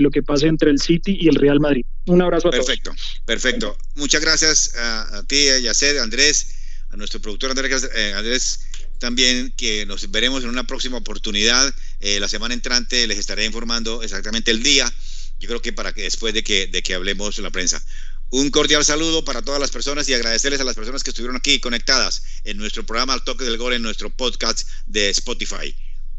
lo 0.00 0.10
que 0.10 0.22
pasa 0.22 0.46
entre 0.46 0.70
el 0.70 0.80
City 0.80 1.16
y 1.20 1.28
el 1.28 1.34
Real 1.36 1.60
Madrid. 1.60 1.84
Un 2.06 2.22
abrazo 2.22 2.48
a 2.48 2.50
perfecto, 2.50 2.90
todos. 2.90 3.20
Perfecto, 3.24 3.74
perfecto. 3.74 3.94
Muchas 3.96 4.20
gracias 4.20 4.72
a, 4.76 5.22
ti, 5.26 5.48
a 5.48 5.58
Yacer, 5.58 5.98
a 5.98 6.02
Andrés, 6.02 6.54
a 6.90 6.96
nuestro 6.96 7.20
productor 7.20 7.50
Andrés, 7.50 7.88
eh, 7.94 8.14
Andrés 8.14 8.66
también 8.98 9.52
que 9.56 9.84
nos 9.86 10.10
veremos 10.10 10.42
en 10.42 10.48
una 10.48 10.66
próxima 10.66 10.96
oportunidad. 10.96 11.74
Eh, 12.00 12.20
la 12.20 12.28
semana 12.28 12.54
entrante 12.54 13.06
les 13.06 13.18
estaré 13.18 13.44
informando 13.44 14.02
exactamente 14.02 14.50
el 14.50 14.62
día. 14.62 14.92
Yo 15.38 15.48
creo 15.48 15.60
que 15.60 15.72
para 15.72 15.92
que 15.92 16.02
después 16.02 16.32
de 16.32 16.42
que, 16.42 16.66
de 16.66 16.82
que 16.82 16.94
hablemos 16.94 17.36
en 17.38 17.44
la 17.44 17.50
prensa. 17.50 17.82
Un 18.30 18.50
cordial 18.50 18.84
saludo 18.84 19.24
para 19.24 19.42
todas 19.42 19.60
las 19.60 19.70
personas 19.70 20.08
y 20.08 20.14
agradecerles 20.14 20.60
a 20.60 20.64
las 20.64 20.74
personas 20.74 21.04
que 21.04 21.10
estuvieron 21.10 21.36
aquí 21.36 21.60
conectadas 21.60 22.24
en 22.42 22.56
nuestro 22.56 22.84
programa 22.84 23.12
Al 23.12 23.22
Toque 23.22 23.44
del 23.44 23.56
Gol, 23.56 23.74
en 23.74 23.82
nuestro 23.82 24.10
podcast 24.10 24.68
de 24.86 25.10
Spotify. 25.10 25.76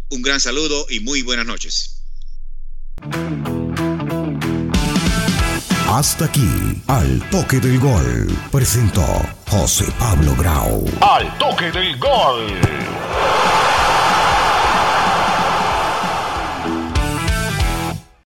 Un 0.10 0.22
gran 0.22 0.40
saludo 0.40 0.86
y 0.90 1.02
muy 1.02 1.22
buenas 1.22 1.46
noches. 1.46 2.02
Hasta 5.90 6.26
aquí, 6.26 6.82
al 6.88 7.30
toque 7.30 7.60
del 7.60 7.80
gol, 7.80 8.28
presentó 8.52 9.06
José 9.50 9.86
Pablo 10.00 10.36
Grau. 10.38 10.86
Al 11.02 11.38
toque 11.38 11.72
del 11.72 11.98
gol. 12.00 12.46